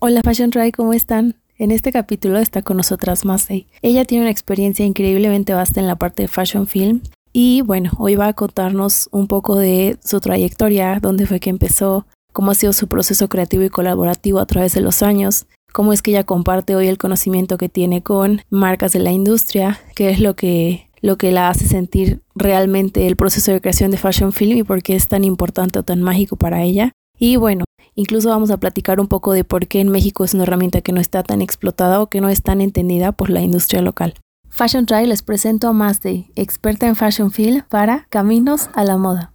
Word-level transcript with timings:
Hola 0.00 0.20
Fashion 0.22 0.50
Try, 0.50 0.70
¿cómo 0.70 0.92
están? 0.92 1.34
En 1.58 1.72
este 1.72 1.90
capítulo 1.90 2.38
está 2.38 2.62
con 2.62 2.76
nosotras 2.76 3.24
Masey. 3.24 3.66
Ella 3.82 4.04
tiene 4.04 4.22
una 4.22 4.30
experiencia 4.30 4.86
increíblemente 4.86 5.54
vasta 5.54 5.80
en 5.80 5.88
la 5.88 5.96
parte 5.96 6.22
de 6.22 6.28
fashion 6.28 6.68
film 6.68 7.00
y 7.32 7.62
bueno, 7.62 7.90
hoy 7.98 8.14
va 8.14 8.28
a 8.28 8.32
contarnos 8.32 9.08
un 9.10 9.26
poco 9.26 9.58
de 9.58 9.98
su 10.04 10.20
trayectoria, 10.20 11.00
dónde 11.02 11.26
fue 11.26 11.40
que 11.40 11.50
empezó, 11.50 12.06
cómo 12.32 12.52
ha 12.52 12.54
sido 12.54 12.72
su 12.72 12.86
proceso 12.86 13.28
creativo 13.28 13.64
y 13.64 13.70
colaborativo 13.70 14.38
a 14.38 14.46
través 14.46 14.72
de 14.72 14.82
los 14.82 15.02
años, 15.02 15.46
cómo 15.72 15.92
es 15.92 16.00
que 16.00 16.12
ella 16.12 16.22
comparte 16.22 16.76
hoy 16.76 16.86
el 16.86 16.96
conocimiento 16.96 17.58
que 17.58 17.68
tiene 17.68 18.00
con 18.00 18.42
marcas 18.50 18.92
de 18.92 19.00
la 19.00 19.10
industria, 19.10 19.80
qué 19.96 20.10
es 20.10 20.20
lo 20.20 20.36
que 20.36 20.88
lo 21.00 21.18
que 21.18 21.32
la 21.32 21.48
hace 21.48 21.66
sentir 21.66 22.22
realmente 22.36 23.08
el 23.08 23.16
proceso 23.16 23.50
de 23.50 23.60
creación 23.60 23.90
de 23.90 23.96
fashion 23.96 24.30
film 24.30 24.58
y 24.58 24.62
por 24.62 24.80
qué 24.80 24.94
es 24.94 25.08
tan 25.08 25.24
importante 25.24 25.80
o 25.80 25.82
tan 25.82 26.02
mágico 26.02 26.36
para 26.36 26.62
ella. 26.62 26.92
Y 27.18 27.34
bueno, 27.34 27.64
incluso 27.98 28.28
vamos 28.28 28.52
a 28.52 28.58
platicar 28.58 29.00
un 29.00 29.08
poco 29.08 29.32
de 29.32 29.42
por 29.42 29.66
qué 29.66 29.80
en 29.80 29.88
México 29.88 30.24
es 30.24 30.32
una 30.32 30.44
herramienta 30.44 30.82
que 30.82 30.92
no 30.92 31.00
está 31.00 31.24
tan 31.24 31.42
explotada 31.42 32.00
o 32.00 32.08
que 32.08 32.20
no 32.20 32.28
es 32.28 32.42
tan 32.42 32.60
entendida 32.60 33.10
por 33.10 33.28
la 33.28 33.40
industria 33.40 33.82
local. 33.82 34.14
Fashion 34.48 34.86
Try 34.86 35.04
les 35.06 35.22
presento 35.22 35.66
a 35.66 35.72
Mazday, 35.72 36.30
experta 36.36 36.86
en 36.86 36.94
Fashion 36.94 37.32
Film 37.32 37.62
para 37.68 38.06
Caminos 38.08 38.70
a 38.74 38.84
la 38.84 38.96
Moda. 38.96 39.32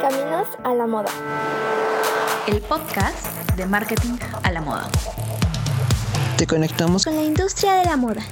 Caminos 0.00 0.48
a 0.64 0.74
la 0.74 0.86
Moda. 0.88 1.10
El 2.48 2.60
podcast 2.62 3.24
de 3.56 3.64
marketing 3.66 4.18
a 4.42 4.50
la 4.50 4.60
moda. 4.62 4.90
Te 6.36 6.46
conectamos 6.48 7.04
con 7.04 7.14
la 7.14 7.22
industria 7.22 7.74
de 7.74 7.84
la 7.84 7.96
moda. 7.96 8.22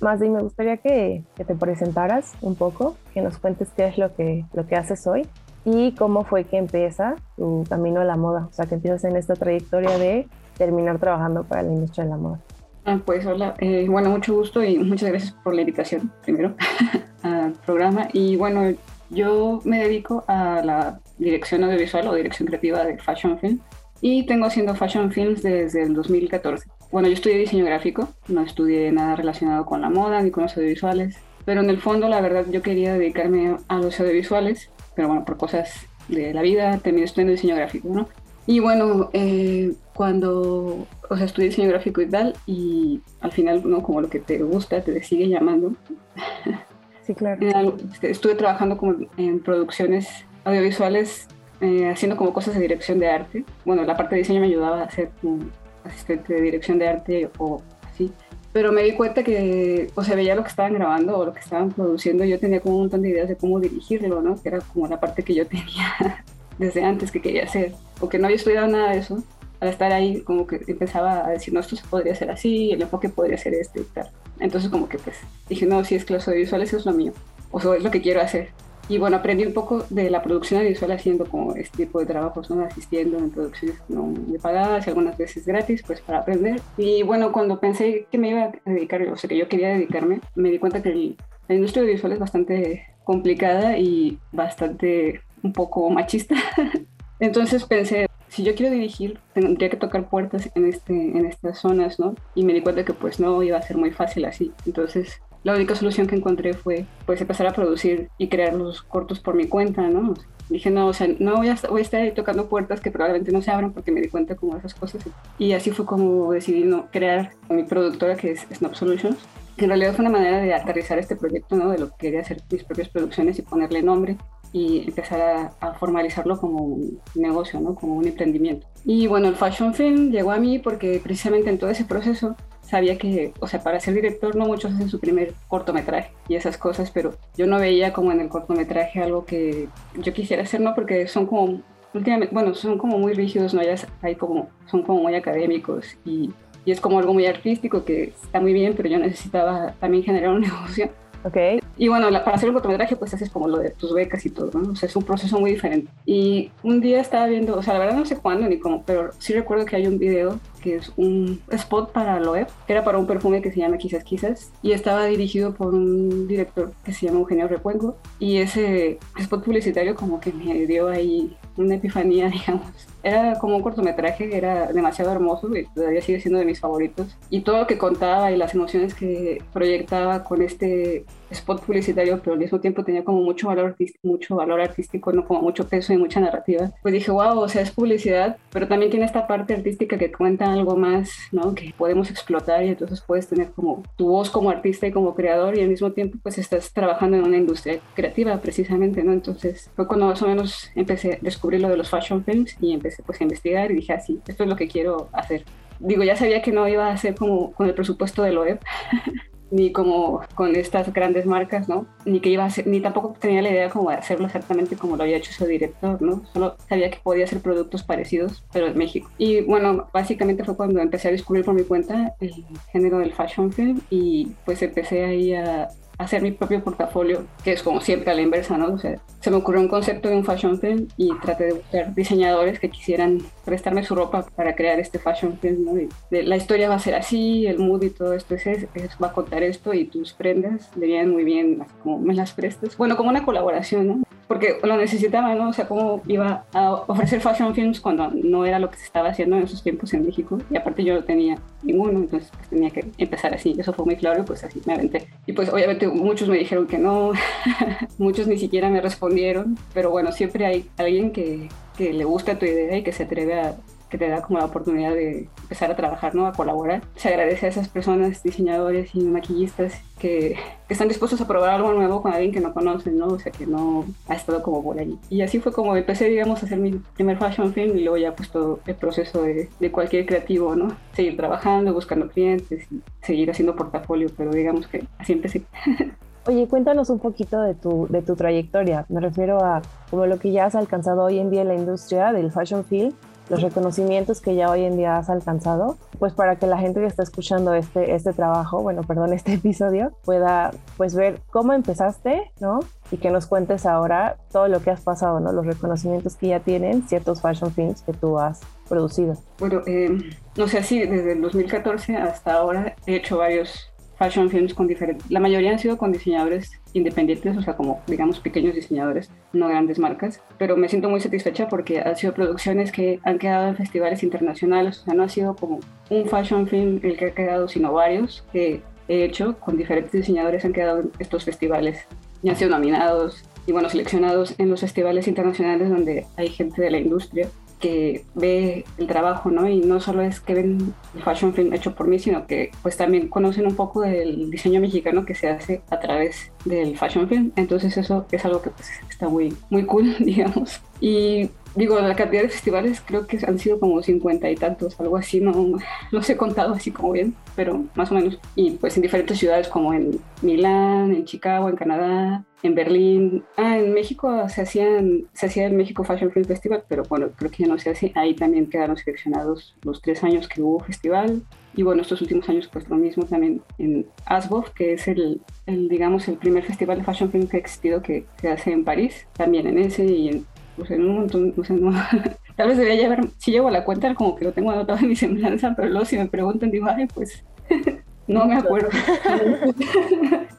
Más 0.00 0.20
me 0.20 0.42
gustaría 0.42 0.76
que, 0.76 1.24
te 1.36 1.54
presentaras 1.54 2.34
un 2.40 2.54
poco, 2.54 2.96
que 3.14 3.22
nos 3.22 3.38
cuentes 3.38 3.68
qué 3.76 3.86
es 3.86 3.98
lo 3.98 4.14
que, 4.14 4.44
lo 4.52 4.66
que 4.66 4.76
haces 4.76 5.06
hoy 5.06 5.26
y 5.64 5.92
cómo 5.92 6.24
fue 6.24 6.44
que 6.44 6.58
empieza 6.58 7.16
tu 7.36 7.64
camino 7.68 8.00
a 8.00 8.04
la 8.04 8.16
moda, 8.16 8.46
o 8.48 8.52
sea, 8.52 8.66
que 8.66 8.76
empiezas 8.76 9.04
en 9.04 9.16
esta 9.16 9.34
trayectoria 9.34 9.98
de 9.98 10.28
terminar 10.56 10.98
trabajando 10.98 11.44
para 11.44 11.62
la 11.62 11.72
industria 11.72 12.04
de 12.04 12.10
la 12.10 12.16
moda. 12.16 12.40
Ah, 12.84 13.00
pues 13.04 13.26
hola, 13.26 13.54
eh, 13.58 13.86
bueno, 13.88 14.10
mucho 14.10 14.32
gusto 14.34 14.62
y 14.62 14.78
muchas 14.78 15.10
gracias 15.10 15.32
por 15.42 15.54
la 15.54 15.62
invitación 15.62 16.12
primero 16.22 16.54
al 17.22 17.52
programa. 17.66 18.08
Y 18.12 18.36
bueno, 18.36 18.76
yo 19.10 19.60
me 19.64 19.80
dedico 19.80 20.24
a 20.28 20.62
la 20.62 21.00
dirección 21.18 21.64
audiovisual 21.64 22.06
o 22.06 22.14
dirección 22.14 22.46
creativa 22.46 22.84
de 22.84 22.96
Fashion 22.98 23.38
Film 23.40 23.58
y 24.00 24.24
tengo 24.26 24.46
haciendo 24.46 24.74
Fashion 24.74 25.10
Films 25.10 25.42
desde 25.42 25.82
el 25.82 25.94
2014. 25.94 26.68
Bueno, 26.90 27.08
yo 27.08 27.14
estudié 27.14 27.38
diseño 27.38 27.64
gráfico, 27.64 28.08
no 28.28 28.42
estudié 28.42 28.92
nada 28.92 29.16
relacionado 29.16 29.66
con 29.66 29.80
la 29.80 29.90
moda 29.90 30.22
ni 30.22 30.30
con 30.30 30.44
los 30.44 30.56
audiovisuales, 30.56 31.18
pero 31.44 31.60
en 31.60 31.70
el 31.70 31.80
fondo 31.80 32.08
la 32.08 32.20
verdad 32.20 32.46
yo 32.50 32.62
quería 32.62 32.94
dedicarme 32.94 33.56
a 33.68 33.78
los 33.78 33.98
audiovisuales, 34.00 34.70
pero 34.94 35.08
bueno, 35.08 35.24
por 35.24 35.36
cosas 35.36 35.86
de 36.08 36.32
la 36.32 36.42
vida 36.42 36.78
terminé 36.78 37.04
estudiando 37.04 37.32
diseño 37.32 37.56
gráfico, 37.56 37.88
¿no? 37.88 38.08
Y 38.46 38.60
bueno, 38.60 39.10
eh, 39.12 39.74
cuando, 39.92 40.86
o 41.08 41.16
sea, 41.16 41.26
estudié 41.26 41.48
diseño 41.48 41.68
gráfico 41.68 42.00
y 42.00 42.06
tal, 42.06 42.34
y 42.46 43.00
al 43.20 43.32
final, 43.32 43.68
¿no? 43.68 43.82
Como 43.82 44.00
lo 44.00 44.08
que 44.08 44.20
te 44.20 44.38
gusta, 44.38 44.82
te 44.82 45.02
sigue 45.02 45.28
llamando. 45.28 45.74
Sí, 47.06 47.14
claro. 47.14 47.76
Este, 47.92 48.10
estuve 48.10 48.34
trabajando 48.34 48.76
como 48.76 48.96
en 49.16 49.38
producciones 49.38 50.24
audiovisuales, 50.42 51.28
eh, 51.60 51.88
haciendo 51.88 52.16
como 52.16 52.32
cosas 52.32 52.54
de 52.54 52.60
dirección 52.60 52.98
de 52.98 53.08
arte. 53.08 53.44
Bueno, 53.64 53.84
la 53.84 53.96
parte 53.96 54.16
de 54.16 54.22
diseño 54.22 54.40
me 54.40 54.48
ayudaba 54.48 54.82
a 54.82 54.90
ser 54.90 55.10
como 55.22 55.38
asistente 55.86 56.34
de 56.34 56.40
dirección 56.40 56.78
de 56.78 56.88
arte 56.88 57.30
o 57.38 57.62
así. 57.90 58.12
Pero 58.52 58.72
me 58.72 58.82
di 58.82 58.92
cuenta 58.92 59.22
que, 59.22 59.90
o 59.94 60.02
sea, 60.02 60.16
veía 60.16 60.34
lo 60.34 60.42
que 60.42 60.48
estaban 60.48 60.72
grabando 60.72 61.18
o 61.18 61.26
lo 61.26 61.34
que 61.34 61.40
estaban 61.40 61.70
produciendo. 61.70 62.24
Yo 62.24 62.38
tenía 62.38 62.60
como 62.60 62.76
un 62.76 62.82
montón 62.84 63.02
de 63.02 63.10
ideas 63.10 63.28
de 63.28 63.36
cómo 63.36 63.60
dirigirlo, 63.60 64.22
¿no? 64.22 64.40
Que 64.40 64.48
era 64.48 64.60
como 64.60 64.86
la 64.88 64.98
parte 64.98 65.22
que 65.22 65.34
yo 65.34 65.46
tenía 65.48 66.24
desde 66.58 66.82
antes 66.82 67.10
que 67.10 67.20
quería 67.20 67.44
hacer. 67.44 67.74
O 68.00 68.08
que 68.08 68.18
no 68.18 68.26
había 68.26 68.36
estudiado 68.36 68.66
nada 68.66 68.92
de 68.92 68.98
eso. 68.98 69.22
Al 69.60 69.68
estar 69.68 69.92
ahí, 69.92 70.22
como 70.22 70.46
que 70.46 70.62
empezaba 70.68 71.26
a 71.26 71.30
decir, 71.30 71.52
no, 71.52 71.60
esto 71.60 71.76
se 71.76 71.86
podría 71.86 72.12
hacer 72.12 72.30
así, 72.30 72.72
el 72.72 72.82
enfoque 72.82 73.08
podría 73.08 73.38
ser 73.38 73.54
este 73.54 73.80
y 73.80 73.84
tal. 73.84 74.08
Entonces, 74.38 74.70
como 74.70 74.88
que 74.88 74.98
pues 74.98 75.16
dije, 75.48 75.66
no, 75.66 75.84
si 75.84 75.94
es 75.94 76.04
que 76.04 76.14
los 76.14 76.26
audiovisuales 76.26 76.72
es 76.72 76.86
lo 76.86 76.92
mío. 76.92 77.12
O 77.50 77.60
sea, 77.60 77.74
es 77.74 77.82
lo 77.82 77.90
que 77.90 78.02
quiero 78.02 78.20
hacer. 78.20 78.50
Y 78.88 78.98
bueno, 78.98 79.16
aprendí 79.16 79.44
un 79.44 79.52
poco 79.52 79.84
de 79.90 80.10
la 80.10 80.22
producción 80.22 80.60
audiovisual 80.60 80.92
haciendo 80.92 81.26
como 81.26 81.54
este 81.54 81.84
tipo 81.84 81.98
de 81.98 82.06
trabajos, 82.06 82.48
¿no? 82.50 82.62
Asistiendo 82.64 83.18
en 83.18 83.30
producciones 83.30 83.78
no 83.88 84.12
de 84.14 84.38
pagadas 84.38 84.86
y 84.86 84.90
algunas 84.90 85.18
veces 85.18 85.44
gratis, 85.44 85.82
pues 85.84 86.00
para 86.00 86.20
aprender. 86.20 86.60
Y 86.76 87.02
bueno, 87.02 87.32
cuando 87.32 87.58
pensé 87.58 88.06
que 88.10 88.18
me 88.18 88.30
iba 88.30 88.44
a 88.44 88.52
dedicar, 88.64 89.02
o 89.02 89.16
sea, 89.16 89.28
que 89.28 89.36
yo 89.36 89.48
quería 89.48 89.70
dedicarme, 89.70 90.20
me 90.36 90.50
di 90.50 90.58
cuenta 90.58 90.82
que 90.82 91.16
la 91.48 91.54
industria 91.54 91.82
audiovisual 91.82 92.12
es 92.12 92.18
bastante 92.18 92.86
complicada 93.04 93.78
y 93.78 94.18
bastante 94.32 95.20
un 95.42 95.52
poco 95.52 95.90
machista. 95.90 96.36
Entonces 97.18 97.64
pensé, 97.64 98.06
si 98.28 98.44
yo 98.44 98.54
quiero 98.54 98.72
dirigir, 98.72 99.18
tendría 99.32 99.70
que 99.70 99.76
tocar 99.76 100.08
puertas 100.08 100.50
en, 100.54 100.66
este, 100.66 100.92
en 100.92 101.26
estas 101.26 101.58
zonas, 101.58 101.98
¿no? 101.98 102.14
Y 102.34 102.44
me 102.44 102.52
di 102.52 102.60
cuenta 102.60 102.84
que 102.84 102.92
pues 102.92 103.18
no 103.18 103.42
iba 103.42 103.58
a 103.58 103.62
ser 103.62 103.78
muy 103.78 103.90
fácil 103.90 104.26
así. 104.26 104.52
Entonces 104.66 105.20
la 105.46 105.54
única 105.54 105.76
solución 105.76 106.08
que 106.08 106.16
encontré 106.16 106.54
fue 106.54 106.86
pues 107.06 107.20
empezar 107.20 107.46
a 107.46 107.52
producir 107.52 108.10
y 108.18 108.26
crear 108.26 108.52
los 108.52 108.82
cortos 108.82 109.20
por 109.20 109.36
mi 109.36 109.46
cuenta, 109.46 109.82
¿no? 109.82 110.14
Dije, 110.48 110.70
no, 110.72 110.88
o 110.88 110.92
sea, 110.92 111.06
no 111.20 111.36
voy 111.36 111.48
a, 111.48 111.56
voy 111.70 111.82
a 111.82 111.82
estar 111.82 112.00
ahí 112.00 112.10
tocando 112.10 112.48
puertas 112.48 112.80
que 112.80 112.90
probablemente 112.90 113.30
no 113.30 113.40
se 113.40 113.52
abran 113.52 113.72
porque 113.72 113.92
me 113.92 114.00
di 114.00 114.08
cuenta 114.08 114.34
como 114.34 114.54
de 114.54 114.58
esas 114.58 114.74
cosas. 114.74 115.04
Y 115.38 115.52
así 115.52 115.70
fue 115.70 115.86
como 115.86 116.32
decidí 116.32 116.64
¿no? 116.64 116.86
crear 116.90 117.30
mi 117.48 117.62
productora 117.62 118.16
que 118.16 118.32
es 118.32 118.44
Snap 118.54 118.74
Solutions, 118.74 119.18
que 119.56 119.66
en 119.66 119.70
realidad 119.70 119.94
fue 119.94 120.04
una 120.04 120.18
manera 120.18 120.40
de 120.40 120.52
aterrizar 120.52 120.98
este 120.98 121.14
proyecto, 121.14 121.54
¿no? 121.54 121.70
De 121.70 121.78
lo 121.78 121.90
que 121.90 121.96
quería 121.96 122.22
hacer 122.22 122.42
mis 122.50 122.64
propias 122.64 122.88
producciones 122.88 123.38
y 123.38 123.42
ponerle 123.42 123.84
nombre 123.84 124.16
y 124.52 124.84
empezar 124.88 125.52
a, 125.60 125.74
formalizarlo 125.74 126.40
como 126.40 126.64
un 126.64 127.00
negocio, 127.14 127.60
¿no? 127.60 127.76
Como 127.76 127.94
un 127.94 128.08
emprendimiento. 128.08 128.66
Y 128.84 129.06
bueno, 129.06 129.28
el 129.28 129.36
Fashion 129.36 129.74
Film 129.74 130.10
llegó 130.10 130.32
a 130.32 130.38
mí 130.38 130.58
porque 130.58 131.00
precisamente 131.00 131.50
en 131.50 131.58
todo 131.58 131.70
ese 131.70 131.84
proceso 131.84 132.34
sabía 132.66 132.98
que, 132.98 133.32
o 133.40 133.46
sea, 133.46 133.62
para 133.62 133.80
ser 133.80 133.94
director 133.94 134.36
no 134.36 134.46
muchos 134.46 134.72
hacen 134.72 134.88
su 134.88 135.00
primer 135.00 135.34
cortometraje 135.48 136.10
y 136.28 136.34
esas 136.34 136.58
cosas, 136.58 136.90
pero 136.90 137.14
yo 137.36 137.46
no 137.46 137.58
veía 137.58 137.92
como 137.92 138.12
en 138.12 138.20
el 138.20 138.28
cortometraje 138.28 139.00
algo 139.00 139.24
que 139.24 139.68
yo 139.96 140.12
quisiera 140.12 140.42
hacer, 140.42 140.60
¿no? 140.60 140.74
Porque 140.74 141.06
son 141.06 141.26
como, 141.26 141.62
últimamente, 141.94 142.34
bueno, 142.34 142.54
son 142.54 142.78
como 142.78 142.98
muy 142.98 143.12
rígidos, 143.12 143.54
¿no? 143.54 143.62
Ya 143.62 143.76
hay 144.02 144.16
como, 144.16 144.50
son 144.70 144.82
como 144.82 145.00
muy 145.00 145.14
académicos 145.14 145.96
y, 146.04 146.30
y 146.64 146.72
es 146.72 146.80
como 146.80 146.98
algo 146.98 147.14
muy 147.14 147.26
artístico 147.26 147.84
que 147.84 148.14
está 148.22 148.40
muy 148.40 148.52
bien, 148.52 148.74
pero 148.76 148.88
yo 148.88 148.98
necesitaba 148.98 149.74
también 149.80 150.04
generar 150.04 150.30
un 150.30 150.40
negocio 150.42 150.90
Okay. 151.26 151.58
Y 151.76 151.88
bueno, 151.88 152.08
para 152.08 152.36
hacer 152.36 152.48
el 152.48 152.52
cortometraje, 152.52 152.94
pues 152.94 153.12
haces 153.12 153.30
como 153.30 153.48
lo 153.48 153.58
de 153.58 153.70
tus 153.70 153.92
becas 153.92 154.24
y 154.26 154.30
todo, 154.30 154.50
¿no? 154.54 154.70
O 154.70 154.76
sea, 154.76 154.88
es 154.88 154.94
un 154.94 155.02
proceso 155.02 155.40
muy 155.40 155.50
diferente. 155.50 155.90
Y 156.04 156.52
un 156.62 156.80
día 156.80 157.00
estaba 157.00 157.26
viendo, 157.26 157.56
o 157.56 157.62
sea, 157.64 157.74
la 157.74 157.80
verdad 157.80 157.96
no 157.96 158.06
sé 158.06 158.16
cuándo 158.16 158.46
ni 158.46 158.60
cómo, 158.60 158.84
pero 158.84 159.10
sí 159.18 159.32
recuerdo 159.32 159.64
que 159.64 159.74
hay 159.74 159.88
un 159.88 159.98
video 159.98 160.38
que 160.66 160.74
es 160.74 160.92
un 160.96 161.40
spot 161.50 161.92
para 161.92 162.18
Loeb, 162.18 162.48
era 162.66 162.82
para 162.82 162.98
un 162.98 163.06
perfume 163.06 163.40
que 163.40 163.52
se 163.52 163.60
llama 163.60 163.78
Quizás 163.78 164.02
Quizás, 164.02 164.50
y 164.62 164.72
estaba 164.72 165.06
dirigido 165.06 165.54
por 165.54 165.74
un 165.74 166.26
director 166.26 166.72
que 166.84 166.92
se 166.92 167.06
llama 167.06 167.20
Eugenio 167.20 167.46
Recuenco, 167.46 167.96
y 168.18 168.38
ese 168.38 168.98
spot 169.16 169.44
publicitario 169.44 169.94
como 169.94 170.18
que 170.18 170.32
me 170.32 170.66
dio 170.66 170.88
ahí 170.88 171.36
una 171.56 171.76
epifanía, 171.76 172.28
digamos. 172.30 172.66
Era 173.04 173.38
como 173.38 173.54
un 173.54 173.62
cortometraje, 173.62 174.36
era 174.36 174.72
demasiado 174.72 175.12
hermoso 175.12 175.54
y 175.56 175.66
todavía 175.66 176.02
sigue 176.02 176.20
siendo 176.20 176.40
de 176.40 176.44
mis 176.44 176.58
favoritos. 176.58 177.16
Y 177.30 177.42
todo 177.42 177.58
lo 177.58 177.66
que 177.68 177.78
contaba 177.78 178.32
y 178.32 178.36
las 178.36 178.52
emociones 178.54 178.94
que 178.94 179.40
proyectaba 179.52 180.24
con 180.24 180.42
este 180.42 181.04
spot 181.30 181.64
publicitario, 181.64 182.20
pero 182.20 182.34
al 182.34 182.38
mismo 182.38 182.60
tiempo 182.60 182.84
tenía 182.84 183.04
como 183.04 183.22
mucho 183.22 183.48
valor 183.48 183.76
mucho 184.02 184.36
valor 184.36 184.60
artístico, 184.60 185.12
no 185.12 185.26
como 185.26 185.42
mucho 185.42 185.68
peso 185.68 185.92
y 185.92 185.98
mucha 185.98 186.20
narrativa. 186.20 186.72
Pues 186.82 186.94
dije, 186.94 187.10
wow, 187.10 187.38
o 187.38 187.48
sea, 187.48 187.62
es 187.62 187.70
publicidad, 187.70 188.36
pero 188.50 188.68
también 188.68 188.90
tiene 188.90 189.06
esta 189.06 189.26
parte 189.26 189.54
artística 189.54 189.98
que 189.98 190.12
cuenta 190.12 190.52
algo 190.52 190.76
más, 190.76 191.10
¿no? 191.32 191.54
Que 191.54 191.74
podemos 191.76 192.10
explotar 192.10 192.64
y 192.64 192.68
entonces 192.68 193.00
puedes 193.00 193.28
tener 193.28 193.50
como 193.50 193.82
tu 193.96 194.08
voz 194.08 194.30
como 194.30 194.50
artista 194.50 194.86
y 194.86 194.92
como 194.92 195.14
creador 195.14 195.56
y 195.56 195.62
al 195.62 195.68
mismo 195.68 195.92
tiempo 195.92 196.18
pues 196.22 196.38
estás 196.38 196.72
trabajando 196.72 197.16
en 197.16 197.24
una 197.24 197.36
industria 197.36 197.80
creativa 197.94 198.36
precisamente, 198.38 199.02
¿no? 199.02 199.12
Entonces 199.12 199.70
fue 199.74 199.86
cuando 199.86 200.06
más 200.06 200.22
o 200.22 200.28
menos 200.28 200.70
empecé 200.74 201.14
a 201.14 201.18
descubrir 201.20 201.60
lo 201.60 201.68
de 201.68 201.76
los 201.76 201.90
fashion 201.90 202.24
films 202.24 202.56
y 202.60 202.72
empecé 202.72 203.02
pues 203.02 203.20
a 203.20 203.24
investigar 203.24 203.70
y 203.70 203.76
dije 203.76 203.92
así, 203.92 204.18
ah, 204.20 204.24
esto 204.28 204.42
es 204.44 204.48
lo 204.48 204.56
que 204.56 204.68
quiero 204.68 205.08
hacer. 205.12 205.44
Digo, 205.78 206.02
ya 206.04 206.16
sabía 206.16 206.40
que 206.40 206.52
no 206.52 206.66
iba 206.68 206.90
a 206.90 206.96
ser 206.96 207.14
como 207.14 207.52
con 207.52 207.66
el 207.66 207.74
presupuesto 207.74 208.22
de 208.22 208.32
Loeb, 208.32 208.60
ni 209.50 209.72
como 209.72 210.20
con 210.34 210.56
estas 210.56 210.92
grandes 210.92 211.26
marcas, 211.26 211.68
¿no? 211.68 211.86
Ni 212.04 212.20
que 212.20 212.30
iba 212.30 212.44
a 212.44 212.50
ser, 212.50 212.66
ni 212.66 212.80
tampoco 212.80 213.14
tenía 213.18 213.42
la 213.42 213.50
idea 213.50 213.70
como 213.70 213.90
de 213.90 213.96
hacerlo 213.96 214.26
exactamente 214.26 214.76
como 214.76 214.96
lo 214.96 215.02
había 215.02 215.16
hecho 215.16 215.32
su 215.32 215.46
director, 215.46 216.00
¿no? 216.02 216.22
Solo 216.32 216.56
sabía 216.68 216.90
que 216.90 216.98
podía 217.02 217.24
hacer 217.24 217.40
productos 217.40 217.82
parecidos, 217.82 218.44
pero 218.52 218.66
en 218.66 218.76
México. 218.76 219.10
Y 219.18 219.42
bueno, 219.42 219.88
básicamente 219.92 220.44
fue 220.44 220.56
cuando 220.56 220.80
empecé 220.80 221.08
a 221.08 221.12
descubrir 221.12 221.44
por 221.44 221.54
mi 221.54 221.62
cuenta 221.62 222.14
el 222.20 222.32
género 222.72 222.98
del 222.98 223.12
fashion 223.12 223.52
film 223.52 223.80
y 223.90 224.32
pues 224.44 224.62
empecé 224.62 225.04
ahí 225.04 225.34
a 225.34 225.68
hacer 225.98 226.22
mi 226.22 226.32
propio 226.32 226.62
portafolio, 226.62 227.24
que 227.42 227.52
es 227.52 227.62
como 227.62 227.80
siempre 227.80 228.10
a 228.10 228.14
la 228.14 228.22
inversa, 228.22 228.58
¿no? 228.58 228.74
O 228.74 228.78
sea, 228.78 228.96
se 229.20 229.30
me 229.30 229.36
ocurrió 229.36 229.60
un 229.60 229.68
concepto 229.68 230.08
de 230.08 230.16
un 230.16 230.24
fashion 230.24 230.58
film 230.60 230.88
y 230.96 231.12
traté 231.20 231.44
de 231.44 231.52
buscar 231.54 231.94
diseñadores 231.94 232.60
que 232.60 232.70
quisieran 232.70 233.20
prestarme 233.44 233.84
su 233.84 233.94
ropa 233.94 234.26
para 234.36 234.54
crear 234.54 234.78
este 234.78 234.98
fashion 234.98 235.38
film, 235.38 235.64
¿no? 235.64 235.74
de, 236.10 236.22
la 236.22 236.36
historia 236.36 236.68
va 236.68 236.76
a 236.76 236.80
ser 236.80 236.94
así, 236.94 237.46
el 237.46 237.58
mood 237.58 237.82
y 237.82 237.90
todo 237.90 238.14
esto 238.14 238.34
es, 238.34 238.46
es, 238.46 238.68
va 239.02 239.08
a 239.08 239.12
contar 239.12 239.42
esto 239.42 239.72
y 239.72 239.86
tus 239.86 240.12
prendas 240.12 240.70
le 240.76 240.96
muy 241.06 241.24
bien, 241.24 241.64
como 241.82 241.98
me 241.98 242.14
las 242.14 242.32
prestas. 242.32 242.76
Bueno, 242.76 242.96
como 242.96 243.10
una 243.10 243.24
colaboración, 243.24 243.86
¿no? 243.86 244.02
Porque 244.28 244.58
lo 244.62 244.76
necesitaba, 244.76 245.34
¿no? 245.34 245.50
O 245.50 245.52
sea, 245.52 245.68
cómo 245.68 246.02
iba 246.06 246.44
a 246.52 246.72
ofrecer 246.72 247.20
fashion 247.20 247.54
films 247.54 247.80
cuando 247.80 248.10
no 248.10 248.44
era 248.44 248.58
lo 248.58 248.70
que 248.70 248.78
se 248.78 248.84
estaba 248.84 249.10
haciendo 249.10 249.36
en 249.36 249.44
esos 249.44 249.62
tiempos 249.62 249.92
en 249.94 250.06
México 250.06 250.38
y 250.50 250.56
aparte 250.56 250.84
yo 250.84 250.94
no 250.94 251.04
tenía 251.04 251.38
ninguno, 251.66 252.00
entonces 252.00 252.30
pues, 252.34 252.48
tenía 252.48 252.70
que 252.70 252.86
empezar 252.98 253.34
así. 253.34 253.54
Eso 253.58 253.72
fue 253.72 253.84
muy 253.84 253.96
claro 253.96 254.20
y 254.22 254.24
pues 254.24 254.44
así 254.44 254.60
me 254.64 254.74
aventé. 254.74 255.06
Y 255.26 255.32
pues 255.32 255.48
obviamente 255.48 255.88
muchos 255.88 256.28
me 256.28 256.38
dijeron 256.38 256.66
que 256.66 256.78
no, 256.78 257.12
muchos 257.98 258.26
ni 258.26 258.38
siquiera 258.38 258.70
me 258.70 258.80
respondieron, 258.80 259.58
pero 259.74 259.90
bueno, 259.90 260.12
siempre 260.12 260.46
hay 260.46 260.68
alguien 260.76 261.10
que, 261.12 261.48
que 261.76 261.92
le 261.92 262.04
gusta 262.04 262.38
tu 262.38 262.46
idea 262.46 262.76
y 262.76 262.82
que 262.82 262.92
se 262.92 263.04
atreve 263.04 263.40
a 263.40 263.56
que 263.98 264.04
te 264.04 264.10
da 264.10 264.22
como 264.22 264.38
la 264.38 264.44
oportunidad 264.44 264.94
de 264.94 265.28
empezar 265.42 265.70
a 265.70 265.76
trabajar, 265.76 266.14
¿no? 266.14 266.26
A 266.26 266.32
colaborar. 266.32 266.82
Se 266.96 267.08
agradece 267.08 267.46
a 267.46 267.48
esas 267.48 267.68
personas, 267.68 268.22
diseñadores 268.22 268.94
y 268.94 269.00
maquillistas 269.00 269.74
que, 269.98 270.36
están 270.68 270.88
dispuestos 270.88 271.20
a 271.20 271.28
probar 271.28 271.50
algo 271.50 271.72
nuevo 271.72 272.02
con 272.02 272.12
alguien 272.12 272.32
que 272.32 272.40
no 272.40 272.52
conocen, 272.52 272.98
¿no? 272.98 273.06
O 273.06 273.18
sea, 273.18 273.30
que 273.30 273.46
no 273.46 273.84
ha 274.08 274.14
estado 274.14 274.42
como 274.42 274.62
por 274.62 274.78
allí. 274.78 274.98
Y 275.08 275.22
así 275.22 275.38
fue 275.38 275.52
como 275.52 275.76
empecé, 275.76 276.08
digamos, 276.08 276.42
a 276.42 276.46
hacer 276.46 276.58
mi 276.58 276.72
primer 276.72 277.18
fashion 277.18 277.52
film 277.52 277.76
y 277.76 277.82
luego 277.82 277.96
ya 277.96 278.14
pues 278.14 278.30
todo 278.30 278.58
el 278.66 278.74
proceso 278.74 279.22
de, 279.22 279.48
de 279.60 279.70
cualquier 279.70 280.06
creativo, 280.06 280.56
¿no? 280.56 280.76
Seguir 280.92 281.16
trabajando, 281.16 281.72
buscando 281.72 282.08
clientes 282.08 282.66
y 282.70 282.82
seguir 283.00 283.30
haciendo 283.30 283.54
portafolio, 283.54 284.10
pero 284.16 284.32
digamos 284.32 284.66
que 284.66 284.84
así 284.98 285.12
empecé. 285.12 285.44
Oye, 286.28 286.48
cuéntanos 286.48 286.90
un 286.90 286.98
poquito 286.98 287.40
de 287.40 287.54
tu, 287.54 287.86
de 287.88 288.02
tu 288.02 288.16
trayectoria. 288.16 288.84
Me 288.88 289.00
refiero 289.00 289.44
a 289.44 289.62
como 289.88 290.06
lo 290.06 290.18
que 290.18 290.32
ya 290.32 290.46
has 290.46 290.56
alcanzado 290.56 291.04
hoy 291.04 291.20
en 291.20 291.30
día 291.30 291.42
en 291.42 291.48
la 291.48 291.54
industria 291.54 292.12
del 292.12 292.32
fashion 292.32 292.64
film 292.64 292.92
los 293.28 293.42
reconocimientos 293.42 294.20
que 294.20 294.34
ya 294.34 294.50
hoy 294.50 294.64
en 294.64 294.76
día 294.76 294.98
has 294.98 295.10
alcanzado, 295.10 295.76
pues 295.98 296.12
para 296.12 296.36
que 296.36 296.46
la 296.46 296.58
gente 296.58 296.80
que 296.80 296.86
está 296.86 297.02
escuchando 297.02 297.54
este, 297.54 297.94
este 297.94 298.12
trabajo, 298.12 298.62
bueno, 298.62 298.82
perdón, 298.86 299.12
este 299.12 299.34
episodio, 299.34 299.92
pueda 300.04 300.52
pues 300.76 300.94
ver 300.94 301.20
cómo 301.30 301.52
empezaste, 301.52 302.30
¿no? 302.40 302.60
Y 302.90 302.98
que 302.98 303.10
nos 303.10 303.26
cuentes 303.26 303.66
ahora 303.66 304.16
todo 304.30 304.48
lo 304.48 304.60
que 304.60 304.70
has 304.70 304.80
pasado, 304.80 305.18
¿no? 305.20 305.32
Los 305.32 305.46
reconocimientos 305.46 306.14
que 306.14 306.28
ya 306.28 306.40
tienen 306.40 306.82
ciertos 306.86 307.20
fashion 307.20 307.52
films 307.52 307.82
que 307.82 307.92
tú 307.92 308.18
has 308.18 308.40
producido. 308.68 309.16
Bueno, 309.38 309.62
eh, 309.66 309.98
no 310.36 310.48
sé, 310.48 310.62
si 310.62 310.80
desde 310.86 311.12
el 311.12 311.22
2014 311.22 311.96
hasta 311.96 312.34
ahora 312.34 312.76
he 312.86 312.96
hecho 312.96 313.18
varios 313.18 313.70
fashion 313.98 314.30
films 314.30 314.54
con 314.54 314.66
diferentes, 314.66 315.10
la 315.10 315.20
mayoría 315.20 315.50
han 315.52 315.58
sido 315.58 315.76
con 315.76 315.92
diseñadores 315.92 316.60
independientes, 316.72 317.36
o 317.36 317.42
sea, 317.42 317.56
como 317.56 317.82
digamos 317.86 318.20
pequeños 318.20 318.54
diseñadores, 318.54 319.10
no 319.32 319.48
grandes 319.48 319.78
marcas, 319.78 320.22
pero 320.38 320.56
me 320.56 320.68
siento 320.68 320.88
muy 320.90 321.00
satisfecha 321.00 321.48
porque 321.48 321.80
han 321.80 321.96
sido 321.96 322.12
producciones 322.12 322.72
que 322.72 323.00
han 323.04 323.18
quedado 323.18 323.48
en 323.48 323.56
festivales 323.56 324.02
internacionales, 324.02 324.80
o 324.80 324.84
sea, 324.84 324.94
no 324.94 325.02
ha 325.02 325.08
sido 325.08 325.34
como 325.34 325.60
un 325.90 326.06
fashion 326.06 326.46
film 326.46 326.80
el 326.82 326.96
que 326.96 327.06
ha 327.06 327.14
quedado, 327.14 327.48
sino 327.48 327.72
varios 327.72 328.24
que 328.32 328.62
he 328.88 329.04
hecho 329.04 329.38
con 329.40 329.56
diferentes 329.56 329.92
diseñadores 329.92 330.44
han 330.44 330.52
quedado 330.52 330.80
en 330.80 330.92
estos 330.98 331.24
festivales. 331.24 331.86
Y 332.22 332.28
han 332.28 332.36
sido 332.36 332.50
nominados 332.50 333.24
y 333.46 333.52
bueno, 333.52 333.68
seleccionados 333.68 334.34
en 334.38 334.50
los 334.50 334.60
festivales 334.60 335.06
internacionales 335.06 335.70
donde 335.70 336.06
hay 336.16 336.28
gente 336.28 336.60
de 336.60 336.70
la 336.70 336.78
industria 336.78 337.28
que 337.60 338.04
ve 338.14 338.64
el 338.78 338.86
trabajo, 338.86 339.30
¿no? 339.30 339.48
Y 339.48 339.60
no 339.60 339.80
solo 339.80 340.02
es 340.02 340.20
que 340.20 340.34
ven 340.34 340.74
el 340.94 341.02
fashion 341.02 341.32
film 341.32 341.52
hecho 341.52 341.74
por 341.74 341.88
mí, 341.88 341.98
sino 341.98 342.26
que 342.26 342.50
pues 342.62 342.76
también 342.76 343.08
conocen 343.08 343.46
un 343.46 343.54
poco 343.54 343.82
del 343.82 344.30
diseño 344.30 344.60
mexicano 344.60 345.06
que 345.06 345.14
se 345.14 345.28
hace 345.28 345.62
a 345.70 345.80
través 345.80 346.32
del 346.44 346.76
fashion 346.76 347.08
film. 347.08 347.32
Entonces 347.36 347.76
eso 347.76 348.06
es 348.10 348.24
algo 348.24 348.42
que 348.42 348.50
pues, 348.50 348.68
está 348.88 349.08
muy, 349.08 349.34
muy 349.50 349.64
cool, 349.64 349.96
digamos. 350.00 350.60
Y 350.80 351.30
digo, 351.56 351.80
la 351.80 351.96
cantidad 351.96 352.22
de 352.22 352.28
festivales 352.28 352.82
creo 352.84 353.06
que 353.06 353.18
han 353.26 353.38
sido 353.38 353.58
como 353.58 353.82
cincuenta 353.82 354.30
y 354.30 354.36
tantos, 354.36 354.78
algo 354.78 354.96
así, 354.96 355.20
no 355.20 355.58
los 355.90 356.08
he 356.08 356.16
contado 356.16 356.54
así 356.54 356.70
como 356.70 356.92
bien, 356.92 357.14
pero 357.34 357.64
más 357.74 357.90
o 357.90 357.94
menos. 357.94 358.18
Y 358.34 358.52
pues 358.52 358.76
en 358.76 358.82
diferentes 358.82 359.18
ciudades 359.18 359.48
como 359.48 359.72
en 359.72 359.98
Milán, 360.22 360.92
en 360.92 361.04
Chicago, 361.04 361.48
en 361.48 361.56
Canadá, 361.56 362.24
en 362.42 362.54
Berlín. 362.54 363.24
Ah, 363.36 363.58
en 363.58 363.72
México 363.72 364.28
se, 364.28 364.42
hacían, 364.42 365.06
se 365.12 365.26
hacía 365.26 365.46
el 365.46 365.54
México 365.54 365.84
Fashion 365.84 366.12
Film 366.12 366.26
Festival, 366.26 366.64
pero 366.68 366.84
bueno, 366.84 367.08
creo 367.16 367.30
que 367.30 367.44
ya 367.44 367.48
no 367.48 367.58
se 367.58 367.70
hace. 367.70 367.92
Ahí 367.94 368.14
también 368.14 368.48
quedaron 368.48 368.76
seleccionados 368.76 369.56
los 369.62 369.80
tres 369.80 370.04
años 370.04 370.28
que 370.28 370.42
hubo 370.42 370.60
festival. 370.60 371.22
Y 371.54 371.62
bueno, 371.62 371.82
estos 371.82 372.02
últimos 372.02 372.28
años 372.28 372.48
pues 372.52 372.68
lo 372.68 372.76
mismo 372.76 373.04
también 373.04 373.40
en 373.58 373.86
ASBOF, 374.04 374.50
que 374.50 374.74
es 374.74 374.88
el, 374.88 375.22
el 375.46 375.68
digamos, 375.68 376.06
el 376.06 376.16
primer 376.16 376.44
festival 376.44 376.78
de 376.78 376.84
fashion 376.84 377.10
film 377.10 377.26
que 377.28 377.38
ha 377.38 377.40
existido 377.40 377.80
que 377.80 378.04
se 378.20 378.28
hace 378.28 378.52
en 378.52 378.62
París, 378.62 379.06
también 379.14 379.46
en 379.46 379.58
ese 379.58 379.86
y 379.86 380.08
en 380.08 380.26
pues 380.56 380.70
en 380.70 380.84
un 380.84 380.94
montón, 380.96 381.34
o 381.36 381.44
sea, 381.44 381.56
no, 381.56 381.70
tal 382.36 382.48
vez 382.48 382.56
debería 382.56 382.82
llevar, 382.82 383.08
si 383.18 383.30
llevo 383.30 383.50
la 383.50 383.64
cuenta 383.64 383.94
como 383.94 384.16
que 384.16 384.24
lo 384.24 384.32
tengo 384.32 384.50
anotado 384.50 384.78
en 384.80 384.88
mi 384.88 384.96
semblanza, 384.96 385.54
pero 385.56 385.68
luego 385.68 385.84
si 385.84 385.96
me 385.98 386.06
preguntan 386.06 386.50
digo, 386.50 386.66
ay, 386.68 386.86
pues 386.86 387.22
no 388.06 388.26
me 388.26 388.36
acuerdo. 388.36 388.68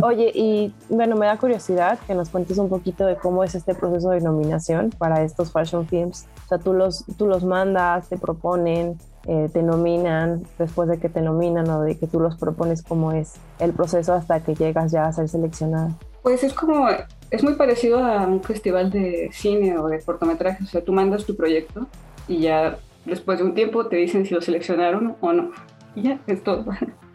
Oye, 0.00 0.32
y 0.34 0.74
bueno, 0.88 1.16
me 1.16 1.26
da 1.26 1.36
curiosidad 1.36 1.98
que 2.06 2.14
nos 2.14 2.30
cuentes 2.30 2.56
un 2.56 2.70
poquito 2.70 3.04
de 3.04 3.16
cómo 3.16 3.44
es 3.44 3.54
este 3.54 3.74
proceso 3.74 4.08
de 4.10 4.20
nominación 4.20 4.90
para 4.96 5.22
estos 5.22 5.52
fashion 5.52 5.86
films. 5.86 6.26
O 6.46 6.48
sea, 6.48 6.58
tú 6.58 6.72
los, 6.72 7.04
tú 7.18 7.26
los 7.26 7.44
mandas, 7.44 8.08
te 8.08 8.16
proponen, 8.16 8.98
eh, 9.26 9.50
te 9.52 9.62
nominan, 9.62 10.44
después 10.58 10.88
de 10.88 10.98
que 10.98 11.10
te 11.10 11.20
nominan 11.20 11.68
o 11.68 11.82
de 11.82 11.98
que 11.98 12.06
tú 12.06 12.20
los 12.20 12.36
propones, 12.36 12.82
cómo 12.82 13.12
es 13.12 13.34
el 13.58 13.74
proceso 13.74 14.14
hasta 14.14 14.40
que 14.40 14.54
llegas 14.54 14.92
ya 14.92 15.06
a 15.06 15.12
ser 15.12 15.28
seleccionada. 15.28 15.90
Pues 16.22 16.42
es 16.42 16.54
como 16.54 16.88
es 17.32 17.42
muy 17.42 17.54
parecido 17.54 18.04
a 18.04 18.26
un 18.26 18.42
festival 18.42 18.90
de 18.90 19.30
cine 19.32 19.78
o 19.78 19.88
de 19.88 20.00
cortometrajes. 20.00 20.68
O 20.68 20.70
sea, 20.70 20.84
tú 20.84 20.92
mandas 20.92 21.24
tu 21.24 21.34
proyecto 21.34 21.88
y 22.28 22.40
ya 22.40 22.78
después 23.06 23.38
de 23.38 23.44
un 23.44 23.54
tiempo 23.54 23.86
te 23.86 23.96
dicen 23.96 24.26
si 24.26 24.34
lo 24.34 24.42
seleccionaron 24.42 25.16
o 25.20 25.32
no. 25.32 25.50
Y 25.96 26.02
ya, 26.02 26.20
es 26.26 26.44
todo. 26.44 26.66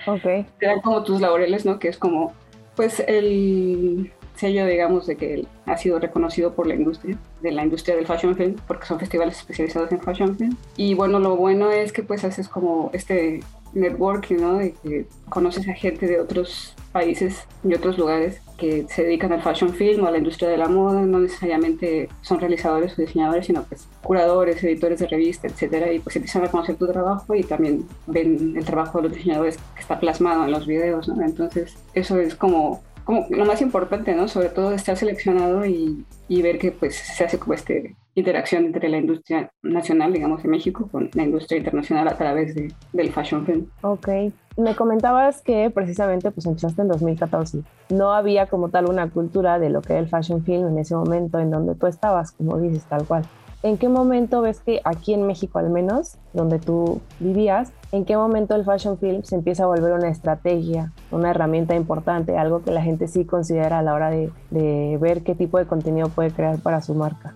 Ok. 0.07 0.23
Te 0.59 0.65
dan 0.65 0.81
como 0.81 1.03
tus 1.03 1.21
laureles, 1.21 1.65
¿no? 1.65 1.79
Que 1.79 1.89
es 1.89 1.97
como, 1.97 2.33
pues, 2.75 3.03
el 3.07 4.11
sello, 4.35 4.65
digamos, 4.65 5.05
de 5.05 5.17
que 5.17 5.45
ha 5.65 5.77
sido 5.77 5.99
reconocido 5.99 6.53
por 6.53 6.67
la 6.67 6.75
industria, 6.75 7.17
de 7.41 7.51
la 7.51 7.63
industria 7.63 7.95
del 7.95 8.07
fashion 8.07 8.35
film, 8.35 8.55
porque 8.67 8.85
son 8.85 8.99
festivales 8.99 9.37
especializados 9.37 9.91
en 9.91 10.01
fashion 10.01 10.37
film. 10.37 10.55
Y 10.77 10.93
bueno, 10.93 11.19
lo 11.19 11.35
bueno 11.35 11.71
es 11.71 11.91
que 11.91 12.03
pues 12.03 12.23
haces 12.23 12.47
como 12.47 12.89
este 12.93 13.41
networking, 13.77 14.37
¿no? 14.37 14.57
De 14.57 14.73
que 14.73 15.05
conoces 15.29 15.67
a 15.67 15.73
gente 15.73 16.07
de 16.07 16.19
otros 16.19 16.75
países 16.91 17.45
y 17.63 17.73
otros 17.73 17.97
lugares 17.97 18.41
que 18.57 18.85
se 18.89 19.03
dedican 19.03 19.31
al 19.31 19.41
fashion 19.41 19.73
film 19.73 20.03
o 20.03 20.07
a 20.07 20.11
la 20.11 20.17
industria 20.17 20.49
de 20.49 20.57
la 20.57 20.67
moda, 20.67 21.01
no 21.01 21.19
necesariamente 21.19 22.09
son 22.21 22.39
realizadores 22.39 22.97
o 22.97 23.01
diseñadores, 23.01 23.45
sino 23.45 23.63
pues 23.63 23.87
curadores, 24.01 24.63
editores 24.63 24.99
de 24.99 25.07
revista, 25.07 25.47
etcétera, 25.47 25.93
y 25.93 25.99
pues 25.99 26.15
empiezan 26.15 26.43
a 26.43 26.49
conocer 26.49 26.75
tu 26.75 26.87
trabajo 26.87 27.35
y 27.35 27.43
también 27.43 27.85
ven 28.07 28.55
el 28.57 28.65
trabajo 28.65 28.97
de 28.97 29.09
los 29.09 29.17
diseñadores 29.17 29.57
que 29.75 29.81
está 29.81 29.99
plasmado 29.99 30.45
en 30.45 30.51
los 30.51 30.65
videos, 30.65 31.07
¿no? 31.07 31.23
Entonces, 31.23 31.77
eso 31.93 32.19
es 32.19 32.35
como 32.35 32.81
como 33.07 33.25
lo 33.29 33.45
más 33.45 33.61
importante, 33.61 34.13
¿no? 34.13 34.27
Sobre 34.27 34.49
todo 34.49 34.73
estar 34.73 34.97
seleccionado 34.97 35.65
y, 35.65 36.05
y 36.27 36.41
ver 36.41 36.59
que 36.59 36.73
pues 36.73 36.97
se 36.97 37.23
hace 37.23 37.39
como 37.39 37.53
esta 37.53 37.73
interacción 38.15 38.65
entre 38.65 38.89
la 38.89 38.97
industria 38.97 39.49
nacional, 39.63 40.11
digamos, 40.11 40.43
de 40.43 40.49
México, 40.49 40.89
con 40.91 41.09
la 41.13 41.23
industria 41.23 41.57
internacional 41.57 42.09
a 42.09 42.17
través 42.17 42.53
de, 42.53 42.73
del 42.91 43.13
fashion 43.13 43.45
film. 43.45 43.67
Ok. 43.81 44.09
Me 44.57 44.75
comentabas 44.75 45.41
que 45.41 45.69
precisamente 45.69 46.31
pues 46.31 46.45
empezaste 46.47 46.81
en 46.81 46.89
2014. 46.89 47.61
No 47.91 48.11
había 48.11 48.47
como 48.47 48.67
tal 48.67 48.89
una 48.89 49.09
cultura 49.09 49.57
de 49.57 49.69
lo 49.69 49.81
que 49.81 49.93
era 49.93 50.01
el 50.01 50.09
fashion 50.09 50.43
film 50.43 50.67
en 50.67 50.77
ese 50.77 50.93
momento 50.93 51.39
en 51.39 51.49
donde 51.49 51.75
tú 51.75 51.87
estabas, 51.87 52.33
como 52.33 52.59
dices, 52.59 52.83
tal 52.89 53.05
cual. 53.05 53.23
¿En 53.63 53.77
qué 53.77 53.87
momento 53.87 54.41
ves 54.41 54.59
que 54.59 54.81
aquí 54.83 55.13
en 55.13 55.25
México 55.25 55.59
al 55.59 55.69
menos, 55.69 56.17
donde 56.33 56.59
tú 56.59 56.99
vivías, 57.21 57.71
en 57.91 58.05
qué 58.05 58.17
momento 58.17 58.55
el 58.55 58.65
fashion 58.65 58.97
film 58.97 59.23
se 59.23 59.35
empieza 59.35 59.63
a 59.63 59.67
volver 59.67 59.93
una 59.93 60.09
estrategia, 60.09 60.91
una 61.11 61.31
herramienta 61.31 61.75
importante, 61.75 62.37
algo 62.37 62.63
que 62.63 62.71
la 62.71 62.81
gente 62.81 63.07
sí 63.07 63.25
considera 63.25 63.79
a 63.79 63.81
la 63.81 63.93
hora 63.93 64.09
de, 64.09 64.97
ver 64.99 65.23
qué 65.23 65.35
tipo 65.35 65.57
de 65.57 65.65
contenido 65.65 66.09
puede 66.09 66.31
crear 66.31 66.59
para 66.59 66.81
su 66.81 66.93
marca? 66.93 67.33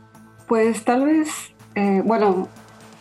Pues 0.48 0.84
tal 0.84 1.06
vez, 1.06 1.30
eh, 1.76 2.02
bueno, 2.04 2.48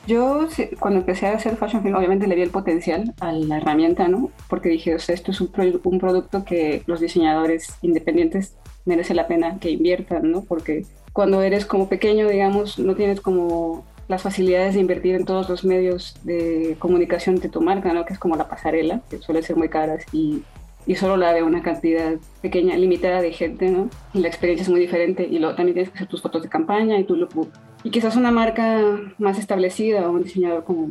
yo 0.07 0.47
cuando 0.79 1.01
empecé 1.01 1.27
a 1.27 1.35
hacer 1.35 1.57
fashion 1.57 1.83
film 1.83 1.97
obviamente 1.97 2.27
le 2.27 2.37
vi 2.37 2.43
el 2.43 2.51
potencial 2.51 3.15
a 3.21 3.33
la 3.33 3.57
herramienta, 3.57 4.09
¿no? 4.09 4.31
Porque 4.49 4.69
dije, 4.69 4.95
o 4.95 4.99
sea, 4.99 5.15
esto 5.15 5.31
es 5.33 5.41
un, 5.41 5.51
un 5.83 5.99
producto 5.99 6.45
que 6.45 6.83
los 6.87 7.01
diseñadores 7.01 7.77
independientes 7.83 8.55
merece 8.85 9.15
la 9.15 9.27
pena 9.27 9.59
que 9.59 9.71
inviertan, 9.71 10.31
¿no? 10.31 10.43
Porque 10.43 10.85
cuando 11.13 11.43
eres 11.43 11.67
como 11.67 11.89
pequeño, 11.89 12.29
digamos, 12.29 12.79
no 12.79 12.95
tienes 12.95 13.21
como 13.21 13.85
las 14.11 14.23
facilidades 14.23 14.75
de 14.75 14.81
invertir 14.81 15.15
en 15.15 15.25
todos 15.25 15.49
los 15.49 15.65
medios 15.65 16.17
de 16.25 16.75
comunicación 16.81 17.37
de 17.37 17.49
tu 17.49 17.61
marca, 17.61 17.93
¿no? 17.93 18.05
Que 18.05 18.13
es 18.13 18.19
como 18.19 18.35
la 18.35 18.49
pasarela, 18.49 19.03
que 19.09 19.19
suele 19.19 19.41
ser 19.41 19.55
muy 19.55 19.69
caras 19.69 20.05
y, 20.13 20.43
y 20.85 20.97
solo 20.97 21.17
la 21.17 21.33
de 21.33 21.45
una 21.45 21.63
cantidad 21.63 22.15
pequeña, 22.43 22.77
limitada 22.77 23.23
de 23.23 23.33
gente, 23.33 23.71
¿no? 23.71 23.89
Y 24.13 24.19
la 24.19 24.27
experiencia 24.27 24.65
es 24.65 24.69
muy 24.69 24.81
diferente 24.81 25.29
y 25.31 25.39
luego 25.39 25.55
también 25.55 25.75
tienes 25.75 25.91
que 25.91 25.99
hacer 25.99 26.09
tus 26.09 26.23
fotos 26.23 26.43
de 26.43 26.49
campaña 26.49 26.99
y 26.99 27.05
tu 27.05 27.15
lookbook. 27.15 27.51
Y 27.85 27.91
quizás 27.91 28.17
una 28.17 28.33
marca 28.33 28.81
más 29.19 29.39
establecida 29.39 30.09
o 30.09 30.11
un 30.11 30.25
diseñador 30.25 30.65
como, 30.65 30.89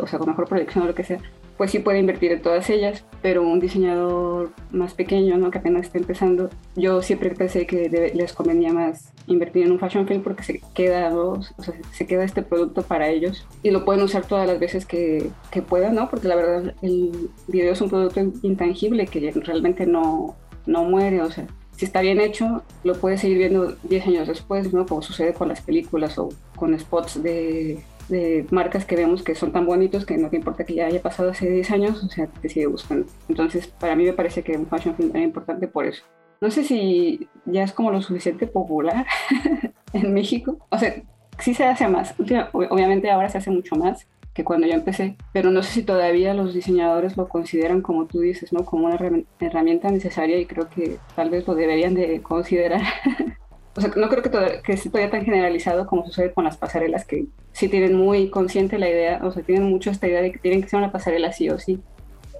o 0.00 0.06
sea, 0.08 0.18
con 0.18 0.28
mejor 0.28 0.48
proyección 0.48 0.82
o 0.82 0.88
lo 0.88 0.94
que 0.96 1.04
sea, 1.04 1.20
pues 1.56 1.70
sí 1.70 1.78
puede 1.78 1.98
invertir 1.98 2.32
en 2.32 2.42
todas 2.42 2.68
ellas, 2.70 3.04
pero 3.22 3.42
un 3.42 3.60
diseñador 3.60 4.52
más 4.70 4.94
pequeño, 4.94 5.36
¿no? 5.38 5.50
que 5.50 5.58
apenas 5.58 5.86
está 5.86 5.98
empezando, 5.98 6.50
yo 6.74 7.02
siempre 7.02 7.30
pensé 7.30 7.66
que 7.66 8.12
les 8.14 8.32
convenía 8.32 8.72
más 8.72 9.12
invertir 9.26 9.64
en 9.66 9.72
un 9.72 9.78
fashion 9.78 10.06
film 10.06 10.22
porque 10.22 10.42
se 10.42 10.60
queda, 10.74 11.16
o 11.16 11.42
sea, 11.42 11.74
se 11.92 12.06
queda 12.06 12.24
este 12.24 12.42
producto 12.42 12.82
para 12.82 13.08
ellos 13.08 13.46
y 13.62 13.70
lo 13.70 13.84
pueden 13.84 14.02
usar 14.02 14.26
todas 14.26 14.46
las 14.46 14.60
veces 14.60 14.86
que, 14.86 15.30
que 15.50 15.62
puedan, 15.62 15.94
¿no? 15.94 16.08
porque 16.10 16.28
la 16.28 16.36
verdad 16.36 16.74
el 16.82 17.30
video 17.48 17.72
es 17.72 17.80
un 17.80 17.88
producto 17.88 18.20
intangible 18.42 19.06
que 19.06 19.32
realmente 19.32 19.86
no, 19.86 20.36
no 20.66 20.84
muere, 20.84 21.22
o 21.22 21.30
sea, 21.30 21.46
si 21.76 21.84
está 21.84 22.00
bien 22.00 22.20
hecho, 22.20 22.62
lo 22.84 22.94
puedes 22.94 23.20
seguir 23.20 23.36
viendo 23.38 23.76
10 23.82 24.06
años 24.06 24.28
después, 24.28 24.72
¿no? 24.72 24.86
Como 24.86 25.02
sucede 25.02 25.34
con 25.34 25.48
las 25.48 25.60
películas 25.60 26.18
o 26.18 26.30
con 26.56 26.78
spots 26.78 27.22
de, 27.22 27.84
de 28.08 28.46
marcas 28.50 28.84
que 28.84 28.96
vemos 28.96 29.22
que 29.22 29.34
son 29.34 29.52
tan 29.52 29.66
bonitos 29.66 30.06
que 30.06 30.16
no 30.16 30.30
te 30.30 30.36
importa 30.36 30.64
que 30.64 30.74
ya 30.74 30.86
haya 30.86 31.02
pasado 31.02 31.30
hace 31.30 31.50
10 31.50 31.70
años, 31.72 32.04
o 32.04 32.08
sea, 32.08 32.26
te 32.26 32.48
sigue 32.48 32.66
gustando. 32.66 33.06
Entonces, 33.28 33.66
para 33.66 33.96
mí 33.96 34.04
me 34.04 34.12
parece 34.12 34.42
que 34.42 34.56
un 34.56 34.66
fashion 34.66 34.94
film 34.94 35.10
es 35.14 35.22
importante 35.22 35.68
por 35.68 35.86
eso. 35.86 36.04
No 36.40 36.50
sé 36.50 36.64
si 36.64 37.28
ya 37.46 37.62
es 37.62 37.72
como 37.72 37.90
lo 37.90 38.02
suficiente 38.02 38.46
popular 38.46 39.06
en 39.92 40.14
México. 40.14 40.58
O 40.70 40.78
sea, 40.78 41.02
sí 41.38 41.54
se 41.54 41.64
hace 41.64 41.88
más. 41.88 42.14
Obviamente 42.52 43.10
ahora 43.10 43.28
se 43.28 43.38
hace 43.38 43.50
mucho 43.50 43.76
más 43.76 44.06
que 44.36 44.44
cuando 44.44 44.66
yo 44.66 44.74
empecé, 44.74 45.16
pero 45.32 45.50
no 45.50 45.62
sé 45.62 45.72
si 45.72 45.82
todavía 45.82 46.34
los 46.34 46.52
diseñadores 46.52 47.16
lo 47.16 47.26
consideran 47.26 47.80
como 47.80 48.04
tú 48.04 48.20
dices, 48.20 48.52
¿no? 48.52 48.66
Como 48.66 48.86
una 48.86 48.98
herramienta 49.40 49.90
necesaria 49.90 50.38
y 50.38 50.44
creo 50.44 50.68
que 50.68 50.98
tal 51.14 51.30
vez 51.30 51.46
lo 51.46 51.54
deberían 51.54 51.94
de 51.94 52.20
considerar 52.20 52.82
o 53.76 53.80
sea, 53.80 53.90
no 53.94 54.08
creo 54.08 54.22
que, 54.22 54.30
todo, 54.30 54.46
que 54.64 54.72
esté 54.72 54.88
todavía 54.88 55.10
tan 55.10 55.24
generalizado 55.24 55.86
como 55.86 56.06
sucede 56.06 56.32
con 56.32 56.44
las 56.44 56.56
pasarelas, 56.56 57.04
que 57.04 57.26
sí 57.52 57.68
tienen 57.68 57.94
muy 57.94 58.30
consciente 58.30 58.78
la 58.78 58.88
idea, 58.88 59.20
o 59.22 59.30
sea, 59.30 59.42
tienen 59.42 59.68
mucho 59.68 59.90
esta 59.90 60.08
idea 60.08 60.22
de 60.22 60.32
que 60.32 60.38
tienen 60.38 60.62
que 60.62 60.68
ser 60.68 60.78
una 60.78 60.92
pasarela 60.92 61.32
sí 61.32 61.50
o 61.50 61.58
sí. 61.58 61.80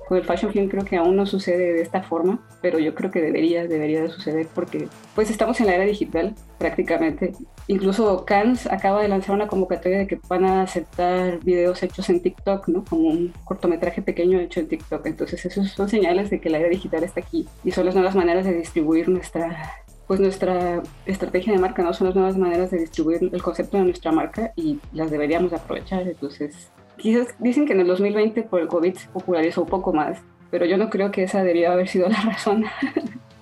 Con 0.08 0.16
el 0.16 0.24
fashion 0.24 0.52
film 0.52 0.68
creo 0.68 0.84
que 0.84 0.96
aún 0.96 1.16
no 1.16 1.26
sucede 1.26 1.72
de 1.72 1.82
esta 1.82 2.00
forma, 2.00 2.40
pero 2.62 2.78
yo 2.78 2.94
creo 2.94 3.10
que 3.10 3.20
debería, 3.20 3.66
debería 3.66 4.02
de 4.02 4.08
suceder 4.08 4.46
porque 4.54 4.88
pues 5.16 5.30
estamos 5.30 5.60
en 5.60 5.66
la 5.66 5.74
era 5.74 5.84
digital 5.84 6.32
prácticamente. 6.58 7.32
Incluso 7.66 8.24
Cannes 8.24 8.68
acaba 8.68 9.02
de 9.02 9.08
lanzar 9.08 9.34
una 9.34 9.48
convocatoria 9.48 9.98
de 9.98 10.06
que 10.06 10.20
van 10.28 10.44
a 10.44 10.62
aceptar 10.62 11.40
videos 11.40 11.82
hechos 11.82 12.08
en 12.08 12.22
TikTok, 12.22 12.68
¿no? 12.68 12.84
Como 12.84 13.08
un 13.08 13.32
cortometraje 13.44 14.00
pequeño 14.00 14.38
hecho 14.38 14.60
en 14.60 14.68
TikTok. 14.68 15.04
Entonces 15.06 15.44
esos 15.44 15.70
son 15.72 15.88
señales 15.88 16.30
de 16.30 16.40
que 16.40 16.50
la 16.50 16.58
era 16.58 16.68
digital 16.68 17.02
está 17.02 17.20
aquí 17.20 17.48
y 17.64 17.72
son 17.72 17.84
las 17.84 17.96
nuevas 17.96 18.14
maneras 18.14 18.44
de 18.44 18.54
distribuir 18.54 19.08
nuestra 19.08 19.74
pues 20.06 20.20
nuestra 20.20 20.82
estrategia 21.04 21.52
de 21.52 21.58
marca, 21.58 21.82
¿no? 21.82 21.92
Son 21.92 22.06
las 22.06 22.14
nuevas 22.14 22.36
maneras 22.36 22.70
de 22.70 22.78
distribuir 22.78 23.30
el 23.32 23.42
concepto 23.42 23.76
de 23.76 23.84
nuestra 23.84 24.12
marca 24.12 24.52
y 24.56 24.78
las 24.92 25.10
deberíamos 25.10 25.52
aprovechar. 25.52 26.06
Entonces, 26.06 26.70
quizás 26.96 27.34
dicen 27.38 27.66
que 27.66 27.72
en 27.72 27.80
el 27.80 27.86
2020 27.86 28.42
por 28.42 28.60
el 28.60 28.68
COVID 28.68 28.94
se 28.94 29.08
popularizó 29.08 29.62
un 29.62 29.68
poco 29.68 29.92
más, 29.92 30.22
pero 30.50 30.64
yo 30.64 30.76
no 30.76 30.90
creo 30.90 31.10
que 31.10 31.24
esa 31.24 31.38
debería 31.38 31.72
haber 31.72 31.88
sido 31.88 32.08
la 32.08 32.20
razón 32.24 32.64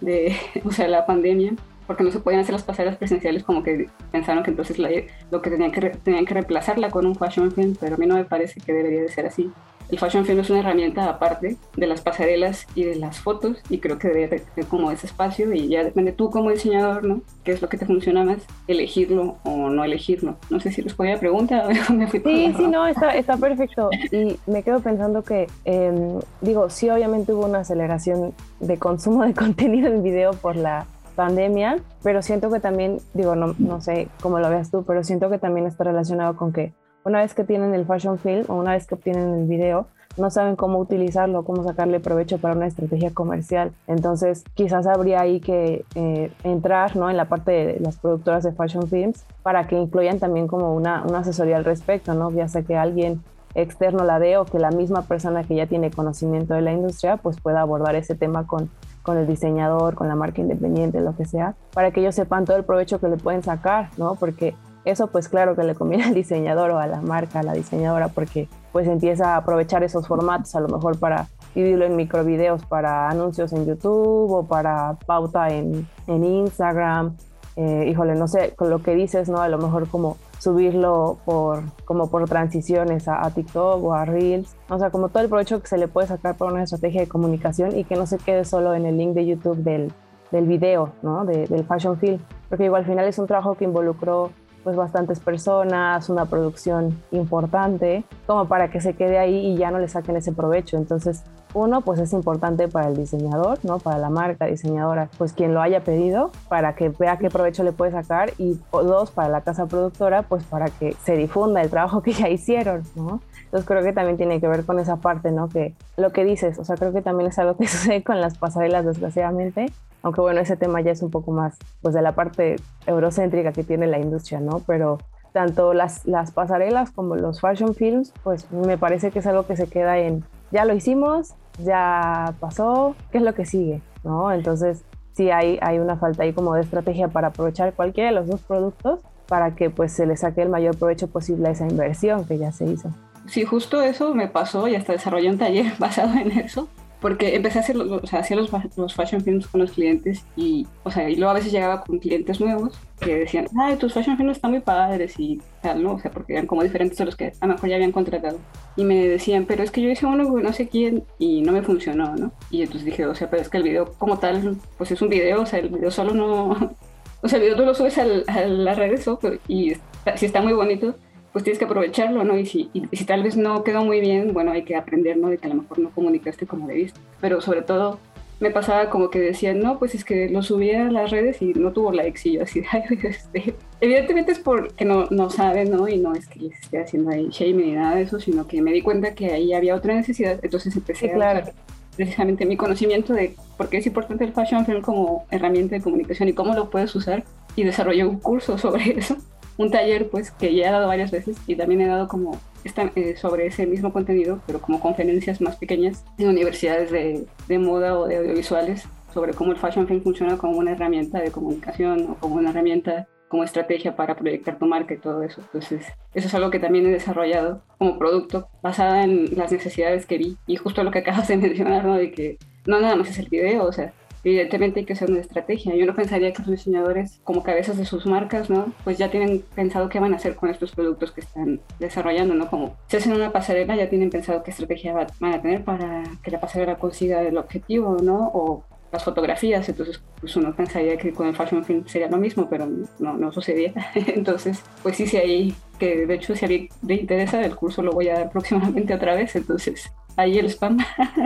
de, 0.00 0.36
o 0.64 0.72
sea, 0.72 0.88
la 0.88 1.06
pandemia, 1.06 1.54
porque 1.86 2.02
no 2.02 2.10
se 2.10 2.20
podían 2.20 2.40
hacer 2.40 2.54
las 2.54 2.62
pasarelas 2.62 2.96
presenciales 2.96 3.44
como 3.44 3.62
que 3.62 3.88
pensaron 4.10 4.42
que 4.42 4.50
entonces 4.50 4.78
lo 4.78 5.42
que 5.42 5.50
tenían 5.50 5.70
que, 5.70 5.90
tenían 5.90 6.24
que 6.24 6.34
reemplazarla 6.34 6.90
con 6.90 7.06
un 7.06 7.14
fashion 7.14 7.52
film, 7.52 7.76
pero 7.78 7.96
a 7.96 7.98
mí 7.98 8.06
no 8.06 8.14
me 8.14 8.24
parece 8.24 8.60
que 8.60 8.72
debería 8.72 9.02
de 9.02 9.08
ser 9.08 9.26
así 9.26 9.50
el 9.88 9.98
fashion 9.98 10.24
film 10.24 10.40
es 10.40 10.50
una 10.50 10.60
herramienta 10.60 11.08
aparte 11.08 11.56
de 11.76 11.86
las 11.86 12.00
pasarelas 12.00 12.66
y 12.74 12.84
de 12.84 12.96
las 12.96 13.18
fotos 13.20 13.58
y 13.68 13.78
creo 13.78 13.98
que 13.98 14.08
debería 14.08 14.28
tener 14.28 14.68
como 14.68 14.90
ese 14.90 15.06
espacio 15.06 15.52
y 15.52 15.68
ya 15.68 15.84
depende 15.84 16.12
tú 16.12 16.30
como 16.30 16.50
diseñador, 16.50 17.04
¿no? 17.04 17.20
¿Qué 17.44 17.52
es 17.52 17.62
lo 17.62 17.68
que 17.68 17.76
te 17.76 17.86
funciona 17.86 18.24
más? 18.24 18.38
Elegirlo 18.66 19.36
o 19.44 19.68
no 19.68 19.84
elegirlo. 19.84 20.36
No 20.50 20.60
sé 20.60 20.72
si 20.72 20.82
les 20.82 20.94
podía 20.94 21.18
preguntar 21.18 21.68
me 21.92 22.06
fui 22.06 22.20
Sí, 22.20 22.54
sí, 22.56 22.66
no, 22.66 22.86
está, 22.86 23.14
está 23.14 23.36
perfecto. 23.36 23.90
Y 24.10 24.36
me 24.46 24.62
quedo 24.62 24.80
pensando 24.80 25.22
que, 25.22 25.46
em, 25.64 26.18
digo, 26.40 26.70
sí, 26.70 26.88
obviamente 26.88 27.32
hubo 27.32 27.44
una 27.46 27.60
aceleración 27.60 28.32
de 28.60 28.78
consumo 28.78 29.24
de 29.24 29.34
contenido 29.44 29.88
en 29.88 30.02
video 30.02 30.32
por 30.32 30.56
la 30.56 30.86
pandemia, 31.14 31.78
pero 32.02 32.22
siento 32.22 32.50
que 32.50 32.60
también, 32.60 32.98
digo, 33.12 33.36
no, 33.36 33.54
no 33.58 33.80
sé 33.80 34.08
cómo 34.20 34.38
lo 34.40 34.50
veas 34.50 34.70
tú, 34.70 34.84
pero 34.84 35.04
siento 35.04 35.30
que 35.30 35.38
también 35.38 35.66
está 35.66 35.84
relacionado 35.84 36.36
con 36.36 36.52
que 36.52 36.72
una 37.04 37.20
vez 37.20 37.34
que 37.34 37.44
tienen 37.44 37.74
el 37.74 37.84
fashion 37.84 38.18
film 38.18 38.44
o 38.48 38.54
una 38.54 38.72
vez 38.72 38.86
que 38.86 38.94
obtienen 38.94 39.34
el 39.34 39.46
video, 39.46 39.86
no 40.16 40.30
saben 40.30 40.56
cómo 40.56 40.78
utilizarlo, 40.78 41.44
cómo 41.44 41.64
sacarle 41.64 42.00
provecho 42.00 42.38
para 42.38 42.54
una 42.54 42.66
estrategia 42.66 43.12
comercial. 43.12 43.72
Entonces, 43.86 44.44
quizás 44.54 44.86
habría 44.86 45.20
ahí 45.20 45.40
que 45.40 45.84
eh, 45.94 46.32
entrar 46.44 46.96
¿no? 46.96 47.10
en 47.10 47.16
la 47.16 47.26
parte 47.26 47.50
de 47.50 47.80
las 47.80 47.98
productoras 47.98 48.44
de 48.44 48.52
fashion 48.52 48.88
films 48.88 49.24
para 49.42 49.66
que 49.66 49.76
incluyan 49.76 50.18
también 50.20 50.46
como 50.46 50.74
una, 50.74 51.02
una 51.02 51.18
asesoría 51.18 51.56
al 51.56 51.64
respecto, 51.64 52.14
¿no? 52.14 52.30
ya 52.30 52.48
sea 52.48 52.62
que 52.62 52.76
alguien 52.76 53.22
externo 53.54 54.04
la 54.04 54.18
dé 54.18 54.36
o 54.36 54.44
que 54.44 54.58
la 54.58 54.70
misma 54.70 55.02
persona 55.02 55.44
que 55.44 55.54
ya 55.54 55.66
tiene 55.66 55.90
conocimiento 55.90 56.54
de 56.54 56.62
la 56.62 56.72
industria 56.72 57.16
pues 57.18 57.40
pueda 57.40 57.60
abordar 57.60 57.94
ese 57.94 58.14
tema 58.14 58.46
con, 58.46 58.70
con 59.02 59.16
el 59.16 59.26
diseñador, 59.26 59.94
con 59.94 60.08
la 60.08 60.16
marca 60.16 60.40
independiente, 60.40 61.00
lo 61.00 61.16
que 61.16 61.24
sea, 61.24 61.54
para 61.72 61.90
que 61.90 62.00
ellos 62.00 62.14
sepan 62.14 62.44
todo 62.44 62.56
el 62.56 62.64
provecho 62.64 63.00
que 63.00 63.08
le 63.08 63.16
pueden 63.16 63.42
sacar, 63.42 63.90
¿no? 63.96 64.16
Porque 64.16 64.54
eso 64.84 65.06
pues 65.08 65.28
claro 65.28 65.56
que 65.56 65.62
le 65.64 65.74
conviene 65.74 66.04
al 66.04 66.14
diseñador 66.14 66.70
o 66.70 66.78
a 66.78 66.86
la 66.86 67.00
marca, 67.00 67.40
a 67.40 67.42
la 67.42 67.52
diseñadora, 67.52 68.08
porque 68.08 68.48
pues 68.72 68.86
empieza 68.86 69.34
a 69.34 69.36
aprovechar 69.38 69.82
esos 69.82 70.06
formatos 70.06 70.54
a 70.54 70.60
lo 70.60 70.68
mejor 70.68 70.98
para 70.98 71.28
dividirlo 71.54 71.84
en 71.84 71.96
microvideos 71.96 72.64
para 72.66 73.08
anuncios 73.08 73.52
en 73.52 73.66
YouTube 73.66 74.30
o 74.30 74.46
para 74.46 74.96
pauta 75.06 75.50
en, 75.50 75.88
en 76.06 76.24
Instagram. 76.24 77.16
Eh, 77.56 77.86
híjole, 77.88 78.16
no 78.16 78.26
sé, 78.26 78.52
con 78.56 78.68
lo 78.68 78.82
que 78.82 78.96
dices, 78.96 79.28
¿no? 79.28 79.40
A 79.40 79.48
lo 79.48 79.58
mejor 79.58 79.88
como 79.88 80.16
subirlo 80.40 81.18
por, 81.24 81.62
como 81.84 82.10
por 82.10 82.28
transiciones 82.28 83.06
a, 83.06 83.30
TikTok 83.30 83.82
o 83.82 83.94
a 83.94 84.04
Reels. 84.04 84.56
O 84.68 84.78
sea, 84.78 84.90
como 84.90 85.08
todo 85.08 85.22
el 85.22 85.28
provecho 85.28 85.60
que 85.60 85.68
se 85.68 85.78
le 85.78 85.86
puede 85.86 86.08
sacar 86.08 86.36
por 86.36 86.52
una 86.52 86.64
estrategia 86.64 87.00
de 87.00 87.08
comunicación 87.08 87.76
y 87.78 87.84
que 87.84 87.94
no 87.94 88.06
se 88.06 88.18
quede 88.18 88.44
solo 88.44 88.74
en 88.74 88.86
el 88.86 88.98
link 88.98 89.14
de 89.14 89.24
YouTube 89.24 89.58
del, 89.58 89.92
del 90.32 90.46
video, 90.46 90.90
¿no? 91.02 91.24
del 91.24 91.64
fashion 91.64 91.96
film. 91.96 92.18
Porque 92.48 92.64
igual 92.64 92.82
al 92.82 92.88
final 92.88 93.06
es 93.06 93.18
un 93.18 93.26
trabajo 93.26 93.54
que 93.54 93.64
involucró 93.64 94.30
pues 94.64 94.74
bastantes 94.74 95.20
personas, 95.20 96.08
una 96.08 96.24
producción 96.24 97.00
importante, 97.12 98.04
como 98.26 98.46
para 98.46 98.70
que 98.70 98.80
se 98.80 98.94
quede 98.94 99.18
ahí 99.18 99.52
y 99.52 99.56
ya 99.56 99.70
no 99.70 99.78
le 99.78 99.88
saquen 99.88 100.16
ese 100.16 100.32
provecho. 100.32 100.78
Entonces, 100.78 101.22
uno, 101.54 101.82
pues 101.82 102.00
es 102.00 102.12
importante 102.12 102.66
para 102.66 102.88
el 102.88 102.96
diseñador, 102.96 103.58
¿no? 103.62 103.78
Para 103.78 103.98
la 103.98 104.10
marca 104.10 104.46
diseñadora, 104.46 105.08
pues 105.16 105.32
quien 105.32 105.54
lo 105.54 105.62
haya 105.62 105.84
pedido, 105.84 106.32
para 106.48 106.74
que 106.74 106.88
vea 106.88 107.16
qué 107.18 107.30
provecho 107.30 107.62
le 107.62 107.72
puede 107.72 107.92
sacar 107.92 108.32
y 108.38 108.58
dos, 108.72 109.12
para 109.12 109.28
la 109.28 109.42
casa 109.42 109.66
productora, 109.66 110.22
pues 110.22 110.42
para 110.44 110.66
que 110.66 110.96
se 111.04 111.16
difunda 111.16 111.62
el 111.62 111.70
trabajo 111.70 112.02
que 112.02 112.12
ya 112.12 112.28
hicieron, 112.28 112.82
¿no? 112.96 113.20
Entonces 113.44 113.68
creo 113.68 113.82
que 113.84 113.92
también 113.92 114.16
tiene 114.16 114.40
que 114.40 114.48
ver 114.48 114.64
con 114.64 114.80
esa 114.80 114.96
parte, 114.96 115.30
¿no? 115.30 115.48
Que 115.48 115.74
lo 115.96 116.10
que 116.10 116.24
dices, 116.24 116.58
o 116.58 116.64
sea, 116.64 116.76
creo 116.76 116.92
que 116.92 117.02
también 117.02 117.28
es 117.28 117.38
algo 117.38 117.56
que 117.56 117.68
sucede 117.68 118.02
con 118.02 118.20
las 118.20 118.36
pasarelas, 118.36 118.84
desgraciadamente, 118.84 119.66
aunque 120.04 120.20
bueno, 120.20 120.40
ese 120.40 120.56
tema 120.56 120.80
ya 120.82 120.92
es 120.92 121.02
un 121.02 121.10
poco 121.10 121.32
más, 121.32 121.58
pues 121.82 121.94
de 121.94 122.02
la 122.02 122.14
parte 122.14 122.56
eurocéntrica 122.86 123.52
que 123.52 123.64
tiene 123.64 123.88
la 123.88 123.98
industria, 123.98 124.38
¿no? 124.38 124.60
Pero 124.66 124.98
tanto 125.32 125.74
las, 125.74 126.06
las 126.06 126.30
pasarelas 126.30 126.92
como 126.92 127.16
los 127.16 127.40
fashion 127.40 127.74
films, 127.74 128.12
pues 128.22 128.48
me 128.52 128.78
parece 128.78 129.10
que 129.10 129.18
es 129.18 129.26
algo 129.26 129.46
que 129.46 129.56
se 129.56 129.66
queda 129.66 129.98
en, 129.98 130.22
ya 130.52 130.64
lo 130.64 130.74
hicimos, 130.74 131.34
ya 131.58 132.34
pasó, 132.38 132.94
¿qué 133.10 133.18
es 133.18 133.24
lo 133.24 133.34
que 133.34 133.44
sigue? 133.44 133.82
¿No? 134.04 134.30
Entonces, 134.30 134.84
sí 135.14 135.30
hay, 135.30 135.58
hay 135.60 135.80
una 135.80 135.96
falta 135.96 136.22
ahí 136.22 136.32
como 136.32 136.54
de 136.54 136.60
estrategia 136.60 137.08
para 137.08 137.28
aprovechar 137.28 137.74
cualquiera 137.74 138.10
de 138.10 138.14
los 138.14 138.28
dos 138.28 138.42
productos 138.42 139.00
para 139.26 139.56
que 139.56 139.70
pues 139.70 139.92
se 139.92 140.06
le 140.06 140.16
saque 140.16 140.42
el 140.42 140.50
mayor 140.50 140.76
provecho 140.76 141.08
posible 141.08 141.48
a 141.48 141.52
esa 141.52 141.66
inversión 141.66 142.26
que 142.26 142.38
ya 142.38 142.52
se 142.52 142.66
hizo 142.66 142.90
sí, 143.26 143.44
justo 143.44 143.82
eso 143.82 144.14
me 144.14 144.28
pasó 144.28 144.68
y 144.68 144.74
hasta 144.74 144.92
desarrollé 144.92 145.30
un 145.30 145.38
taller 145.38 145.72
basado 145.78 146.14
en 146.14 146.32
eso. 146.32 146.68
Porque 147.04 147.36
empecé 147.36 147.58
a 147.58 147.60
hacer, 147.60 147.76
o 147.76 148.06
sea, 148.06 148.20
hacía 148.20 148.34
los, 148.34 148.48
los, 148.78 148.94
fashion 148.94 149.20
films 149.20 149.46
con 149.46 149.60
los 149.60 149.72
clientes 149.72 150.24
y, 150.36 150.66
o 150.84 150.90
sea, 150.90 151.10
y 151.10 151.16
luego 151.16 151.32
a 151.32 151.34
veces 151.34 151.52
llegaba 151.52 151.82
con 151.82 151.98
clientes 151.98 152.40
nuevos 152.40 152.80
que 152.98 153.18
decían, 153.18 153.46
ay, 153.60 153.76
tus 153.76 153.92
fashion 153.92 154.16
films 154.16 154.38
están 154.38 154.52
muy 154.52 154.60
padres 154.60 155.20
y 155.20 155.38
tal, 155.60 155.82
¿no? 155.82 155.92
O 155.92 155.98
sea, 155.98 156.10
porque 156.10 156.32
eran 156.32 156.46
como 156.46 156.62
diferentes 156.62 156.96
de 156.96 157.04
los 157.04 157.14
que 157.14 157.34
a 157.38 157.46
lo 157.46 157.52
mejor 157.52 157.68
ya 157.68 157.76
habían 157.76 157.92
contratado. 157.92 158.38
Y 158.74 158.84
me 158.84 159.06
decían, 159.06 159.44
pero 159.44 159.62
es 159.62 159.70
que 159.70 159.82
yo 159.82 159.90
hice 159.90 160.06
uno 160.06 160.26
con 160.26 160.42
no 160.42 160.54
sé 160.54 160.66
quién 160.66 161.04
y 161.18 161.42
no 161.42 161.52
me 161.52 161.60
funcionó, 161.60 162.16
¿no? 162.16 162.32
Y 162.50 162.62
entonces 162.62 162.86
dije, 162.86 163.04
o 163.04 163.14
sea, 163.14 163.28
pero 163.28 163.42
es 163.42 163.50
que 163.50 163.58
el 163.58 163.64
video 163.64 163.92
como 163.98 164.18
tal, 164.18 164.56
pues 164.78 164.90
es 164.90 165.02
un 165.02 165.10
video, 165.10 165.42
o 165.42 165.46
sea, 165.46 165.58
el 165.58 165.68
video 165.68 165.90
solo 165.90 166.14
no... 166.14 166.74
O 167.20 167.28
sea, 167.28 167.38
el 167.38 167.44
video 167.44 167.56
tú 167.56 167.64
lo 167.64 167.74
subes 167.74 167.96
a 167.96 168.04
las 168.04 168.76
redes 168.76 169.06
y 169.48 169.72
si 170.16 170.26
está 170.26 170.42
muy 170.42 170.52
bonito, 170.52 170.94
pues 171.34 171.42
tienes 171.42 171.58
que 171.58 171.64
aprovecharlo, 171.64 172.22
¿no? 172.22 172.38
Y 172.38 172.46
si, 172.46 172.70
si 172.92 173.04
tal 173.04 173.24
vez 173.24 173.36
no 173.36 173.64
quedó 173.64 173.84
muy 173.84 174.00
bien, 174.00 174.32
bueno, 174.32 174.52
hay 174.52 174.62
que 174.62 174.76
aprender, 174.76 175.16
¿no? 175.16 175.28
De 175.28 175.38
que 175.38 175.46
a 175.46 175.48
lo 175.48 175.62
mejor 175.62 175.80
no 175.80 175.90
comunicaste 175.90 176.46
como 176.46 176.68
debiste. 176.68 177.00
Pero 177.20 177.40
sobre 177.40 177.62
todo 177.62 177.98
me 178.38 178.52
pasaba 178.52 178.88
como 178.88 179.10
que 179.10 179.18
decían, 179.18 179.58
no, 179.58 179.80
pues 179.80 179.96
es 179.96 180.04
que 180.04 180.28
lo 180.28 180.44
subí 180.44 180.70
a 180.70 180.84
las 180.84 181.10
redes 181.10 181.42
y 181.42 181.46
no 181.54 181.72
tuvo 181.72 181.90
likes. 181.90 182.20
Y 182.22 182.34
yo 182.34 182.42
así, 182.44 182.62
ay, 182.70 182.82
este, 183.02 183.56
evidentemente 183.80 184.30
es 184.30 184.38
porque 184.38 184.84
no, 184.84 185.08
no 185.10 185.28
saben, 185.28 185.72
¿no? 185.72 185.88
Y 185.88 185.98
no 185.98 186.14
es 186.14 186.28
que 186.28 186.38
les 186.38 186.60
esté 186.60 186.78
haciendo 186.78 187.10
ahí 187.10 187.26
shame 187.30 187.64
ni 187.64 187.72
nada 187.72 187.96
de 187.96 188.02
eso, 188.02 188.20
sino 188.20 188.46
que 188.46 188.62
me 188.62 188.70
di 188.70 188.80
cuenta 188.80 189.16
que 189.16 189.32
ahí 189.32 189.54
había 189.54 189.74
otra 189.74 189.92
necesidad. 189.92 190.38
Entonces 190.40 190.76
empecé 190.76 191.12
a 191.14 191.16
usar 191.16 191.52
precisamente 191.96 192.46
mi 192.46 192.56
conocimiento 192.56 193.12
de 193.12 193.34
por 193.56 193.68
qué 193.68 193.78
es 193.78 193.86
importante 193.86 194.22
el 194.22 194.32
fashion 194.32 194.64
film 194.66 194.82
como 194.82 195.26
herramienta 195.32 195.74
de 195.74 195.82
comunicación 195.82 196.28
y 196.28 196.32
cómo 196.32 196.54
lo 196.54 196.70
puedes 196.70 196.94
usar. 196.94 197.24
Y 197.56 197.64
desarrollé 197.64 198.04
un 198.04 198.20
curso 198.20 198.56
sobre 198.56 199.00
eso 199.00 199.16
un 199.56 199.70
taller 199.70 200.08
pues 200.08 200.30
que 200.30 200.54
ya 200.54 200.68
he 200.68 200.72
dado 200.72 200.88
varias 200.88 201.10
veces 201.10 201.36
y 201.46 201.56
también 201.56 201.80
he 201.80 201.86
dado 201.86 202.08
como 202.08 202.40
esta, 202.64 202.90
eh, 202.94 203.16
sobre 203.16 203.46
ese 203.46 203.66
mismo 203.66 203.92
contenido, 203.92 204.40
pero 204.46 204.60
como 204.60 204.80
conferencias 204.80 205.40
más 205.40 205.56
pequeñas 205.56 206.04
en 206.18 206.28
universidades 206.28 206.90
de, 206.90 207.26
de 207.46 207.58
moda 207.58 207.98
o 207.98 208.06
de 208.06 208.16
audiovisuales 208.16 208.86
sobre 209.12 209.32
cómo 209.32 209.52
el 209.52 209.58
fashion 209.58 209.86
film 209.86 210.02
funciona 210.02 210.36
como 210.36 210.58
una 210.58 210.72
herramienta 210.72 211.20
de 211.20 211.30
comunicación 211.30 212.10
o 212.10 212.14
como 212.16 212.36
una 212.36 212.50
herramienta 212.50 213.06
como 213.28 213.44
estrategia 213.44 213.96
para 213.96 214.16
proyectar 214.16 214.58
tu 214.58 214.66
marca 214.66 214.94
y 214.94 214.98
todo 214.98 215.22
eso. 215.22 215.40
Entonces, 215.40 215.86
eso 216.14 216.28
es 216.28 216.34
algo 216.34 216.50
que 216.50 216.60
también 216.60 216.86
he 216.86 216.90
desarrollado 216.90 217.62
como 217.78 217.98
producto 217.98 218.48
basada 218.62 219.02
en 219.02 219.36
las 219.36 219.50
necesidades 219.50 220.06
que 220.06 220.18
vi 220.18 220.36
y 220.46 220.56
justo 220.56 220.84
lo 220.84 220.90
que 220.90 221.00
acabas 221.00 221.28
de 221.28 221.36
mencionar, 221.38 221.84
¿no? 221.84 221.96
De 221.96 222.12
que 222.12 222.38
no 222.66 222.80
nada 222.80 222.96
más 222.96 223.10
es 223.10 223.18
el 223.18 223.28
video, 223.28 223.64
o 223.64 223.72
sea, 223.72 223.92
evidentemente 224.24 224.80
hay 224.80 224.86
que 224.86 224.94
hacer 224.94 225.10
una 225.10 225.20
estrategia. 225.20 225.76
Yo 225.76 225.86
no 225.86 225.94
pensaría 225.94 226.32
que 226.32 226.42
los 226.42 226.50
diseñadores, 226.50 227.20
como 227.24 227.42
cabezas 227.42 227.76
de 227.76 227.84
sus 227.84 228.06
marcas, 228.06 228.50
¿no? 228.50 228.72
Pues 228.82 228.98
ya 228.98 229.10
tienen 229.10 229.44
pensado 229.54 229.88
qué 229.88 230.00
van 230.00 230.14
a 230.14 230.16
hacer 230.16 230.34
con 230.34 230.50
estos 230.50 230.72
productos 230.72 231.12
que 231.12 231.20
están 231.20 231.60
desarrollando, 231.78 232.34
¿no? 232.34 232.48
Como 232.48 232.76
si 232.88 232.96
hacen 232.96 233.12
una 233.12 233.32
pasarela, 233.32 233.76
ya 233.76 233.88
tienen 233.88 234.10
pensado 234.10 234.42
qué 234.42 234.50
estrategia 234.50 234.94
van 235.20 235.34
a 235.34 235.42
tener 235.42 235.62
para 235.62 236.02
que 236.22 236.30
la 236.30 236.40
pasarela 236.40 236.76
consiga 236.76 237.22
el 237.22 237.36
objetivo, 237.36 237.98
¿no? 238.02 238.30
O 238.34 238.64
las 238.90 239.04
fotografías, 239.04 239.68
entonces 239.68 240.00
pues 240.20 240.36
uno 240.36 240.54
pensaría 240.54 240.96
que 240.96 241.12
con 241.12 241.26
el 241.26 241.34
fashion 241.34 241.64
film 241.64 241.84
sería 241.86 242.08
lo 242.08 242.16
mismo, 242.16 242.48
pero 242.48 242.68
no, 243.00 243.14
no 243.14 243.32
sucedía. 243.32 243.72
entonces, 243.94 244.62
pues 244.82 244.96
sí, 244.96 245.06
sí 245.06 245.16
hay 245.16 245.54
que 245.78 246.06
de 246.06 246.14
hecho 246.14 246.36
si 246.36 246.44
a 246.44 246.48
alguien 246.48 246.68
le 246.86 246.94
interesa 246.94 247.44
el 247.44 247.56
curso 247.56 247.82
lo 247.82 247.90
voy 247.90 248.08
a 248.08 248.14
dar 248.14 248.30
próximamente 248.30 248.94
otra 248.94 249.16
vez, 249.16 249.34
entonces 249.34 249.92
ahí 250.16 250.38
el 250.38 250.46
spam. 250.46 250.78